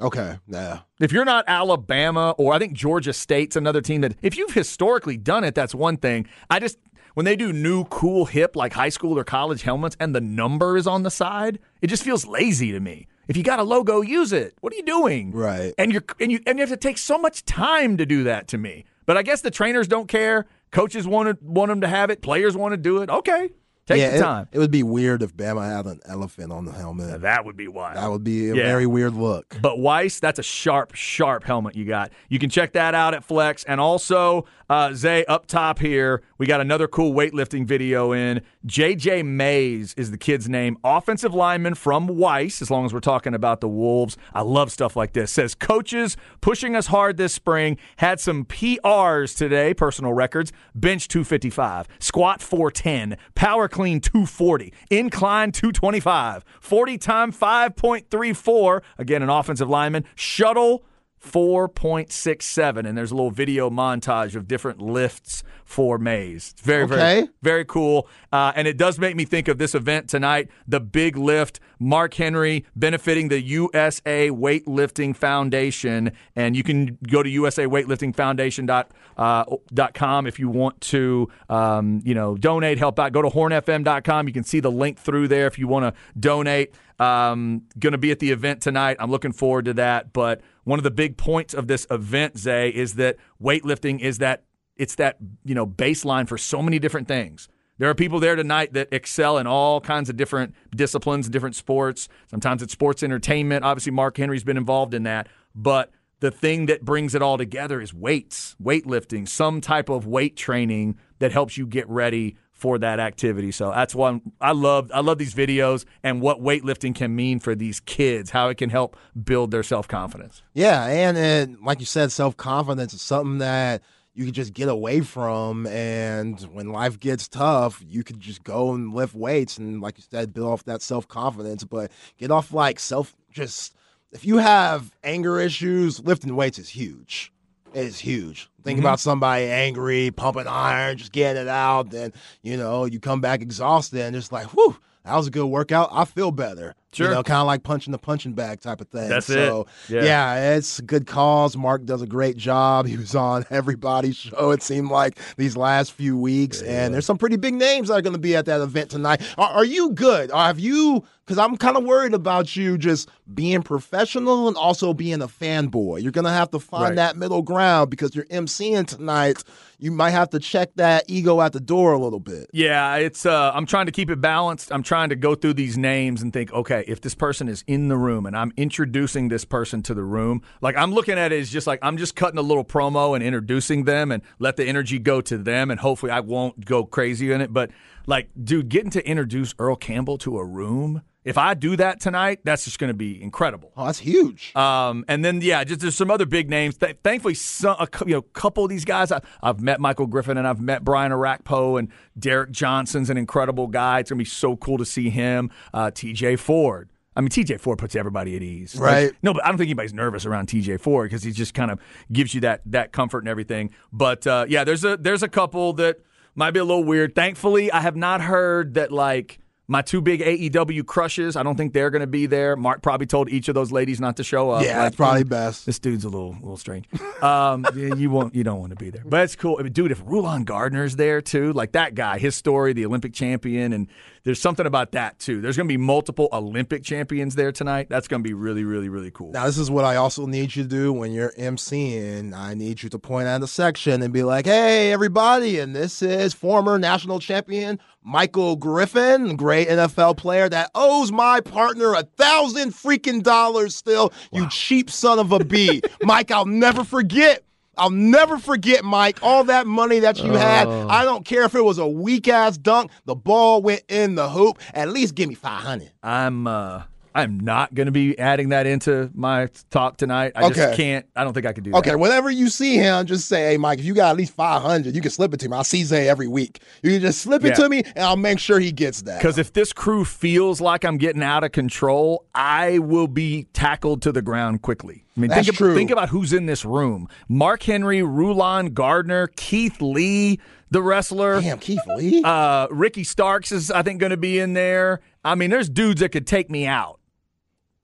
Okay, 0.00 0.38
yeah. 0.48 0.80
If 1.00 1.12
you're 1.12 1.24
not 1.24 1.44
Alabama 1.46 2.34
or 2.36 2.52
I 2.52 2.58
think 2.58 2.72
Georgia 2.72 3.12
State's 3.12 3.54
another 3.54 3.80
team 3.80 4.00
that 4.00 4.16
if 4.22 4.36
you've 4.36 4.52
historically 4.52 5.16
done 5.16 5.44
it, 5.44 5.54
that's 5.54 5.74
one 5.74 5.96
thing. 5.96 6.26
I 6.50 6.58
just 6.58 6.78
when 7.14 7.24
they 7.24 7.36
do 7.36 7.52
new 7.52 7.84
cool 7.84 8.24
hip 8.24 8.56
like 8.56 8.72
high 8.72 8.88
school 8.88 9.16
or 9.16 9.24
college 9.24 9.62
helmets 9.62 9.96
and 10.00 10.14
the 10.14 10.20
number 10.20 10.76
is 10.76 10.88
on 10.88 11.04
the 11.04 11.10
side, 11.10 11.60
it 11.80 11.86
just 11.86 12.02
feels 12.02 12.26
lazy 12.26 12.72
to 12.72 12.80
me. 12.80 13.06
If 13.28 13.36
you 13.36 13.44
got 13.44 13.60
a 13.60 13.62
logo, 13.62 14.00
use 14.00 14.32
it. 14.32 14.54
What 14.60 14.72
are 14.72 14.76
you 14.76 14.82
doing? 14.82 15.30
Right. 15.30 15.72
And 15.78 15.92
you're 15.92 16.04
and 16.20 16.30
you 16.32 16.40
and 16.46 16.58
you 16.58 16.62
have 16.62 16.70
to 16.70 16.76
take 16.76 16.98
so 16.98 17.16
much 17.16 17.44
time 17.44 17.96
to 17.96 18.04
do 18.04 18.24
that 18.24 18.48
to 18.48 18.58
me. 18.58 18.84
But 19.06 19.16
I 19.16 19.22
guess 19.22 19.42
the 19.42 19.50
trainers 19.50 19.86
don't 19.86 20.08
care. 20.08 20.46
Coaches 20.74 21.06
want 21.06 21.28
to, 21.28 21.44
want 21.44 21.68
them 21.68 21.80
to 21.82 21.88
have 21.88 22.10
it. 22.10 22.20
Players 22.20 22.56
want 22.56 22.72
to 22.72 22.76
do 22.76 23.00
it. 23.00 23.08
Okay. 23.08 23.50
Take 23.86 24.00
yeah, 24.00 24.10
the 24.12 24.18
time. 24.18 24.48
It, 24.50 24.56
it, 24.56 24.58
would 24.60 24.70
be 24.70 24.82
weird 24.82 25.22
if 25.22 25.36
Bama 25.36 25.64
had 25.64 25.84
an 25.84 26.00
elephant 26.06 26.50
on 26.50 26.64
the 26.64 26.72
helmet. 26.72 27.10
Now, 27.10 27.18
that 27.18 27.44
would 27.44 27.56
be 27.56 27.68
wild. 27.68 27.98
That 27.98 28.10
would 28.10 28.24
be 28.24 28.48
a 28.48 28.54
Yeah. 28.54 28.62
very 28.64 28.86
weird 28.86 29.12
look. 29.14 29.58
But 29.60 29.78
Weiss, 29.78 30.20
that's 30.20 30.38
a 30.38 30.42
sharp, 30.42 30.94
sharp 30.94 31.44
helmet 31.44 31.76
you 31.76 31.84
got. 31.84 32.10
You 32.30 32.38
can 32.38 32.48
check 32.48 32.72
that 32.72 32.94
out 32.94 33.12
at 33.12 33.22
Flex. 33.24 33.62
And 33.64 33.80
also, 33.80 34.46
uh, 34.70 34.94
Zay, 34.94 35.24
up 35.26 35.46
top 35.46 35.78
here, 35.78 36.22
we 36.38 36.46
got 36.46 36.60
another 36.62 36.88
cool 36.88 37.12
weightlifting 37.12 37.66
video 37.66 38.12
in. 38.12 38.40
JJ 38.66 39.26
Mays 39.26 39.92
is 39.92 40.10
the 40.10 40.16
kid's 40.16 40.48
name, 40.48 40.78
offensive 40.82 41.34
lineman 41.34 41.74
from 41.74 42.06
Weiss, 42.06 42.62
as 42.62 42.70
long 42.70 42.86
as 42.86 42.94
we're 42.94 43.00
talking 43.00 43.34
about 43.34 43.60
the 43.60 43.68
Wolves. 43.68 44.16
I 44.32 44.40
love 44.40 44.72
stuff 44.72 44.96
like 44.96 45.12
this. 45.12 45.30
Says, 45.30 45.54
coaches 45.54 46.16
pushing 46.40 46.74
us 46.74 46.86
hard 46.86 47.18
this 47.18 47.34
spring, 47.34 47.76
had 47.96 48.20
some 48.20 48.46
PRs 48.46 49.36
today, 49.36 49.74
personal 49.74 50.14
records, 50.14 50.50
bench 50.74 51.08
255, 51.08 51.88
squat 51.98 52.40
410, 52.40 53.18
power 53.34 53.68
clean 53.68 54.00
240, 54.00 54.72
incline 54.88 55.52
225, 55.52 56.42
40 56.58 56.98
time 56.98 57.32
5.34, 57.32 58.82
again, 58.96 59.22
an 59.22 59.28
offensive 59.28 59.68
lineman, 59.68 60.06
shuttle 60.14 60.86
4.67 61.24 62.86
and 62.86 62.96
there's 62.96 63.10
a 63.10 63.14
little 63.14 63.30
video 63.30 63.70
montage 63.70 64.34
of 64.34 64.46
different 64.46 64.80
lifts 64.80 65.42
for 65.64 65.98
Mays. 65.98 66.50
It's 66.52 66.60
very 66.62 66.86
very 66.86 67.00
Okay. 67.00 67.28
very 67.42 67.64
cool. 67.64 68.06
Uh, 68.32 68.52
and 68.54 68.68
it 68.68 68.76
does 68.76 68.98
make 68.98 69.16
me 69.16 69.24
think 69.24 69.48
of 69.48 69.58
this 69.58 69.74
event 69.74 70.08
tonight, 70.08 70.48
the 70.68 70.80
big 70.80 71.16
lift. 71.16 71.60
Mark 71.80 72.14
Henry 72.14 72.64
benefiting 72.76 73.28
the 73.28 73.40
USA 73.42 74.30
Weightlifting 74.30 75.14
Foundation. 75.14 76.12
And 76.36 76.56
you 76.56 76.62
can 76.62 76.98
go 77.10 77.22
to 77.22 77.28
usaweightliftingfoundation.com 77.28 78.84
uh, 79.16 79.44
dot 79.72 79.94
com 79.94 80.26
if 80.26 80.40
you 80.40 80.48
want 80.48 80.80
to, 80.80 81.28
um, 81.48 82.00
you 82.04 82.14
know, 82.14 82.36
donate, 82.36 82.78
help 82.78 82.98
out. 82.98 83.12
Go 83.12 83.22
to 83.22 83.28
hornfm.com. 83.28 84.26
You 84.26 84.32
can 84.34 84.42
see 84.42 84.58
the 84.60 84.72
link 84.72 84.98
through 84.98 85.28
there 85.28 85.46
if 85.46 85.56
you 85.58 85.68
want 85.68 85.84
to 85.94 86.00
donate. 86.18 86.74
Um, 86.98 87.62
going 87.78 87.92
to 87.92 87.98
be 87.98 88.10
at 88.12 88.20
the 88.20 88.30
event 88.30 88.62
tonight. 88.62 88.96
I'm 89.00 89.10
looking 89.10 89.32
forward 89.32 89.64
to 89.64 89.74
that. 89.74 90.12
But 90.12 90.40
one 90.62 90.78
of 90.78 90.84
the 90.84 90.90
big 90.90 91.16
points 91.16 91.52
of 91.52 91.66
this 91.66 91.86
event, 91.90 92.38
Zay, 92.38 92.68
is 92.68 92.94
that 92.94 93.16
weightlifting 93.42 94.00
is 94.00 94.18
that 94.18 94.44
it's 94.76 94.96
that 94.96 95.16
you 95.44 95.54
know 95.54 95.66
baseline 95.66 96.28
for 96.28 96.38
so 96.38 96.62
many 96.62 96.78
different 96.78 97.08
things. 97.08 97.48
There 97.78 97.90
are 97.90 97.94
people 97.94 98.20
there 98.20 98.36
tonight 98.36 98.72
that 98.74 98.88
excel 98.92 99.38
in 99.38 99.48
all 99.48 99.80
kinds 99.80 100.08
of 100.08 100.16
different 100.16 100.54
disciplines, 100.74 101.28
different 101.28 101.56
sports. 101.56 102.08
Sometimes 102.30 102.62
it's 102.62 102.72
sports 102.72 103.02
entertainment. 103.02 103.64
Obviously, 103.64 103.90
Mark 103.90 104.16
Henry's 104.16 104.44
been 104.44 104.56
involved 104.56 104.94
in 104.94 105.02
that. 105.02 105.28
But 105.56 105.90
the 106.20 106.30
thing 106.30 106.66
that 106.66 106.84
brings 106.84 107.14
it 107.14 107.22
all 107.22 107.36
together 107.36 107.80
is 107.80 107.92
weights, 107.92 108.54
weightlifting, 108.62 109.28
some 109.28 109.60
type 109.60 109.88
of 109.88 110.06
weight 110.06 110.36
training 110.36 110.96
that 111.18 111.32
helps 111.32 111.58
you 111.58 111.66
get 111.66 111.88
ready 111.88 112.36
for 112.54 112.78
that 112.78 113.00
activity. 113.00 113.52
So 113.52 113.70
that's 113.70 113.94
one 113.94 114.22
I 114.40 114.52
love. 114.52 114.90
I 114.94 115.00
love 115.00 115.18
these 115.18 115.34
videos 115.34 115.84
and 116.02 116.22
what 116.22 116.40
weightlifting 116.40 116.94
can 116.94 117.14
mean 117.14 117.40
for 117.40 117.54
these 117.54 117.80
kids, 117.80 118.30
how 118.30 118.48
it 118.48 118.56
can 118.56 118.70
help 118.70 118.96
build 119.22 119.50
their 119.50 119.62
self 119.62 119.86
confidence. 119.88 120.42
Yeah, 120.54 120.86
and, 120.86 121.18
and 121.18 121.58
like 121.62 121.80
you 121.80 121.86
said, 121.86 122.12
self 122.12 122.36
confidence 122.36 122.94
is 122.94 123.02
something 123.02 123.38
that 123.38 123.82
you 124.14 124.24
could 124.24 124.34
just 124.34 124.54
get 124.54 124.68
away 124.68 125.00
from. 125.00 125.66
And 125.66 126.40
when 126.52 126.70
life 126.70 126.98
gets 127.00 127.28
tough, 127.28 127.82
you 127.86 128.04
could 128.04 128.20
just 128.20 128.44
go 128.44 128.72
and 128.72 128.94
lift 128.94 129.14
weights 129.14 129.58
and, 129.58 129.80
like 129.80 129.98
you 129.98 130.04
said, 130.08 130.32
build 130.32 130.48
off 130.48 130.64
that 130.64 130.80
self 130.80 131.08
confidence. 131.08 131.64
But 131.64 131.90
get 132.16 132.30
off 132.30 132.52
like 132.52 132.78
self, 132.78 133.14
just 133.30 133.74
if 134.12 134.24
you 134.24 134.38
have 134.38 134.94
anger 135.02 135.40
issues, 135.40 136.00
lifting 136.00 136.34
weights 136.36 136.58
is 136.58 136.68
huge. 136.68 137.32
Is 137.74 137.98
huge. 137.98 138.48
Think 138.62 138.78
Mm-hmm. 138.78 138.86
about 138.86 139.00
somebody 139.00 139.44
angry, 139.44 140.10
pumping 140.10 140.46
iron, 140.46 140.96
just 140.96 141.12
getting 141.12 141.42
it 141.42 141.48
out. 141.48 141.90
Then, 141.90 142.12
you 142.42 142.56
know, 142.56 142.84
you 142.86 142.98
come 143.00 143.20
back 143.20 143.42
exhausted 143.42 144.00
and 144.00 144.14
just 144.14 144.32
like, 144.32 144.46
whew, 144.54 144.76
that 145.04 145.14
was 145.16 145.26
a 145.26 145.30
good 145.30 145.44
workout. 145.46 145.90
I 145.92 146.06
feel 146.06 146.30
better. 146.30 146.74
Sure. 146.92 147.08
You 147.08 147.14
know, 147.14 147.22
kind 147.24 147.40
of 147.40 147.46
like 147.46 147.62
punching 147.64 147.90
the 147.90 147.98
punching 147.98 148.32
bag 148.34 148.60
type 148.60 148.80
of 148.80 148.88
thing. 148.88 149.08
That's 149.08 149.26
so, 149.26 149.66
it. 149.88 149.94
Yeah. 149.94 150.04
yeah, 150.04 150.54
it's 150.56 150.78
a 150.78 150.82
good 150.82 151.06
cause. 151.06 151.56
Mark 151.56 151.84
does 151.84 152.00
a 152.00 152.06
great 152.06 152.36
job. 152.38 152.86
He 152.86 152.96
was 152.96 153.14
on 153.14 153.44
everybody's 153.50 154.16
show, 154.16 154.52
it 154.52 154.62
seemed 154.62 154.90
like, 154.90 155.18
these 155.36 155.56
last 155.56 155.92
few 155.92 156.16
weeks. 156.16 156.62
And 156.62 156.94
there's 156.94 157.04
some 157.04 157.18
pretty 157.18 157.36
big 157.36 157.54
names 157.54 157.88
that 157.88 157.94
are 157.94 158.02
going 158.02 158.14
to 158.14 158.18
be 158.20 158.34
at 158.36 158.46
that 158.46 158.60
event 158.60 158.90
tonight. 158.90 159.20
Are, 159.36 159.48
are 159.50 159.64
you 159.64 159.90
good? 159.90 160.30
Have 160.30 160.58
you, 160.60 161.04
because 161.24 161.38
I'm 161.38 161.56
kind 161.56 161.76
of 161.76 161.84
worried 161.84 162.12
about 162.14 162.54
you 162.54 162.76
just 162.76 163.08
being 163.32 163.62
professional 163.62 164.48
and 164.48 164.56
also 164.56 164.92
being 164.92 165.22
a 165.22 165.28
fanboy. 165.28 166.02
You're 166.02 166.12
going 166.12 166.26
to 166.26 166.30
have 166.30 166.50
to 166.50 166.58
find 166.58 166.84
Right. 166.84 166.96
that 166.96 167.16
middle 167.16 167.40
ground 167.42 167.90
because 167.90 168.14
you're 168.14 168.26
emceeing 168.26 168.86
tonight. 168.86 169.42
You 169.78 169.90
might 169.90 170.10
have 170.10 170.30
to 170.30 170.38
check 170.38 170.74
that 170.76 171.04
ego 171.08 171.40
at 171.40 171.52
the 171.52 171.60
door 171.60 171.92
a 171.92 171.98
little 171.98 172.20
bit. 172.20 172.48
Yeah, 172.52 172.96
it's. 172.96 173.26
Uh, 173.26 173.50
I'm 173.54 173.66
trying 173.66 173.86
to 173.86 173.92
keep 173.92 174.08
it 174.10 174.20
balanced. 174.20 174.72
I'm 174.72 174.82
trying 174.82 175.08
to 175.10 175.16
go 175.16 175.34
through 175.34 175.54
these 175.54 175.76
names 175.76 176.22
and 176.22 176.32
think, 176.32 176.52
okay, 176.52 176.84
if 176.86 177.00
this 177.00 177.14
person 177.14 177.48
is 177.48 177.64
in 177.66 177.88
the 177.88 177.96
room 177.96 178.24
and 178.26 178.36
I'm 178.36 178.52
introducing 178.56 179.28
this 179.28 179.44
person 179.44 179.82
to 179.84 179.94
the 179.94 180.02
room, 180.04 180.42
like 180.60 180.76
I'm 180.76 180.92
looking 180.92 181.18
at 181.18 181.32
it 181.32 181.40
as 181.40 181.50
just 181.50 181.66
like 181.66 181.80
I'm 181.82 181.96
just 181.96 182.16
cutting 182.16 182.38
a 182.38 182.42
little 182.42 182.64
promo 182.64 183.14
and 183.14 183.22
introducing 183.24 183.84
them 183.84 184.10
and 184.12 184.22
let 184.38 184.56
the 184.56 184.64
energy 184.64 184.98
go 184.98 185.20
to 185.22 185.36
them, 185.38 185.70
and 185.70 185.80
hopefully 185.80 186.12
I 186.12 186.20
won't 186.20 186.64
go 186.64 186.84
crazy 186.84 187.32
in 187.32 187.40
it. 187.40 187.52
But 187.52 187.70
like, 188.06 188.28
dude, 188.42 188.68
getting 188.68 188.90
to 188.90 189.06
introduce 189.08 189.54
Earl 189.58 189.76
Campbell 189.76 190.18
to 190.18 190.38
a 190.38 190.44
room. 190.44 191.02
If 191.24 191.38
I 191.38 191.54
do 191.54 191.74
that 191.76 192.00
tonight, 192.00 192.40
that's 192.44 192.66
just 192.66 192.78
going 192.78 192.88
to 192.88 192.94
be 192.94 193.22
incredible. 193.22 193.72
Oh, 193.78 193.86
that's 193.86 193.98
huge. 193.98 194.54
Um, 194.54 195.06
and 195.08 195.24
then 195.24 195.40
yeah, 195.40 195.64
just 195.64 195.80
there's 195.80 195.94
some 195.96 196.10
other 196.10 196.26
big 196.26 196.50
names. 196.50 196.76
Th- 196.76 196.98
thankfully, 197.02 197.32
some 197.32 197.76
a 197.80 197.88
you 198.04 198.12
know, 198.12 198.20
couple 198.22 198.62
of 198.62 198.68
these 198.68 198.84
guys 198.84 199.10
I, 199.10 199.22
I've 199.42 199.58
met 199.58 199.80
Michael 199.80 200.06
Griffin 200.06 200.36
and 200.36 200.46
I've 200.46 200.60
met 200.60 200.84
Brian 200.84 201.12
Orakpo 201.12 201.78
and 201.78 201.88
Derrick 202.18 202.50
Johnson's 202.50 203.08
an 203.08 203.16
incredible 203.16 203.68
guy. 203.68 204.00
It's 204.00 204.10
gonna 204.10 204.18
be 204.18 204.26
so 204.26 204.54
cool 204.54 204.76
to 204.76 204.84
see 204.84 205.08
him. 205.08 205.50
Uh, 205.72 205.90
T.J. 205.90 206.36
Ford. 206.36 206.90
I 207.16 207.22
mean, 207.22 207.30
T.J. 207.30 207.56
Ford 207.56 207.78
puts 207.78 207.96
everybody 207.96 208.36
at 208.36 208.42
ease, 208.42 208.76
Right. 208.76 209.04
Like, 209.06 209.16
no, 209.22 209.32
but 209.32 209.44
I 209.44 209.48
don't 209.48 209.56
think 209.56 209.68
anybody's 209.68 209.94
nervous 209.94 210.26
around 210.26 210.46
T.J. 210.46 210.76
Ford 210.78 211.08
because 211.08 211.22
he 211.22 211.30
just 211.30 211.54
kind 211.54 211.70
of 211.70 211.78
gives 212.12 212.34
you 212.34 212.42
that 212.42 212.60
that 212.66 212.92
comfort 212.92 213.20
and 213.20 213.28
everything. 213.28 213.70
But 213.92 214.26
uh, 214.26 214.44
yeah, 214.46 214.64
there's 214.64 214.84
a 214.84 214.98
there's 214.98 215.22
a 215.22 215.28
couple 215.28 215.72
that 215.74 216.00
might 216.34 216.52
be 216.52 216.60
a 216.60 216.64
little 216.64 216.84
weird. 216.84 217.14
Thankfully, 217.14 217.70
I 217.70 217.80
have 217.80 217.96
not 217.96 218.20
heard 218.20 218.74
that 218.74 218.92
like. 218.92 219.38
My 219.66 219.80
two 219.80 220.02
big 220.02 220.20
AEW 220.20 220.84
crushes, 220.84 221.36
I 221.36 221.42
don't 221.42 221.56
think 221.56 221.72
they're 221.72 221.88
going 221.88 222.00
to 222.00 222.06
be 222.06 222.26
there. 222.26 222.54
Mark 222.54 222.82
probably 222.82 223.06
told 223.06 223.30
each 223.30 223.48
of 223.48 223.54
those 223.54 223.72
ladies 223.72 223.98
not 223.98 224.16
to 224.18 224.24
show 224.24 224.50
up. 224.50 224.62
yeah, 224.62 224.76
Like, 224.76 224.86
that's 224.86 224.96
probably 224.96 225.24
best. 225.24 225.64
this 225.64 225.78
dude's 225.78 226.04
a 226.04 226.10
little, 226.10 226.32
little 226.32 226.58
strange. 226.58 226.84
Um, 227.22 227.64
yeah, 227.74 227.94
you 227.94 228.10
won't, 228.10 228.34
you 228.34 228.44
don't 228.44 228.60
want 228.60 228.70
to 228.70 228.76
be 228.76 228.90
there, 228.90 229.02
but 229.06 229.22
it's 229.22 229.36
cool, 229.36 229.56
I 229.58 229.62
mean, 229.62 229.72
dude. 229.72 229.90
If 229.90 230.02
Rulon 230.04 230.44
Gardner's 230.44 230.96
there 230.96 231.22
too, 231.22 231.54
like 231.54 231.72
that 231.72 231.94
guy, 231.94 232.18
his 232.18 232.36
story, 232.36 232.74
the 232.74 232.84
Olympic 232.84 233.14
champion, 233.14 233.72
and 233.72 233.88
there's 234.24 234.40
something 234.40 234.66
about 234.66 234.92
that 234.92 235.18
too. 235.18 235.40
There's 235.40 235.56
going 235.56 235.68
to 235.68 235.72
be 235.72 235.78
multiple 235.78 236.28
Olympic 236.32 236.82
champions 236.82 237.34
there 237.34 237.52
tonight. 237.52 237.88
That's 237.88 238.06
going 238.06 238.22
to 238.22 238.28
be 238.28 238.34
really, 238.34 238.64
really, 238.64 238.90
really 238.90 239.10
cool. 239.10 239.32
Now, 239.32 239.46
this 239.46 239.56
is 239.56 239.70
what 239.70 239.86
I 239.86 239.96
also 239.96 240.26
need 240.26 240.54
you 240.54 240.62
to 240.64 240.68
do 240.68 240.92
when 240.92 241.12
you're 241.12 241.32
emceeing. 241.38 242.34
I 242.34 242.52
need 242.52 242.82
you 242.82 242.90
to 242.90 242.98
point 242.98 243.28
out 243.28 243.42
a 243.42 243.46
section 243.46 244.02
and 244.02 244.12
be 244.12 244.24
like, 244.24 244.44
hey, 244.44 244.92
everybody, 244.92 245.58
and 245.58 245.74
this 245.74 246.02
is 246.02 246.34
former 246.34 246.78
national 246.78 247.18
champion 247.20 247.80
Michael 248.06 248.56
Griffin, 248.56 249.34
great 249.34 249.53
NFL 249.54 250.16
player 250.16 250.48
that 250.48 250.70
owes 250.74 251.12
my 251.12 251.40
partner 251.40 251.94
a 251.94 252.02
thousand 252.02 252.72
freaking 252.72 253.22
dollars 253.22 253.76
still, 253.76 254.12
you 254.32 254.48
cheap 254.48 254.90
son 254.90 255.18
of 255.18 255.32
a 255.32 255.44
bee. 255.44 255.82
Mike, 256.02 256.30
I'll 256.30 256.46
never 256.46 256.84
forget 256.84 257.44
I'll 257.76 257.90
never 257.90 258.38
forget, 258.38 258.84
Mike, 258.84 259.18
all 259.22 259.44
that 259.44 259.66
money 259.66 259.98
that 260.00 260.22
you 260.22 260.32
had. 260.32 260.68
Oh. 260.68 260.88
I 260.88 261.04
don't 261.04 261.24
care 261.24 261.42
if 261.42 261.54
it 261.54 261.64
was 261.64 261.78
a 261.78 261.86
weak 261.86 262.28
ass 262.28 262.56
dunk, 262.56 262.90
the 263.04 263.14
ball 263.14 263.62
went 263.62 263.82
in 263.88 264.14
the 264.14 264.28
hoop. 264.28 264.58
At 264.72 264.90
least 264.90 265.14
give 265.14 265.28
me 265.28 265.34
500. 265.34 265.90
I'm 266.02 266.46
uh 266.46 266.84
I'm 267.16 267.38
not 267.38 267.72
going 267.74 267.86
to 267.86 267.92
be 267.92 268.18
adding 268.18 268.48
that 268.48 268.66
into 268.66 269.08
my 269.14 269.48
talk 269.70 269.96
tonight. 269.98 270.32
I 270.34 270.50
just 270.50 270.76
can't. 270.76 271.06
I 271.14 271.22
don't 271.22 271.32
think 271.32 271.46
I 271.46 271.52
could 271.52 271.62
do 271.62 271.70
that. 271.70 271.76
Okay, 271.78 271.94
whenever 271.94 272.28
you 272.28 272.48
see 272.48 272.76
him, 272.76 273.06
just 273.06 273.28
say, 273.28 273.50
"Hey, 273.52 273.56
Mike, 273.56 273.78
if 273.78 273.84
you 273.84 273.94
got 273.94 274.10
at 274.10 274.16
least 274.16 274.34
five 274.34 274.62
hundred, 274.62 274.96
you 274.96 275.00
can 275.00 275.12
slip 275.12 275.32
it 275.32 275.38
to 275.40 275.48
me. 275.48 275.56
I 275.56 275.62
see 275.62 275.84
Zay 275.84 276.08
every 276.08 276.26
week. 276.26 276.60
You 276.82 276.90
can 276.90 277.00
just 277.02 277.20
slip 277.20 277.44
it 277.44 277.48
Yeah. 277.50 277.54
to 277.64 277.68
me, 277.68 277.82
and 277.94 278.04
I'll 278.04 278.16
make 278.16 278.40
sure 278.40 278.58
he 278.58 278.72
gets 278.72 279.02
that." 279.02 279.18
Because 279.20 279.38
if 279.38 279.52
this 279.52 279.72
crew 279.72 280.04
feels 280.04 280.60
like 280.60 280.84
I'm 280.84 280.96
getting 280.98 281.22
out 281.22 281.44
of 281.44 281.52
control, 281.52 282.24
I 282.34 282.80
will 282.80 283.06
be 283.06 283.44
tackled 283.52 284.02
to 284.02 284.10
the 284.12 284.22
ground 284.22 284.62
quickly. 284.62 285.04
I 285.16 285.20
mean, 285.20 285.30
That's 285.30 285.46
think, 285.46 285.56
true. 285.58 285.68
About, 285.68 285.76
think 285.76 285.90
about 285.92 286.08
who's 286.08 286.32
in 286.32 286.46
this 286.46 286.64
room: 286.64 287.06
Mark 287.28 287.62
Henry, 287.62 288.02
Rulon 288.02 288.74
Gardner, 288.74 289.28
Keith 289.36 289.80
Lee, 289.80 290.40
the 290.72 290.82
wrestler. 290.82 291.40
damn 291.40 291.58
Keith 291.60 291.78
Lee, 291.96 292.22
Uh, 292.24 292.66
Ricky 292.72 293.04
Starks 293.04 293.52
is, 293.52 293.70
I 293.70 293.82
think, 293.82 294.00
going 294.00 294.10
to 294.10 294.16
be 294.16 294.40
in 294.40 294.54
there. 294.54 294.98
I 295.24 295.36
mean, 295.36 295.50
there's 295.50 295.68
dudes 295.68 296.00
that 296.00 296.08
could 296.08 296.26
take 296.26 296.50
me 296.50 296.66
out 296.66 296.98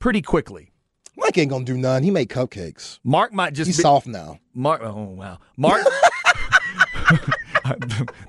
pretty 0.01 0.23
quickly. 0.23 0.73
Mike 1.17 1.39
ain't 1.39 1.51
gonna 1.51 1.65
do 1.65 1.77
none. 1.77 2.03
He 2.03 2.11
made 2.11 2.29
cupcakes. 2.29 2.99
Mark 3.05 3.33
might 3.33 3.53
just 3.53 3.69
He's 3.69 3.77
be, 3.77 3.83
soft 3.83 4.09
now. 4.09 4.41
Mark. 4.55 4.81
Oh 4.83 5.05
wow, 5.11 5.39
Mark. 5.57 5.85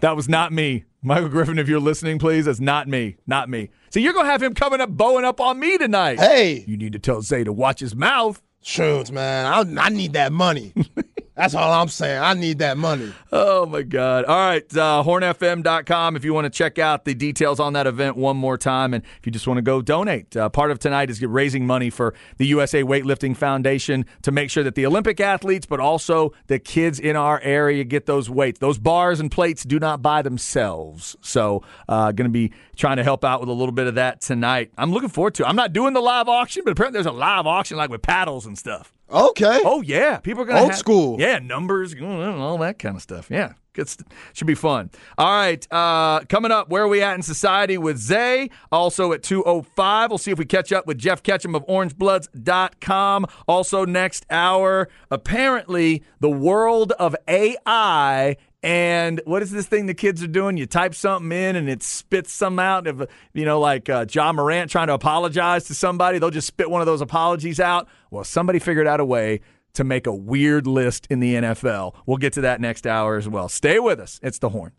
that 0.02 0.16
was 0.16 0.30
not 0.30 0.52
me, 0.52 0.84
Michael 1.02 1.30
Griffin. 1.30 1.58
If 1.58 1.68
you're 1.68 1.80
listening, 1.80 2.20
please, 2.20 2.46
that's 2.46 2.60
not 2.60 2.88
me, 2.88 3.16
not 3.26 3.50
me. 3.50 3.70
So 3.90 4.00
you're 4.00 4.14
gonna 4.14 4.30
have 4.30 4.44
him 4.44 4.54
coming 4.54 4.82
up, 4.82 4.96
bowing 4.96 5.26
up 5.26 5.40
on 5.42 5.60
me 5.60 5.78
tonight. 5.78 6.20
Hey, 6.20 6.64
You 6.68 6.78
need 6.78 6.94
to 6.94 7.00
tell 7.00 7.22
Zay 7.22 7.44
to 7.44 7.54
watch 7.54 7.80
his 7.80 7.96
mouth. 7.96 8.42
Shrooms, 8.64 9.10
man, 9.12 9.46
I, 9.48 9.86
I 9.86 9.90
need 9.90 10.14
that 10.14 10.32
money. 10.32 10.74
That's 11.36 11.56
all 11.56 11.72
I'm 11.72 11.88
saying. 11.88 12.22
I 12.22 12.34
need 12.34 12.60
that 12.60 12.78
money. 12.78 13.14
Oh 13.32 13.66
my 13.66 13.84
God! 13.84 14.26
All 14.26 14.36
right, 14.38 14.78
uh, 14.78 15.02
hornfm.com. 15.06 16.18
If 16.18 16.26
you 16.26 16.34
want 16.34 16.46
to 16.46 16.50
check 16.50 16.78
out 16.78 17.06
the 17.06 17.14
details 17.14 17.60
on 17.60 17.74
that 17.74 17.88
event 17.88 18.18
one 18.18 18.36
more 18.36 18.58
time, 18.58 18.94
and 18.94 19.04
if 19.18 19.26
you 19.26 19.32
just 19.32 19.48
want 19.48 19.58
to 19.58 19.62
go 19.62 19.82
donate, 19.82 20.36
uh, 20.36 20.50
part 20.50 20.72
of 20.72 20.80
tonight 20.80 21.10
is 21.10 21.22
raising 21.22 21.66
money 21.66 21.90
for 21.90 22.14
the 22.38 22.46
USA 22.48 22.84
Weightlifting 22.84 23.36
Foundation 23.36 24.06
to 24.24 24.32
make 24.32 24.50
sure 24.50 24.64
that 24.64 24.76
the 24.76 24.86
Olympic 24.86 25.22
athletes, 25.22 25.66
but 25.66 25.80
also 25.80 26.34
the 26.48 26.60
kids 26.60 27.00
in 27.00 27.16
our 27.16 27.40
area, 27.40 27.86
get 27.86 28.06
those 28.08 28.30
weights. 28.30 28.60
Those 28.60 28.78
bars 28.78 29.22
and 29.22 29.32
plates 29.32 29.64
do 29.64 29.80
not 29.80 30.02
buy 30.02 30.22
themselves. 30.22 31.16
So, 31.22 31.64
uh, 31.88 32.12
going 32.12 32.30
to 32.30 32.34
be 32.34 32.52
trying 32.76 32.98
to 32.98 33.04
help 33.04 33.24
out 33.24 33.40
with 33.40 33.48
a 33.50 33.54
little 33.54 33.72
bit 33.72 33.88
of 33.88 33.96
that 33.96 34.20
tonight. 34.20 34.72
I'm 34.78 34.92
looking 34.92 35.10
forward 35.10 35.36
to. 35.36 35.44
it. 35.44 35.48
I'm 35.48 35.56
not 35.56 35.72
doing 35.72 35.94
the 35.94 36.02
live 36.02 36.28
auction, 36.28 36.64
but 36.66 36.72
apparently 36.72 36.98
there's 36.98 37.06
a 37.06 37.18
live 37.18 37.48
auction 37.48 37.78
like 37.78 37.90
with 37.90 38.02
paddles 38.02 38.46
and 38.46 38.58
stuff. 38.58 38.94
Okay. 39.12 39.62
Oh 39.66 39.82
yeah, 39.82 40.18
people 40.18 40.44
are 40.44 40.46
gonna 40.46 40.62
Old 40.62 40.70
have- 40.72 40.80
school. 40.80 41.20
Yeah, 41.20 41.40
numbers, 41.40 41.94
all 42.02 42.58
that 42.60 42.80
kind 42.80 42.96
of 42.96 43.02
stuff. 43.02 43.28
Yeah, 43.30 43.54
good. 43.74 43.90
St- 43.90 44.08
should 44.34 44.48
be 44.48 44.56
fun. 44.56 44.90
All 45.18 45.28
right, 45.28 45.68
uh, 45.72 46.22
coming 46.30 46.52
up, 46.52 46.70
where 46.70 46.84
are 46.84 46.88
we 46.88 47.02
at 47.02 47.16
in 47.16 47.22
society 47.22 47.78
with 47.78 47.98
Zay? 47.98 48.50
Also 48.72 49.12
at 49.12 49.22
two 49.24 49.44
oh 49.44 49.64
five, 49.64 50.10
we'll 50.10 50.18
see 50.18 50.32
if 50.32 50.38
we 50.40 50.46
catch 50.46 50.72
up 50.72 50.88
with 50.88 50.98
Jeff 50.98 51.24
Ketchum 51.24 51.56
of 51.56 51.66
OrangeBloods.com. 51.68 53.26
Also 53.48 53.86
next 53.86 54.26
hour, 54.30 54.88
apparently 55.10 56.04
the 56.20 56.30
world 56.30 56.92
of 56.94 57.16
AI. 57.28 58.38
And 58.64 59.22
what 59.26 59.42
is 59.42 59.50
this 59.50 59.66
thing 59.66 59.88
the 59.88 59.94
kids 59.94 60.22
are 60.22 60.28
doing? 60.28 60.56
You 60.56 60.68
type 60.68 60.94
something 60.94 61.32
in 61.32 61.56
and 61.56 61.68
it 61.68 61.82
spits 61.82 62.32
some 62.32 62.60
out. 62.60 62.86
Of 62.86 63.08
you 63.34 63.46
know, 63.46 63.60
like 63.60 63.90
uh, 63.90 64.06
Ja 64.12 64.32
Morant 64.32 64.70
trying 64.70 64.88
to 64.88 64.94
apologize 64.94 65.66
to 65.66 65.74
somebody, 65.74 66.20
they'll 66.20 66.30
just 66.30 66.48
spit 66.48 66.70
one 66.70 66.82
of 66.82 66.86
those 66.86 67.02
apologies 67.02 67.60
out. 67.60 67.88
Well, 68.12 68.24
somebody 68.24 68.60
figured 68.60 68.88
out 68.88 69.00
a 69.00 69.06
way 69.06 69.42
to 69.74 69.84
make 69.84 70.06
a 70.06 70.14
weird 70.14 70.68
list 70.68 71.08
in 71.10 71.20
the 71.20 71.36
NFL. 71.36 71.96
We'll 72.06 72.18
get 72.18 72.34
to 72.34 72.42
that 72.42 72.62
next 72.62 72.86
hour 72.86 73.18
as 73.18 73.28
well. 73.28 73.50
Stay 73.50 73.80
with 73.80 74.00
us. 74.00 74.20
It's 74.22 74.40
the 74.40 74.50
horn. 74.50 74.74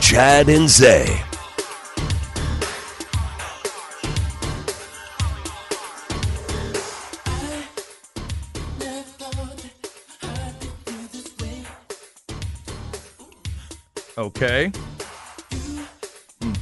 Chad 0.00 0.50
and 0.50 0.68
Zay. 0.68 1.22
Okay. 14.22 14.70
Hmm. 16.40 16.52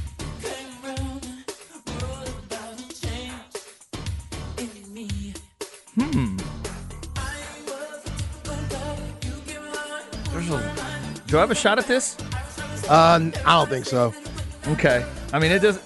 Hmm. 5.95 6.37
There's 10.31 10.49
a, 10.49 10.73
do 11.27 11.37
I 11.37 11.41
have 11.41 11.51
a 11.51 11.55
shot 11.55 11.77
at 11.77 11.85
this? 11.85 12.17
Uh, 12.89 13.29
I 13.45 13.53
don't 13.53 13.69
think 13.69 13.85
so. 13.85 14.11
Okay. 14.69 15.05
I 15.31 15.37
mean, 15.37 15.51
it 15.51 15.59
does. 15.59 15.79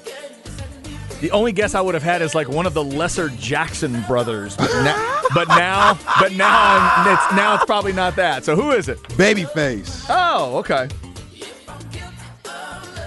The 1.19 1.29
only 1.31 1.51
guess 1.51 1.75
I 1.75 1.81
would 1.81 1.93
have 1.93 2.03
had 2.03 2.21
is 2.21 2.33
like 2.33 2.47
one 2.47 2.65
of 2.65 2.73
the 2.73 2.85
lesser 2.85 3.27
Jackson 3.27 4.01
brothers, 4.03 4.55
but 4.55 4.71
now, 4.81 5.21
but 5.33 5.47
now, 5.49 5.99
but 6.21 6.31
now, 6.31 7.03
I'm, 7.05 7.13
it's 7.13 7.35
now 7.35 7.55
it's 7.55 7.65
probably 7.65 7.91
not 7.91 8.15
that. 8.15 8.45
So 8.45 8.55
who 8.55 8.71
is 8.71 8.87
it? 8.87 9.01
Babyface. 9.09 10.05
Oh, 10.09 10.57
okay. 10.59 10.87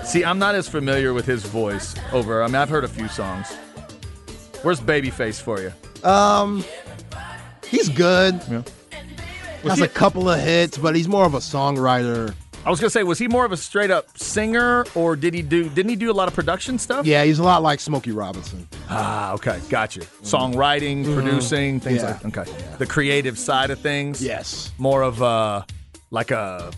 See, 0.08 0.24
I'm 0.24 0.38
not 0.38 0.54
as 0.54 0.66
familiar 0.68 1.12
with 1.12 1.26
his 1.26 1.44
voice 1.44 1.94
over. 2.12 2.42
I 2.42 2.46
mean, 2.46 2.54
I've 2.56 2.70
heard 2.70 2.84
a 2.84 2.88
few 2.88 3.08
songs. 3.08 3.54
Where's 4.62 4.80
Babyface 4.80 5.40
for 5.40 5.60
you? 5.60 5.72
Um, 6.08 6.64
he's 7.66 7.88
good. 7.90 8.40
Yeah. 8.50 8.62
Was 9.62 9.72
Has 9.72 9.78
he- 9.80 9.84
a 9.84 9.88
couple 9.88 10.30
of 10.30 10.40
hits, 10.40 10.78
but 10.78 10.96
he's 10.96 11.08
more 11.08 11.26
of 11.26 11.34
a 11.34 11.38
songwriter. 11.38 12.34
I 12.64 12.70
was 12.70 12.80
gonna 12.80 12.90
say, 12.90 13.02
was 13.02 13.18
he 13.18 13.28
more 13.28 13.44
of 13.44 13.52
a 13.52 13.56
straight 13.56 13.90
up 13.90 14.18
singer, 14.18 14.84
or 14.94 15.14
did 15.16 15.32
he 15.34 15.42
do? 15.42 15.68
Didn't 15.68 15.88
he 15.90 15.96
do 15.96 16.10
a 16.10 16.12
lot 16.12 16.26
of 16.28 16.34
production 16.34 16.78
stuff? 16.78 17.06
Yeah, 17.06 17.24
he's 17.24 17.38
a 17.38 17.42
lot 17.42 17.62
like 17.62 17.78
Smokey 17.80 18.10
Robinson. 18.12 18.66
Ah, 18.90 19.32
okay, 19.34 19.58
gotcha. 19.68 20.00
Songwriting, 20.22 21.04
producing, 21.14 21.80
things 21.80 22.02
Mm-hmm. 22.02 22.28
Yeah. 22.28 22.38
like. 22.40 22.48
Okay, 22.48 22.76
the 22.78 22.86
creative 22.86 23.38
side 23.38 23.70
of 23.70 23.78
things. 23.78 24.22
Yes. 24.22 24.70
More 24.78 25.02
of 25.02 25.20
a 25.22 25.64
like 26.10 26.30
a 26.30 26.70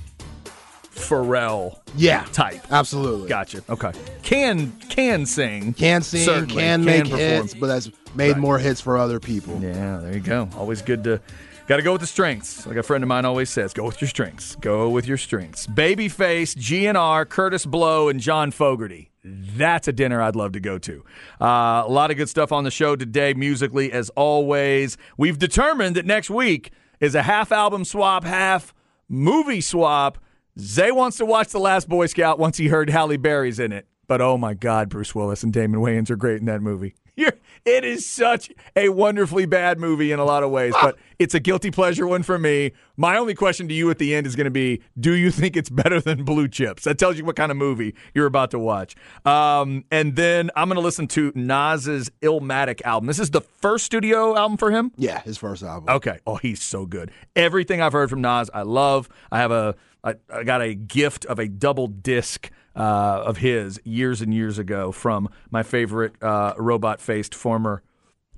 Pharrell 1.01 1.79
Yeah. 1.97 2.25
type. 2.33 2.61
Absolutely. 2.71 3.29
Gotcha. 3.29 3.63
Okay. 3.69 3.93
Can 4.23 4.73
can 4.89 5.27
sing. 5.27 5.73
Can 5.75 6.03
sing, 6.03 6.25
Certainly. 6.25 6.55
can 6.55 6.85
make 6.85 7.03
perform. 7.05 7.19
hits, 7.21 7.55
but 7.55 7.69
has 7.71 7.91
made 8.15 8.37
more 8.37 8.59
hits 8.59 8.81
for 8.81 8.97
other 8.99 9.19
people. 9.21 9.59
Yeah, 9.63 9.99
there 10.03 10.13
you 10.15 10.21
go. 10.21 10.49
Always 10.57 10.83
good 10.83 11.05
to 11.05 11.21
got 11.67 11.77
to 11.77 11.83
go 11.83 11.93
with 11.93 12.01
the 12.01 12.07
strengths. 12.07 12.67
Like 12.67 12.77
a 12.77 12.83
friend 12.83 13.05
of 13.05 13.09
mine 13.09 13.25
always 13.25 13.49
says, 13.51 13.73
go 13.73 13.85
with 13.85 14.01
your 14.01 14.09
strengths. 14.09 14.57
Go 14.57 14.89
with 14.91 15.07
your 15.07 15.17
strengths. 15.17 15.67
Babyface, 15.69 16.57
GNR, 16.57 17.25
Kurtis 17.27 17.65
Blow, 17.65 18.09
and 18.09 18.19
John 18.21 18.51
Fogerty. 18.51 19.11
That's 19.23 19.87
a 19.87 19.93
dinner 19.93 20.21
I'd 20.23 20.35
love 20.35 20.53
to 20.53 20.61
go 20.61 20.79
to. 20.79 21.05
Uh, 21.41 21.85
a 21.87 21.89
lot 21.89 22.11
of 22.11 22.17
good 22.17 22.29
stuff 22.29 22.51
on 22.53 22.65
the 22.65 22.71
show 22.71 22.97
today, 22.97 23.35
musically 23.35 23.93
as 23.93 24.09
always. 24.11 24.97
We've 25.17 25.39
determined 25.39 25.95
that 25.97 26.07
next 26.07 26.31
week 26.31 26.71
is 27.01 27.15
a 27.15 27.23
half 27.23 27.53
album 27.53 27.85
swap, 27.85 28.25
half 28.25 28.73
movie 29.09 29.61
swap. 29.61 30.19
Zay 30.61 30.93
wants 30.93 31.17
to 31.19 31.27
watch 31.27 31.49
The 31.49 31.59
Last 31.59 31.89
Boy 31.89 32.07
Scout 32.07 32.39
once 32.39 32.59
he 32.59 32.69
heard 32.69 32.91
Halle 32.91 33.17
Berry's 33.17 33.59
in 33.59 33.73
it. 33.73 33.87
But 34.07 34.21
oh 34.21 34.37
my 34.37 34.55
God, 34.55 34.89
Bruce 34.89 35.15
Willis 35.15 35.43
and 35.43 35.53
Damon 35.53 35.81
Wayans 35.81 36.11
are 36.11 36.17
great 36.17 36.41
in 36.41 36.47
that 36.47 36.61
movie. 36.61 36.95
You're, 37.17 37.33
it 37.65 37.85
is 37.85 38.07
such 38.07 38.51
a 38.75 38.89
wonderfully 38.89 39.47
bad 39.47 39.79
movie 39.79 40.11
in 40.11 40.19
a 40.19 40.25
lot 40.25 40.43
of 40.43 40.51
ways, 40.51 40.75
but 40.81 40.97
it's 41.19 41.35
a 41.35 41.41
guilty 41.41 41.71
pleasure 41.71 42.07
one 42.07 42.23
for 42.23 42.39
me. 42.39 42.73
My 42.97 43.19
only 43.19 43.35
question 43.35 43.69
to 43.69 43.75
you 43.75 43.91
at 43.91 43.99
the 43.99 44.15
end 44.15 44.27
is 44.27 44.35
going 44.35 44.47
to 44.47 44.51
be 44.51 44.81
Do 44.99 45.13
you 45.13 45.31
think 45.31 45.57
it's 45.57 45.71
better 45.71 46.01
than 46.01 46.25
Blue 46.25 46.49
Chips? 46.49 46.85
That 46.85 46.99
tells 46.99 47.19
you 47.19 47.25
what 47.25 47.37
kind 47.37 47.53
of 47.53 47.59
movie 47.59 47.95
you're 48.15 48.27
about 48.27 48.51
to 48.53 48.59
watch. 48.59 48.97
Um, 49.25 49.85
and 49.91 50.17
then 50.17 50.51
I'm 50.57 50.69
going 50.69 50.77
to 50.77 50.83
listen 50.83 51.07
to 51.09 51.31
Nas's 51.35 52.11
Illmatic 52.23 52.83
album. 52.83 53.07
This 53.07 53.19
is 53.19 53.31
the 53.31 53.43
first 53.43 53.85
studio 53.85 54.37
album 54.37 54.57
for 54.57 54.71
him? 54.71 54.91
Yeah, 54.97 55.21
his 55.21 55.37
first 55.37 55.63
album. 55.63 55.95
Okay. 55.95 56.19
Oh, 56.27 56.37
he's 56.37 56.63
so 56.63 56.87
good. 56.87 57.11
Everything 57.37 57.81
I've 57.81 57.93
heard 57.93 58.11
from 58.11 58.23
Nas, 58.23 58.51
I 58.53 58.63
love. 58.63 59.09
I 59.31 59.39
have 59.39 59.53
a, 59.53 59.77
I, 60.03 60.15
I 60.33 60.45
got 60.45 60.63
a 60.63 60.75
gift 60.75 61.25
of 61.27 61.39
a 61.39 61.49
double 61.49 61.87
disc 61.87 62.51
uh, 62.75 63.23
of 63.27 63.39
his 63.39 63.81
years 63.85 64.21
and 64.21 64.33
years 64.33 64.59
ago 64.59 64.93
from 64.93 65.29
my 65.51 65.63
favorite 65.63 66.21
uh, 66.23 66.55
robot 66.57 67.01
faced 67.01 67.35
former 67.35 67.83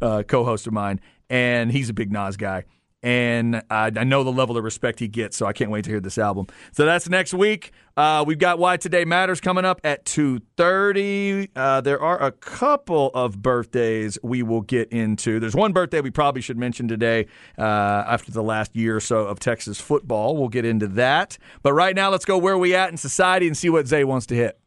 uh, 0.01 0.23
co-host 0.25 0.67
of 0.67 0.73
mine, 0.73 1.01
and 1.31 1.71
he's 1.71 1.89
a 1.89 1.93
big 1.93 2.11
Nas 2.11 2.37
guy. 2.37 2.65
And 3.03 3.63
I, 3.69 3.91
I 3.97 4.05
know 4.05 4.23
the 4.23 4.31
level 4.31 4.57
of 4.57 4.63
respect 4.63 5.01
he 5.01 5.09
gets, 5.09 5.37
so 5.37 5.47
I 5.47 5.53
can't 5.53 5.71
wait 5.71 5.85
to 5.85 5.91
hear 5.91 6.01
this 6.01 6.19
album. 6.19 6.47
So 6.73 6.85
that's 6.85 7.09
next 7.09 7.35
week. 7.35 7.73
Uh, 7.97 8.25
we've 8.27 8.39
got 8.39 8.59
Why 8.59 8.77
Today 8.77 9.05
Matters 9.05 9.41
coming 9.41 9.65
up 9.65 9.81
at 9.83 10.05
two 10.05 10.41
thirty. 10.57 11.51
Uh, 11.57 11.81
there 11.81 12.01
are 12.01 12.23
a 12.23 12.31
couple 12.31 13.11
of 13.13 13.43
birthdays 13.43 14.19
we 14.23 14.43
will 14.43 14.61
get 14.63 14.91
into. 14.93 15.41
There's 15.41 15.57
one 15.57 15.73
birthday 15.73 16.01
we 16.01 16.11
probably 16.11 16.43
should 16.43 16.57
mention 16.57 16.87
today. 16.87 17.27
Uh, 17.59 17.63
after 17.63 18.31
the 18.31 18.43
last 18.43 18.77
year 18.77 18.97
or 18.97 19.01
so 19.01 19.27
of 19.27 19.41
Texas 19.41 19.81
football, 19.81 20.37
we'll 20.37 20.49
get 20.49 20.65
into 20.65 20.87
that. 20.89 21.39
But 21.63 21.73
right 21.73 21.97
now, 21.97 22.09
let's 22.09 22.25
go 22.25 22.39
where 22.39 22.57
we 22.57 22.75
at 22.75 22.91
in 22.91 22.97
society 22.97 23.49
and 23.49 23.57
see 23.57 23.69
what 23.69 23.89
Zay 23.89 24.05
wants 24.05 24.27
to 24.27 24.37
hit. 24.37 24.59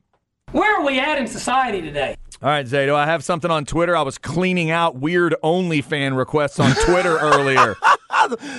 Where 0.52 0.80
are 0.80 0.86
we 0.86 1.00
at 1.00 1.18
in 1.18 1.28
society 1.28 1.82
today? 1.82 2.16
All 2.42 2.50
right, 2.50 2.68
Zay, 2.68 2.86
do 2.86 2.96
I 2.96 3.06
have 3.06 3.24
something 3.24 3.50
on 3.50 3.66
Twitter. 3.66 3.96
I 3.96 4.02
was 4.02 4.18
cleaning 4.18 4.70
out 4.70 4.98
weird 4.98 5.36
OnlyFan 5.44 6.18
requests 6.18 6.60
on 6.60 6.76
Twitter 6.86 7.18
earlier. 7.18 7.76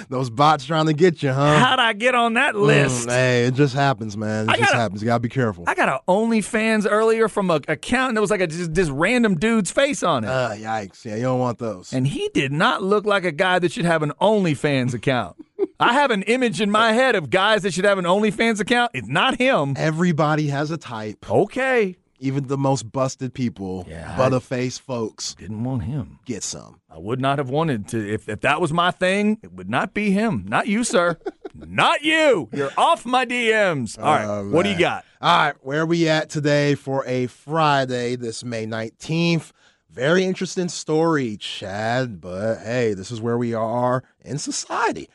Those 0.09 0.31
bots 0.31 0.65
trying 0.65 0.87
to 0.87 0.93
get 0.93 1.23
you, 1.23 1.33
huh? 1.33 1.59
How'd 1.59 1.79
I 1.79 1.93
get 1.93 2.15
on 2.15 2.35
that 2.35 2.55
list? 2.57 3.09
Mm, 3.09 3.11
hey, 3.13 3.45
it 3.47 3.55
just 3.55 3.75
happens, 3.75 4.17
man. 4.17 4.45
It 4.49 4.53
I 4.53 4.57
just 4.57 4.69
gotta- 4.71 4.77
happens. 4.79 5.03
You 5.03 5.07
gotta 5.07 5.21
be 5.21 5.29
careful. 5.29 5.65
I 5.67 5.75
got 5.75 5.89
an 5.89 5.99
OnlyFans 6.09 6.87
earlier 6.91 7.29
from 7.29 7.51
a 7.51 7.61
account 7.69 8.15
that 8.15 8.21
was 8.21 8.31
like 8.31 8.41
a, 8.41 8.47
just 8.47 8.75
this 8.75 8.89
random 8.91 9.37
dude's 9.37 9.71
face 9.71 10.03
on 10.03 10.25
it. 10.25 10.29
uh, 10.29 10.51
yikes! 10.51 11.05
Yeah, 11.05 11.17
you 11.17 11.23
don't 11.23 11.39
want 11.41 11.59
those. 11.59 11.93
and 11.93 12.07
he 12.07 12.29
did 12.35 12.53
not 12.53 12.83
look 12.83 13.05
like 13.07 13.25
a 13.25 13.33
guy 13.33 13.59
that 13.59 13.73
should 13.73 13.85
have 13.85 14.03
an 14.03 14.13
OnlyFans 14.21 14.95
account. 14.95 15.37
I 15.81 15.93
have 15.95 16.11
an 16.11 16.23
image 16.23 16.61
in 16.61 16.71
my 16.71 16.93
head 16.93 17.15
of 17.17 17.29
guys 17.31 17.63
that 17.63 17.75
should 17.75 17.85
have 17.85 17.99
an 17.99 18.05
OnlyFans 18.05 18.61
account. 18.61 18.93
It's 18.95 19.09
not 19.09 19.37
him. 19.39 19.75
Everybody 19.77 20.49
has 20.49 20.71
a 20.71 20.77
type. 20.79 21.31
Okay. 21.31 21.97
Even 22.19 22.47
the 22.47 22.57
most 22.59 22.91
busted 22.93 23.35
people, 23.35 23.85
Yeah, 23.89 24.17
butterface 24.17 24.81
folks, 24.81 25.35
Didn't 25.35 25.63
want 25.65 25.83
him. 25.85 26.19
get 26.25 26.43
some. 26.43 26.81
I 26.91 26.99
would 26.99 27.21
not 27.21 27.39
have 27.39 27.51
wanted 27.51 27.89
to. 27.89 28.13
If, 28.15 28.29
if 28.29 28.41
that 28.41 28.61
was 28.61 28.73
my 28.73 28.91
thing, 28.91 29.39
it 29.43 29.53
would 29.53 29.69
not 29.69 29.93
be 29.95 30.11
him. 30.13 30.45
Not 30.49 30.67
you, 30.67 30.83
sir. 30.85 31.19
not 31.55 32.03
you. 32.03 32.49
You're 32.53 32.73
off 32.79 33.05
my 33.05 33.27
DMs. 33.27 33.99
All 33.99 34.05
right. 34.05 34.25
Oh, 34.25 34.49
what 34.49 34.63
do 34.65 34.71
you 34.71 34.79
got? 34.79 35.05
All 35.21 35.37
right, 35.47 35.55
where 35.63 35.81
are 35.83 35.87
we 35.87 36.09
at 36.09 36.29
today 36.31 36.75
for 36.75 37.05
a 37.07 37.27
Friday, 37.27 38.17
this 38.17 38.45
May 38.45 38.67
19th? 38.67 39.53
Very 39.91 40.25
interesting 40.25 40.69
story, 40.69 41.39
Chad, 41.39 42.21
but 42.21 42.59
hey, 42.59 42.93
this 42.93 43.11
is 43.11 43.21
where 43.21 43.39
we 43.39 43.55
are 43.55 44.05
in 44.23 44.37
society. 44.37 45.09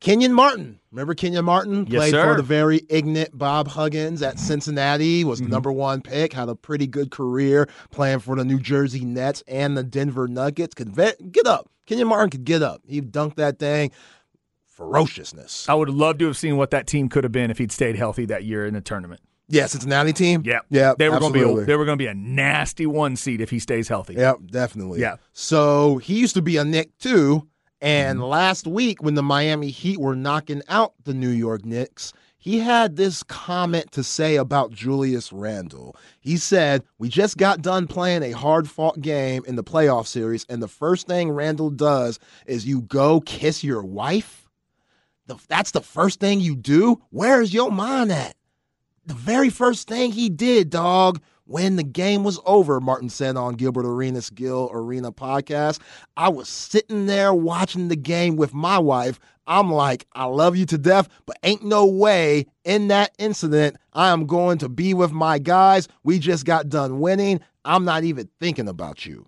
Kenyon 0.00 0.32
Martin. 0.32 0.78
Remember 0.92 1.12
Kenyon 1.14 1.44
Martin? 1.44 1.84
Played 1.84 2.14
for 2.14 2.36
the 2.36 2.42
very 2.42 2.82
ignorant 2.88 3.36
Bob 3.36 3.66
Huggins 3.68 4.22
at 4.22 4.38
Cincinnati, 4.38 5.24
was 5.24 5.40
Mm-hmm. 5.40 5.50
the 5.50 5.54
number 5.56 5.72
one 5.72 6.02
pick, 6.02 6.32
had 6.32 6.48
a 6.48 6.54
pretty 6.54 6.86
good 6.86 7.10
career 7.10 7.68
playing 7.90 8.20
for 8.20 8.36
the 8.36 8.44
New 8.44 8.60
Jersey 8.60 9.04
Nets 9.04 9.42
and 9.48 9.76
the 9.76 9.82
Denver 9.82 10.28
Nuggets. 10.28 10.74
Could 10.74 10.94
get 11.32 11.46
up. 11.46 11.68
Kenyon 11.86 12.08
Martin 12.08 12.30
could 12.30 12.44
get 12.44 12.62
up. 12.62 12.82
He 12.86 13.00
dunked 13.02 13.36
that 13.36 13.58
thing. 13.58 13.90
Ferociousness. 14.66 15.68
I 15.68 15.74
would 15.74 15.88
love 15.88 16.18
to 16.18 16.26
have 16.26 16.36
seen 16.36 16.56
what 16.56 16.70
that 16.70 16.86
team 16.86 17.08
could 17.08 17.24
have 17.24 17.32
been 17.32 17.50
if 17.50 17.58
he'd 17.58 17.72
stayed 17.72 17.96
healthy 17.96 18.26
that 18.26 18.44
year 18.44 18.64
in 18.66 18.74
the 18.74 18.80
tournament. 18.80 19.20
Yeah, 19.48 19.66
Cincinnati 19.66 20.12
team? 20.12 20.42
Yeah. 20.44 20.60
Yeah, 20.70 20.94
They 20.96 21.08
were 21.08 21.18
going 21.18 21.32
to 21.32 21.38
be 21.38 21.62
a, 21.62 21.64
they 21.64 21.74
were 21.74 21.86
going 21.86 21.98
to 21.98 22.02
be 22.02 22.06
a 22.06 22.14
nasty 22.14 22.86
one 22.86 23.16
seed 23.16 23.40
if 23.40 23.50
he 23.50 23.58
stays 23.58 23.88
healthy. 23.88 24.14
Yep, 24.14 24.36
definitely. 24.50 25.00
Yeah. 25.00 25.16
So 25.32 25.96
he 25.98 26.18
used 26.20 26.34
to 26.34 26.42
be 26.42 26.58
a 26.58 26.64
Knick 26.64 26.96
too. 26.98 27.48
And 27.80 28.18
Mm-hmm. 28.18 28.28
last 28.28 28.66
week, 28.66 29.02
when 29.02 29.14
the 29.14 29.22
Miami 29.22 29.70
Heat 29.70 29.98
were 30.00 30.16
knocking 30.16 30.62
out 30.68 30.94
the 31.04 31.14
New 31.14 31.28
York 31.30 31.64
Knicks, 31.64 32.12
he 32.36 32.58
had 32.60 32.96
this 32.96 33.22
comment 33.24 33.90
to 33.92 34.02
say 34.04 34.36
about 34.36 34.72
Julius 34.72 35.32
Randle. 35.32 35.96
He 36.20 36.36
said, 36.36 36.82
We 36.98 37.08
just 37.08 37.36
got 37.36 37.62
done 37.62 37.86
playing 37.86 38.22
a 38.22 38.30
hard 38.32 38.68
fought 38.68 39.00
game 39.00 39.42
in 39.46 39.56
the 39.56 39.64
playoff 39.64 40.06
series, 40.06 40.44
and 40.48 40.62
the 40.62 40.68
first 40.68 41.06
thing 41.06 41.30
Randle 41.30 41.70
does 41.70 42.18
is 42.46 42.66
you 42.66 42.82
go 42.82 43.20
kiss 43.20 43.62
your 43.64 43.82
wife. 43.82 44.48
The, 45.26 45.36
that's 45.48 45.72
the 45.72 45.80
first 45.82 46.20
thing 46.20 46.40
you 46.40 46.56
do? 46.56 47.02
Where's 47.10 47.52
your 47.52 47.70
mind 47.70 48.12
at? 48.12 48.34
the 49.06 49.14
very 49.14 49.48
first 49.48 49.88
thing 49.88 50.12
he 50.12 50.28
did, 50.28 50.68
dog, 50.68 51.18
when 51.48 51.76
the 51.76 51.82
game 51.82 52.24
was 52.24 52.38
over, 52.44 52.78
Martin 52.78 53.08
said 53.08 53.38
on 53.38 53.54
Gilbert 53.54 53.86
Arenas 53.86 54.28
Gill 54.28 54.68
Arena 54.70 55.10
podcast. 55.10 55.80
I 56.14 56.28
was 56.28 56.46
sitting 56.46 57.06
there 57.06 57.32
watching 57.32 57.88
the 57.88 57.96
game 57.96 58.36
with 58.36 58.52
my 58.52 58.78
wife. 58.78 59.18
I'm 59.46 59.72
like, 59.72 60.06
I 60.12 60.24
love 60.24 60.56
you 60.56 60.66
to 60.66 60.76
death, 60.76 61.08
but 61.24 61.38
ain't 61.42 61.64
no 61.64 61.86
way 61.86 62.44
in 62.64 62.88
that 62.88 63.12
incident 63.18 63.78
I 63.94 64.10
am 64.10 64.26
going 64.26 64.58
to 64.58 64.68
be 64.68 64.92
with 64.92 65.10
my 65.10 65.38
guys. 65.38 65.88
We 66.04 66.18
just 66.18 66.44
got 66.44 66.68
done 66.68 67.00
winning. 67.00 67.40
I'm 67.64 67.86
not 67.86 68.04
even 68.04 68.28
thinking 68.38 68.68
about 68.68 69.06
you. 69.06 69.26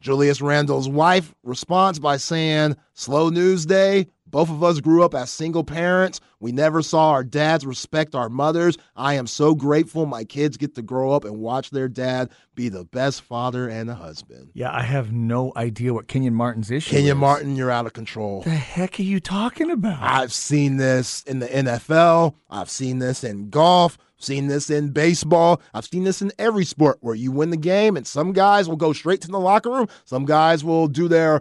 Julius 0.00 0.40
Randle's 0.40 0.88
wife 0.88 1.32
responds 1.44 2.00
by 2.00 2.16
saying, 2.16 2.76
Slow 2.94 3.28
news 3.28 3.66
day. 3.66 4.08
Both 4.30 4.50
of 4.50 4.62
us 4.62 4.80
grew 4.80 5.02
up 5.02 5.14
as 5.14 5.30
single 5.30 5.64
parents. 5.64 6.20
We 6.40 6.52
never 6.52 6.82
saw 6.82 7.10
our 7.10 7.24
dads 7.24 7.64
respect 7.66 8.14
our 8.14 8.28
mothers. 8.28 8.76
I 8.94 9.14
am 9.14 9.26
so 9.26 9.54
grateful 9.54 10.06
my 10.06 10.24
kids 10.24 10.56
get 10.56 10.74
to 10.76 10.82
grow 10.82 11.12
up 11.12 11.24
and 11.24 11.38
watch 11.38 11.70
their 11.70 11.88
dad 11.88 12.30
be 12.54 12.68
the 12.68 12.84
best 12.84 13.22
father 13.22 13.68
and 13.68 13.88
a 13.90 13.94
husband. 13.94 14.50
Yeah, 14.54 14.72
I 14.72 14.82
have 14.82 15.12
no 15.12 15.52
idea 15.56 15.94
what 15.94 16.08
Kenyon 16.08 16.34
Martin's 16.34 16.70
issue 16.70 16.90
Kenyon 16.90 17.16
is. 17.16 17.20
Martin, 17.20 17.56
you're 17.56 17.70
out 17.70 17.86
of 17.86 17.92
control. 17.92 18.42
the 18.42 18.50
heck 18.50 18.98
are 18.98 19.02
you 19.02 19.20
talking 19.20 19.70
about? 19.70 19.98
I've 20.02 20.32
seen 20.32 20.76
this 20.76 21.22
in 21.24 21.38
the 21.38 21.46
NFL. 21.46 22.34
I've 22.50 22.70
seen 22.70 22.98
this 22.98 23.24
in 23.24 23.50
golf. 23.50 23.98
Seen 24.20 24.48
this 24.48 24.68
in 24.68 24.90
baseball. 24.90 25.62
I've 25.72 25.84
seen 25.84 26.02
this 26.02 26.20
in 26.20 26.32
every 26.40 26.64
sport 26.64 26.98
where 27.00 27.14
you 27.14 27.30
win 27.30 27.50
the 27.50 27.56
game, 27.56 27.96
and 27.96 28.04
some 28.04 28.32
guys 28.32 28.68
will 28.68 28.74
go 28.76 28.92
straight 28.92 29.20
to 29.20 29.28
the 29.28 29.38
locker 29.38 29.70
room. 29.70 29.86
Some 30.04 30.24
guys 30.24 30.64
will 30.64 30.88
do 30.88 31.06
their, 31.06 31.40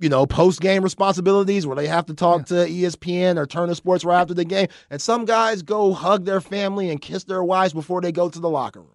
you 0.00 0.08
know, 0.08 0.26
post 0.26 0.60
game 0.60 0.82
responsibilities 0.82 1.66
where 1.66 1.76
they 1.76 1.86
have 1.86 2.06
to 2.06 2.14
talk 2.14 2.46
to 2.46 2.66
E 2.66 2.82
ESPN 2.82 3.36
or 3.36 3.46
Turner 3.46 3.74
Sports 3.74 4.04
right 4.04 4.20
after 4.20 4.34
the 4.34 4.44
game. 4.44 4.68
And 4.90 5.00
some 5.00 5.24
guys 5.24 5.62
go 5.62 5.92
hug 5.92 6.24
their 6.24 6.40
family 6.40 6.90
and 6.90 7.00
kiss 7.00 7.24
their 7.24 7.44
wives 7.44 7.72
before 7.72 8.00
they 8.00 8.12
go 8.12 8.28
to 8.28 8.38
the 8.40 8.50
locker 8.50 8.80
room. 8.80 8.88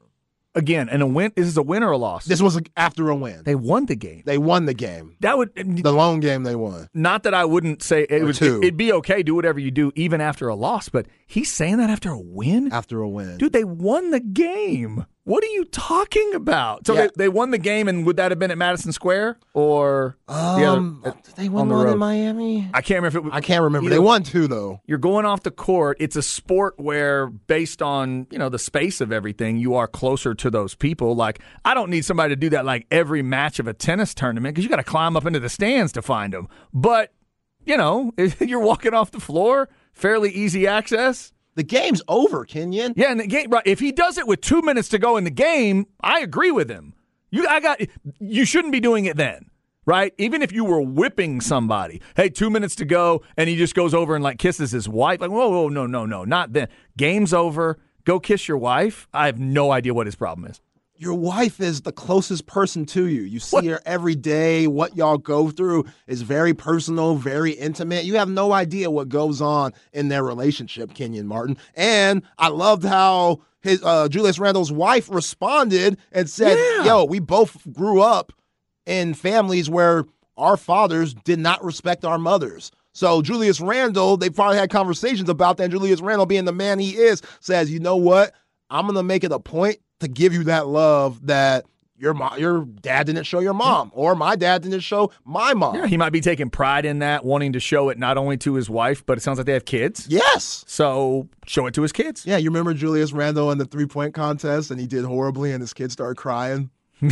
Again, 0.55 0.89
and 0.89 1.03
a 1.03 1.07
win. 1.07 1.31
This 1.35 1.45
is 1.47 1.57
a 1.57 1.61
win 1.61 1.83
or 1.83 1.91
a 1.91 1.97
loss. 1.97 2.25
This 2.25 2.41
was 2.41 2.59
after 2.75 3.07
a 3.09 3.15
win. 3.15 3.43
they 3.45 3.53
won 3.53 3.85
the 3.85 3.95
game. 3.95 4.23
They 4.25 4.39
won 4.39 4.65
the 4.65 4.73
game. 4.73 5.15
That 5.19 5.37
would 5.37 5.51
The 5.55 5.91
lone 5.93 6.19
game 6.19 6.41
they 6.43 6.55
won. 6.55 6.89
not 6.93 7.21
that 7.23 7.35
I 7.35 7.45
wouldn't 7.45 7.83
say 7.83 8.07
it 8.09 8.23
would. 8.23 8.35
two. 8.35 8.57
It'd 8.61 8.75
be 8.75 8.91
okay. 8.93 9.21
Do 9.21 9.35
whatever 9.35 9.59
you 9.59 9.69
do, 9.69 9.91
even 9.95 10.21
after 10.21 10.49
a 10.49 10.55
loss. 10.55 10.89
But 10.89 11.05
he's 11.27 11.51
saying 11.51 11.77
that 11.77 11.91
after 11.91 12.09
a 12.09 12.19
win. 12.19 12.73
After 12.73 12.99
a 13.01 13.07
win. 13.07 13.37
Dude, 13.37 13.53
they 13.53 13.63
won 13.63 14.09
the 14.09 14.19
game. 14.19 15.05
What 15.29 15.43
are 15.43 15.47
you 15.47 15.65
talking 15.65 16.33
about? 16.33 16.87
So 16.87 16.95
Yeah. 16.95 17.01
they, 17.01 17.09
they 17.25 17.29
won 17.29 17.51
the 17.51 17.59
game, 17.59 17.87
and 17.87 18.03
would 18.07 18.17
that 18.17 18.31
have 18.31 18.39
been 18.39 18.49
at 18.49 18.57
Madison 18.57 18.91
Square 18.91 19.37
or 19.53 20.17
the 20.27 20.33
other- 20.33 20.65
um, 20.65 21.01
did 21.03 21.35
they 21.35 21.45
on 21.45 21.53
win 21.53 21.67
the 21.67 21.75
one 21.75 21.85
road? 21.85 21.91
in 21.93 21.99
Miami? 21.99 22.67
I 22.73 22.81
can't 22.81 22.97
remember 22.97 23.07
if 23.09 23.15
it 23.15 23.23
was. 23.25 23.33
I 23.35 23.41
can't 23.41 23.61
remember. 23.63 23.91
They 23.91 23.99
won 23.99 24.23
two 24.23 24.47
though. 24.47 24.81
You're 24.87 24.97
going 24.97 25.25
off 25.27 25.43
the 25.43 25.51
court. 25.51 25.97
It's 25.99 26.15
a 26.15 26.23
sport 26.23 26.79
where, 26.79 27.27
based 27.27 27.83
on 27.83 28.25
you 28.31 28.39
know 28.39 28.49
the 28.49 28.57
space 28.57 29.01
of 29.01 29.11
everything, 29.11 29.57
you 29.57 29.75
are 29.75 29.87
closer 29.87 30.33
to 30.33 30.49
those 30.49 30.73
people. 30.73 31.15
Like 31.15 31.39
I 31.63 31.75
don't 31.75 31.91
need 31.91 32.05
somebody 32.05 32.31
to 32.31 32.35
do 32.35 32.49
that 32.49 32.65
like 32.65 32.87
every 32.89 33.21
match 33.21 33.59
of 33.59 33.67
a 33.67 33.73
tennis 33.75 34.15
tournament 34.15 34.55
because 34.55 34.63
you 34.63 34.69
got 34.71 34.77
to 34.77 34.83
climb 34.83 35.15
up 35.15 35.27
into 35.27 35.39
the 35.39 35.49
stands 35.49 35.91
to 35.91 36.01
find 36.01 36.33
them. 36.33 36.47
But 36.73 37.13
you 37.65 37.77
know, 37.77 38.13
you're 38.39 38.61
walking 38.61 38.95
off 38.95 39.11
the 39.11 39.19
floor, 39.19 39.69
fairly 39.93 40.31
easy 40.31 40.65
access. 40.65 41.33
The 41.55 41.63
game's 41.63 42.01
over, 42.07 42.45
Kenyon. 42.45 42.93
Yeah, 42.95 43.11
and 43.11 43.19
the 43.19 43.27
game. 43.27 43.49
Right, 43.49 43.63
if 43.65 43.79
he 43.79 43.91
does 43.91 44.17
it 44.17 44.27
with 44.27 44.41
two 44.41 44.61
minutes 44.61 44.89
to 44.89 44.99
go 44.99 45.17
in 45.17 45.23
the 45.23 45.31
game, 45.31 45.87
I 46.01 46.19
agree 46.19 46.51
with 46.51 46.69
him. 46.69 46.93
You, 47.31 47.47
I 47.47 47.59
got. 47.59 47.81
You 48.19 48.45
shouldn't 48.45 48.71
be 48.71 48.79
doing 48.79 49.05
it 49.05 49.17
then, 49.17 49.49
right? 49.85 50.13
Even 50.17 50.41
if 50.41 50.51
you 50.51 50.63
were 50.63 50.81
whipping 50.81 51.41
somebody, 51.41 52.01
hey, 52.15 52.29
two 52.29 52.49
minutes 52.49 52.75
to 52.75 52.85
go, 52.85 53.23
and 53.35 53.49
he 53.49 53.55
just 53.55 53.75
goes 53.75 53.93
over 53.93 54.15
and 54.15 54.23
like 54.23 54.39
kisses 54.39 54.71
his 54.71 54.87
wife. 54.87 55.21
Like, 55.21 55.31
whoa, 55.31 55.49
whoa, 55.49 55.69
no, 55.69 55.85
no, 55.85 56.05
no, 56.05 56.23
not 56.23 56.53
then. 56.53 56.69
Game's 56.97 57.33
over. 57.33 57.79
Go 58.05 58.19
kiss 58.19 58.47
your 58.47 58.57
wife. 58.57 59.07
I 59.13 59.25
have 59.25 59.39
no 59.39 59.71
idea 59.71 59.93
what 59.93 60.07
his 60.07 60.15
problem 60.15 60.49
is. 60.49 60.61
Your 61.01 61.13
wife 61.13 61.61
is 61.61 61.79
the 61.81 61.93
closest 61.93 62.45
person 62.45 62.85
to 62.87 63.07
you. 63.07 63.21
You 63.21 63.39
see 63.39 63.55
What? 63.55 63.63
her 63.65 63.79
every 63.85 64.15
day. 64.15 64.67
What 64.67 64.97
y'all 64.97 65.17
go 65.17 65.49
through 65.49 65.85
is 66.07 66.23
very 66.23 66.53
personal, 66.53 67.15
very 67.15 67.51
intimate. 67.53 68.03
You 68.03 68.15
have 68.17 68.27
no 68.29 68.51
idea 68.51 68.91
what 68.91 69.07
goes 69.07 69.39
on 69.41 69.71
in 69.93 70.09
their 70.09 70.25
relationship, 70.25 70.93
Kenyon 70.93 71.25
Martin. 71.25 71.55
And 71.73 72.21
I 72.37 72.49
loved 72.49 72.83
how 72.83 73.39
his 73.61 73.81
uh, 73.81 74.09
Julius 74.09 74.39
Randle's 74.39 74.73
wife 74.73 75.09
responded 75.09 75.97
and 76.11 76.29
said, 76.29 76.57
Yeah. 76.57 76.83
"Yo, 76.83 77.05
we 77.05 77.19
both 77.19 77.57
grew 77.71 78.01
up 78.01 78.33
in 78.85 79.13
families 79.13 79.69
where 79.69 80.03
our 80.35 80.57
fathers 80.57 81.13
did 81.13 81.39
not 81.39 81.63
respect 81.63 82.03
our 82.03 82.17
mothers." 82.17 82.71
So 82.91 83.21
Julius 83.21 83.61
Randle, 83.61 84.17
they 84.17 84.29
probably 84.29 84.57
had 84.57 84.69
conversations 84.69 85.29
about 85.29 85.55
that. 85.57 85.63
And 85.63 85.71
Julius 85.71 86.01
Randle, 86.01 86.25
being 86.25 86.43
the 86.43 86.51
man 86.51 86.77
he 86.77 86.97
is, 86.97 87.21
says, 87.39 87.71
"You 87.71 87.79
know 87.79 87.95
what? 87.95 88.33
I'm 88.69 88.85
gonna 88.85 89.01
make 89.01 89.23
it 89.23 89.31
a 89.31 89.39
point 89.39 89.77
to 89.99 90.07
give 90.07 90.33
you 90.33 90.45
that 90.45 90.67
love 90.67 91.25
that 91.27 91.65
your 91.97 92.13
mom, 92.13 92.39
your 92.39 92.63
dad 92.63 93.07
didn't 93.07 93.23
show 93.25 93.39
your 93.39 93.53
mom, 93.53 93.91
or 93.93 94.15
my 94.15 94.35
dad 94.37 94.61
didn't 94.61 94.79
show 94.79 95.11
my 95.25 95.53
mom." 95.53 95.75
Yeah, 95.75 95.87
he 95.87 95.97
might 95.97 96.11
be 96.11 96.21
taking 96.21 96.49
pride 96.49 96.85
in 96.85 96.99
that, 96.99 97.25
wanting 97.25 97.53
to 97.53 97.59
show 97.59 97.89
it 97.89 97.97
not 97.97 98.17
only 98.17 98.37
to 98.37 98.53
his 98.53 98.69
wife, 98.69 99.05
but 99.05 99.17
it 99.17 99.21
sounds 99.21 99.37
like 99.37 99.45
they 99.45 99.53
have 99.53 99.65
kids. 99.65 100.07
yes. 100.09 100.63
So 100.67 101.27
show 101.45 101.65
it 101.67 101.73
to 101.73 101.81
his 101.81 101.91
kids. 101.91 102.25
Yeah, 102.25 102.37
you 102.37 102.49
remember 102.49 102.73
Julius 102.73 103.11
Randle 103.11 103.51
in 103.51 103.57
the 103.57 103.65
three 103.65 103.85
point 103.85 104.13
contest, 104.13 104.71
and 104.71 104.79
he 104.79 104.87
did 104.87 105.03
horribly, 105.03 105.51
and 105.51 105.61
his 105.61 105.73
kids 105.73 105.93
started 105.93 106.15
crying. 106.15 106.69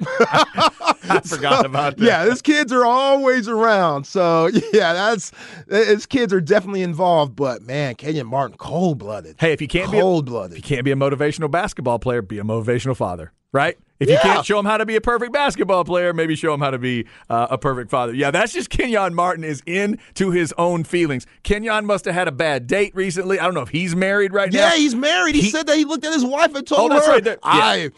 I 0.06 1.20
forgot 1.24 1.66
about 1.66 1.96
that. 1.96 2.04
Yeah, 2.04 2.24
his 2.24 2.42
kids 2.42 2.72
are 2.72 2.84
always 2.84 3.48
around. 3.48 4.04
So 4.04 4.46
yeah, 4.72 4.92
that's 4.92 5.32
his 5.68 6.06
kids 6.06 6.32
are 6.32 6.40
definitely 6.40 6.82
involved. 6.82 7.36
But 7.36 7.62
man, 7.62 7.94
Kenyon 7.94 8.26
Martin, 8.26 8.56
cold 8.56 8.98
blooded. 8.98 9.36
Hey, 9.38 9.52
if 9.52 9.60
you 9.60 9.68
can't 9.68 9.90
be 9.90 9.98
a, 9.98 10.00
cold 10.02 10.28
if 10.52 10.56
you 10.56 10.62
can't 10.62 10.84
be 10.84 10.92
a 10.92 10.96
motivational 10.96 11.50
basketball 11.50 11.98
player, 11.98 12.22
be 12.22 12.38
a 12.38 12.42
motivational 12.44 12.96
father. 12.96 13.32
right? 13.52 13.76
If 14.00 14.10
you 14.10 14.18
can't 14.20 14.44
show 14.44 14.58
him 14.58 14.66
how 14.66 14.76
to 14.76 14.84
be 14.84 14.96
a 14.96 15.00
perfect 15.00 15.32
basketball 15.32 15.84
player, 15.84 16.12
maybe 16.12 16.34
show 16.34 16.52
him 16.52 16.60
how 16.60 16.70
to 16.72 16.78
be 16.78 17.06
uh, 17.30 17.46
a 17.50 17.56
perfect 17.56 17.90
father. 17.90 18.12
Yeah, 18.12 18.32
that's 18.32 18.52
just 18.52 18.68
Kenyon 18.68 19.14
Martin 19.14 19.44
is 19.44 19.62
into 19.66 20.30
his 20.32 20.52
own 20.58 20.82
feelings. 20.84 21.26
Kenyon 21.44 21.86
must 21.86 22.04
have 22.04 22.14
had 22.14 22.26
a 22.28 22.32
bad 22.32 22.66
date 22.66 22.94
recently. 22.94 23.38
I 23.38 23.44
don't 23.44 23.54
know 23.54 23.62
if 23.62 23.68
he's 23.70 23.94
married 23.96 24.34
right 24.34 24.52
now. 24.52 24.58
Yeah, 24.70 24.74
he's 24.74 24.94
married. 24.96 25.36
He, 25.36 25.42
He- 25.42 25.50
said 25.50 25.68
that 25.68 25.76
he 25.76 25.84
looked 25.84 26.04
at 26.04 26.12
his 26.12 26.24
wife 26.24 26.54
and 26.54 26.66
told 26.66 26.92
Oh, 26.92 27.00
her, 27.00 27.08
right. 27.12 27.24
Yeah. 27.24 27.88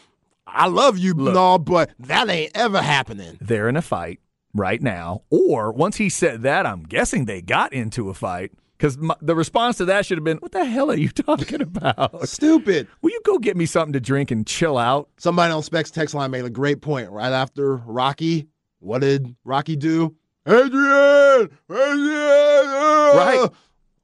"I, 0.46 0.66
love 0.68 0.98
you, 0.98 1.14
no, 1.14 1.58
but 1.58 1.90
that 1.98 2.28
ain't 2.30 2.52
ever 2.54 2.80
happening." 2.82 3.38
they're 3.40 3.68
in 3.68 3.76
a 3.76 3.82
fight 3.82 4.20
right 4.54 4.80
now. 4.80 5.22
Or 5.30 5.72
once 5.72 5.96
he 5.96 6.08
said 6.08 6.42
that, 6.42 6.66
I'm 6.66 6.82
guessing 6.84 7.24
they 7.24 7.42
got 7.42 7.72
into 7.72 8.08
a 8.10 8.14
fight 8.14 8.52
because 8.78 8.98
the 9.20 9.34
response 9.34 9.76
to 9.78 9.84
that 9.86 10.06
should 10.06 10.18
have 10.18 10.24
been, 10.24 10.38
"What 10.38 10.52
the 10.52 10.64
hell 10.64 10.90
are 10.90 10.96
you 10.96 11.08
talking 11.26 11.60
about? 11.62 12.28
Stupid. 12.28 12.88
Will 13.02 13.10
you 13.10 13.20
go 13.24 13.38
get 13.38 13.56
me 13.56 13.66
something 13.66 13.92
to 13.94 14.00
drink 14.00 14.30
and 14.30 14.46
chill 14.46 14.78
out?" 14.78 15.08
Somebody 15.18 15.52
on 15.52 15.62
Specs 15.62 15.90
text 15.90 16.14
line 16.14 16.30
made 16.30 16.44
a 16.44 16.50
great 16.50 16.80
point 16.80 17.10
right 17.10 17.32
after 17.32 17.76
Rocky. 17.76 18.48
What 18.80 19.00
did 19.00 19.34
Rocky 19.44 19.76
do? 19.76 20.14
Adrian, 20.46 21.50
Adrian, 21.70 22.68
uh, 22.68 23.12
Right. 23.14 23.48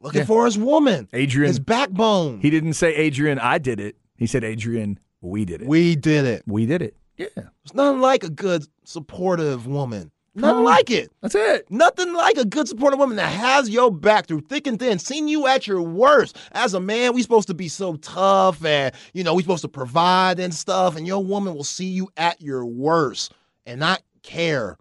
Looking 0.01 0.20
Yeah. 0.20 0.24
for 0.26 0.45
his 0.47 0.59
woman, 0.59 1.09
Adrian, 1.12 1.47
his 1.49 1.61
backbone. 1.61 2.40
he 2.40 2.51
didn't 2.51 2.72
say, 2.72 2.93
"Adrian, 2.97 3.38
I 3.38 3.59
did 3.59 3.78
it." 3.78 3.97
He 4.16 4.26
said, 4.26 4.43
"Adrian, 4.43 4.99
we 5.23 5.45
did 5.45 5.62
it. 5.62 5.68
we 5.68 5.97
did 5.97 6.25
it. 6.25 6.43
we 6.47 6.66
did 6.66 6.83
it." 6.83 6.97
Yeah, 7.16 7.27
It's 7.64 7.75
nothing 7.75 8.01
like 8.01 8.25
a 8.25 8.31
good 8.31 8.66
supportive 8.85 9.66
woman. 9.66 10.11
Nothing 10.35 10.59
on. 10.59 10.64
like 10.64 10.91
it. 10.91 11.11
that's 11.20 11.35
it. 11.35 11.70
Nothing 11.70 12.14
like 12.14 12.39
a 12.39 12.47
good 12.47 12.66
supportive 12.66 12.99
woman 12.99 13.16
that 13.16 13.29
has 13.29 13.68
your 13.68 13.91
back 13.91 14.27
through 14.27 14.41
thick 14.43 14.66
and 14.66 14.79
thin, 14.79 14.99
seen 14.99 15.29
you 15.29 15.47
at 15.47 15.66
your 15.66 15.83
worst. 15.83 16.39
As 16.53 16.73
a 16.73 16.81
man, 16.81 17.12
we 17.12 17.20
supposed 17.20 17.49
to 17.49 17.55
be 17.55 17.68
so 17.68 17.97
tough 17.97 18.64
and, 18.64 18.95
you 19.12 19.25
know, 19.25 19.35
we 19.35 19.43
supposed 19.43 19.62
to 19.62 19.68
provide 19.68 20.41
and 20.41 20.55
stuff, 20.55 20.97
and 20.97 21.07
your 21.07 21.23
woman 21.23 21.55
will 21.55 21.64
see 21.64 21.85
you 21.85 22.09
at 22.16 22.41
your 22.41 22.64
worst 22.64 23.35
and 23.66 23.79
not 23.79 24.03
care 24.23 24.79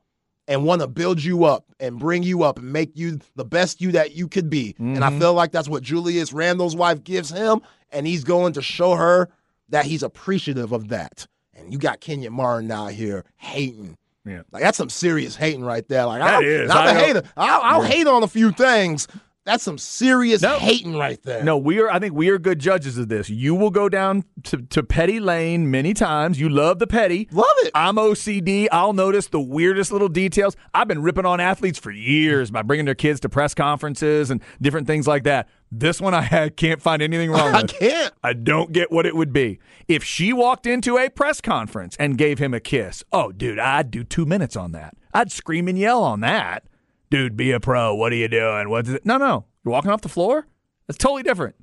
and 0.48 0.64
want 0.64 0.82
to 0.82 0.88
build 0.88 1.22
you 1.22 1.44
up 1.44 1.66
and 1.82 2.00
bring 2.00 2.24
you 2.24 2.44
up 2.44 2.58
and 2.58 2.72
make 2.72 2.92
you 2.96 3.20
the 3.36 3.46
best 3.46 3.82
you 3.82 3.92
that 3.92 4.16
you 4.16 4.30
could 4.30 4.50
be. 4.50 4.74
And 4.80 5.04
I 5.04 5.10
mm-hmm. 5.10 5.20
feel 5.20 5.34
like 5.34 5.52
that's 5.52 5.70
what 5.70 5.84
Julius 5.84 6.32
Randle's 6.32 6.76
wife 6.78 7.04
gives 7.04 7.30
him, 7.30 7.62
and 7.92 8.08
he's 8.08 8.24
going 8.24 8.54
to 8.54 8.62
show 8.62 8.96
her 8.96 9.30
that 9.72 9.86
he's 9.86 10.04
appreciative 10.04 10.72
of 10.72 10.90
that. 10.90 11.28
And 11.54 11.72
you 11.72 11.80
got 11.80 12.00
Kenya 12.00 12.32
Martin 12.32 12.72
out 12.72 12.92
here 12.92 13.26
hating. 13.38 13.98
Yeah. 14.26 14.42
Like 14.52 14.62
that's 14.64 14.78
some 14.78 14.90
serious 14.90 15.36
hating 15.36 15.64
right 15.64 15.88
there. 15.88 16.06
Like 16.06 16.22
That 16.22 16.36
I'll, 16.36 16.44
is. 16.44 16.70
I'm 16.70 16.88
I 16.88 16.92
a 16.92 16.94
hater. 16.94 17.24
I'll, 17.36 17.62
I'll 17.62 17.82
hate 17.82 18.08
on 18.08 18.24
a 18.24 18.28
few 18.28 18.52
things. 18.52 19.08
That's 19.44 19.64
some 19.64 19.80
serious 19.80 20.44
No. 20.44 20.60
hating 20.60 20.96
right 20.96 21.20
there. 21.24 21.44
No, 21.44 21.58
we 21.58 21.80
are. 21.80 21.90
I 21.90 21.98
think 21.98 22.14
we 22.14 22.30
are 22.30 22.38
good 22.38 22.60
judges 22.60 23.00
of 23.00 23.10
this. 23.10 23.28
You 23.28 23.56
will 23.56 23.72
go 23.72 23.90
down 23.90 24.24
to, 24.44 24.58
to 24.58 24.84
petty 24.84 25.20
lane 25.20 25.72
many 25.72 25.96
times. 25.96 26.40
You 26.40 26.48
love 26.48 26.78
the 26.78 26.86
petty. 26.86 27.28
love 27.32 27.46
it. 27.64 27.72
I'm 27.74 27.96
OCD. 27.96 28.68
I'll 28.72 28.94
notice 28.94 29.30
the 29.30 29.42
weirdest 29.42 29.92
little 29.92 30.10
details. 30.10 30.56
I've 30.76 30.88
been 30.88 31.02
ripping 31.02 31.26
on 31.26 31.40
athletes 31.40 31.80
for 31.80 31.90
years 31.90 32.52
by 32.52 32.62
bringing 32.62 32.86
their 32.86 32.94
kids 32.94 33.20
to 33.22 33.30
press 33.30 33.56
conferences 33.56 34.30
and 34.30 34.44
different 34.62 34.86
things 34.86 35.08
like 35.08 35.24
that. 35.24 35.50
This 35.72 36.02
one 36.02 36.14
I 36.14 36.22
had, 36.22 36.58
can't 36.58 36.82
find 36.82 37.02
anything 37.02 37.32
wrong 37.32 37.56
I 37.56 37.64
can't. 37.64 38.14
I 38.22 38.34
don't 38.34 38.74
get 38.74 38.92
what 38.92 39.06
it 39.06 39.16
would 39.16 39.32
be. 39.32 39.60
If 39.88 40.04
she 40.04 40.34
walked 40.34 40.66
into 40.66 40.98
a 40.98 41.10
press 41.10 41.40
conference 41.40 41.96
and 41.98 42.18
gave 42.18 42.40
him 42.40 42.54
a 42.54 42.60
kiss, 42.60 43.04
oh, 43.14 43.32
dude, 43.32 43.58
I'd 43.58 43.90
do 43.90 44.04
two 44.04 44.26
minutes 44.26 44.56
on 44.58 44.74
that. 44.74 44.96
I'd 45.14 45.32
scream 45.32 45.68
and 45.68 45.78
yell 45.78 46.04
on 46.04 46.20
that. 46.22 46.66
Dude, 47.10 47.38
be 47.38 47.52
a 47.52 47.60
pro. 47.60 47.96
What 47.96 48.12
are 48.12 48.18
you 48.18 48.28
doing? 48.28 48.70
What's 48.70 48.90
it? 48.90 49.06
No, 49.06 49.18
no. 49.18 49.46
You're 49.64 49.72
walking 49.72 49.92
off 49.92 50.02
the 50.02 50.10
floor? 50.10 50.46
That's 50.88 50.98
totally 50.98 51.24
different. 51.24 51.56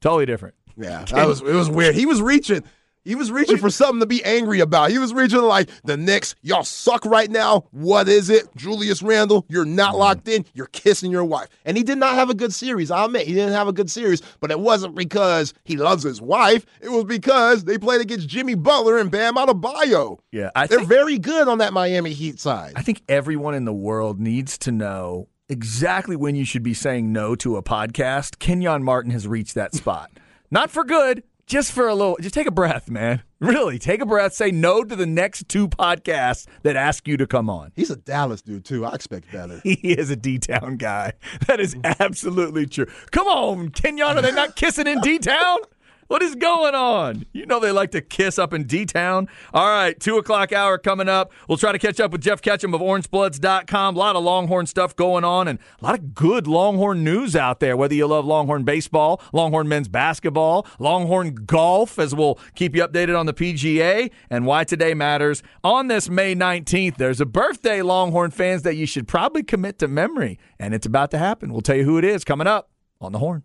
Totally 0.00 0.26
different. 0.26 0.54
Yeah, 0.76 1.04
that 1.06 1.26
was 1.26 1.40
it 1.40 1.54
was 1.54 1.70
weird. 1.70 1.94
He 1.94 2.06
was 2.06 2.20
reaching. 2.20 2.62
He 3.06 3.14
was 3.14 3.30
reaching 3.30 3.56
for 3.56 3.70
something 3.70 4.00
to 4.00 4.06
be 4.06 4.22
angry 4.24 4.60
about. 4.60 4.90
He 4.90 4.98
was 4.98 5.14
reaching 5.14 5.40
like 5.40 5.70
the 5.84 5.96
Knicks. 5.96 6.34
Y'all 6.42 6.64
suck 6.64 7.06
right 7.06 7.30
now. 7.30 7.64
What 7.70 8.08
is 8.08 8.28
it, 8.28 8.54
Julius 8.56 9.00
Randle? 9.02 9.46
You're 9.48 9.64
not 9.64 9.86
Mm-hmm. 9.92 9.98
locked 10.00 10.28
in. 10.28 10.44
You're 10.52 10.66
kissing 10.66 11.10
your 11.12 11.24
wife, 11.24 11.48
and 11.64 11.76
he 11.76 11.82
did 11.84 11.98
not 11.98 12.16
have 12.16 12.28
a 12.28 12.34
good 12.34 12.52
series. 12.52 12.90
I'll 12.90 13.06
admit 13.06 13.26
he 13.26 13.32
didn't 13.34 13.52
have 13.52 13.68
a 13.68 13.72
good 13.72 13.90
series, 13.90 14.20
but 14.40 14.50
it 14.50 14.58
wasn't 14.58 14.96
because 14.96 15.54
he 15.64 15.76
loves 15.76 16.02
his 16.02 16.20
wife. 16.20 16.66
It 16.80 16.88
was 16.90 17.04
because 17.04 17.64
they 17.64 17.78
played 17.78 18.00
against 18.00 18.28
Jimmy 18.28 18.54
Butler 18.56 18.98
and 18.98 19.10
Bam 19.10 19.36
Adebayo. 19.36 20.18
Yeah, 20.32 20.50
I 20.56 20.66
They're 20.66 20.78
think, 20.78 20.88
very 20.88 21.18
good 21.18 21.46
on 21.48 21.58
that 21.58 21.72
Miami 21.72 22.12
Heat 22.12 22.40
side. 22.40 22.72
I 22.74 22.82
think 22.82 23.02
everyone 23.08 23.54
in 23.54 23.64
the 23.64 23.72
world 23.72 24.18
needs 24.18 24.58
to 24.58 24.72
know 24.72 25.28
exactly 25.48 26.16
when 26.16 26.34
you 26.34 26.44
should 26.44 26.64
be 26.64 26.74
saying 26.74 27.12
no 27.12 27.36
to 27.36 27.56
a 27.56 27.62
podcast. 27.62 28.40
Kenyon 28.40 28.82
Martin 28.82 29.12
has 29.12 29.28
reached 29.28 29.54
that 29.54 29.74
spot. 29.74 30.10
Not 30.50 30.70
for 30.70 30.82
good, 30.84 31.22
just 31.46 31.72
for 31.72 31.88
a 31.88 31.94
little. 31.94 32.16
Just 32.20 32.34
take 32.34 32.46
a 32.46 32.52
breath, 32.52 32.90
man. 32.90 33.22
Really, 33.38 33.78
take 33.78 34.00
a 34.00 34.06
breath. 34.06 34.34
Say 34.34 34.50
no 34.50 34.82
to 34.82 34.96
the 34.96 35.06
next 35.06 35.48
two 35.48 35.68
podcasts 35.68 36.46
that 36.62 36.76
ask 36.76 37.06
you 37.06 37.16
to 37.16 37.26
come 37.26 37.48
on. 37.48 37.72
He's 37.76 37.90
a 37.90 37.96
Dallas 37.96 38.42
dude 38.42 38.64
too. 38.64 38.84
I 38.84 38.94
expect 38.94 39.30
better. 39.32 39.60
He 39.64 39.92
is 39.92 40.10
a 40.10 40.16
D 40.16 40.38
Town 40.38 40.76
guy. 40.76 41.12
That 41.46 41.60
is 41.60 41.76
absolutely 41.84 42.66
true. 42.66 42.86
Come 43.10 43.26
on, 43.28 43.70
Kenyon. 43.70 44.18
Are 44.18 44.22
they 44.22 44.32
not 44.32 44.56
kissing 44.56 44.86
in 44.86 45.00
D 45.00 45.18
Town? 45.18 45.58
What 46.08 46.22
is 46.22 46.36
going 46.36 46.76
on? 46.76 47.26
You 47.32 47.46
know 47.46 47.58
they 47.58 47.72
like 47.72 47.90
to 47.90 48.00
kiss 48.00 48.38
up 48.38 48.54
in 48.54 48.64
D 48.64 48.86
Town. 48.86 49.28
All 49.52 49.68
right, 49.68 49.98
two 49.98 50.18
o'clock 50.18 50.52
hour 50.52 50.78
coming 50.78 51.08
up. 51.08 51.32
We'll 51.48 51.58
try 51.58 51.72
to 51.72 51.80
catch 51.80 51.98
up 51.98 52.12
with 52.12 52.20
Jeff 52.20 52.40
Ketchum 52.40 52.74
of 52.74 52.80
OrangeBloods.com. 52.80 53.96
A 53.96 53.98
lot 53.98 54.14
of 54.14 54.22
Longhorn 54.22 54.66
stuff 54.66 54.94
going 54.94 55.24
on 55.24 55.48
and 55.48 55.58
a 55.80 55.84
lot 55.84 55.98
of 55.98 56.14
good 56.14 56.46
Longhorn 56.46 57.02
news 57.02 57.34
out 57.34 57.58
there. 57.58 57.76
Whether 57.76 57.94
you 57.94 58.06
love 58.06 58.24
Longhorn 58.24 58.62
baseball, 58.62 59.20
Longhorn 59.32 59.66
men's 59.66 59.88
basketball, 59.88 60.64
Longhorn 60.78 61.34
golf, 61.34 61.98
as 61.98 62.14
we'll 62.14 62.38
keep 62.54 62.76
you 62.76 62.86
updated 62.86 63.18
on 63.18 63.26
the 63.26 63.34
PGA 63.34 64.12
and 64.30 64.46
why 64.46 64.62
today 64.62 64.94
matters. 64.94 65.42
On 65.64 65.88
this 65.88 66.08
May 66.08 66.36
19th, 66.36 66.98
there's 66.98 67.20
a 67.20 67.26
birthday, 67.26 67.82
Longhorn 67.82 68.30
fans, 68.30 68.62
that 68.62 68.76
you 68.76 68.86
should 68.86 69.08
probably 69.08 69.42
commit 69.42 69.80
to 69.80 69.88
memory, 69.88 70.38
and 70.60 70.72
it's 70.72 70.86
about 70.86 71.10
to 71.10 71.18
happen. 71.18 71.52
We'll 71.52 71.62
tell 71.62 71.76
you 71.76 71.84
who 71.84 71.98
it 71.98 72.04
is 72.04 72.22
coming 72.22 72.46
up 72.46 72.70
on 73.00 73.10
the 73.10 73.18
Horn. 73.18 73.42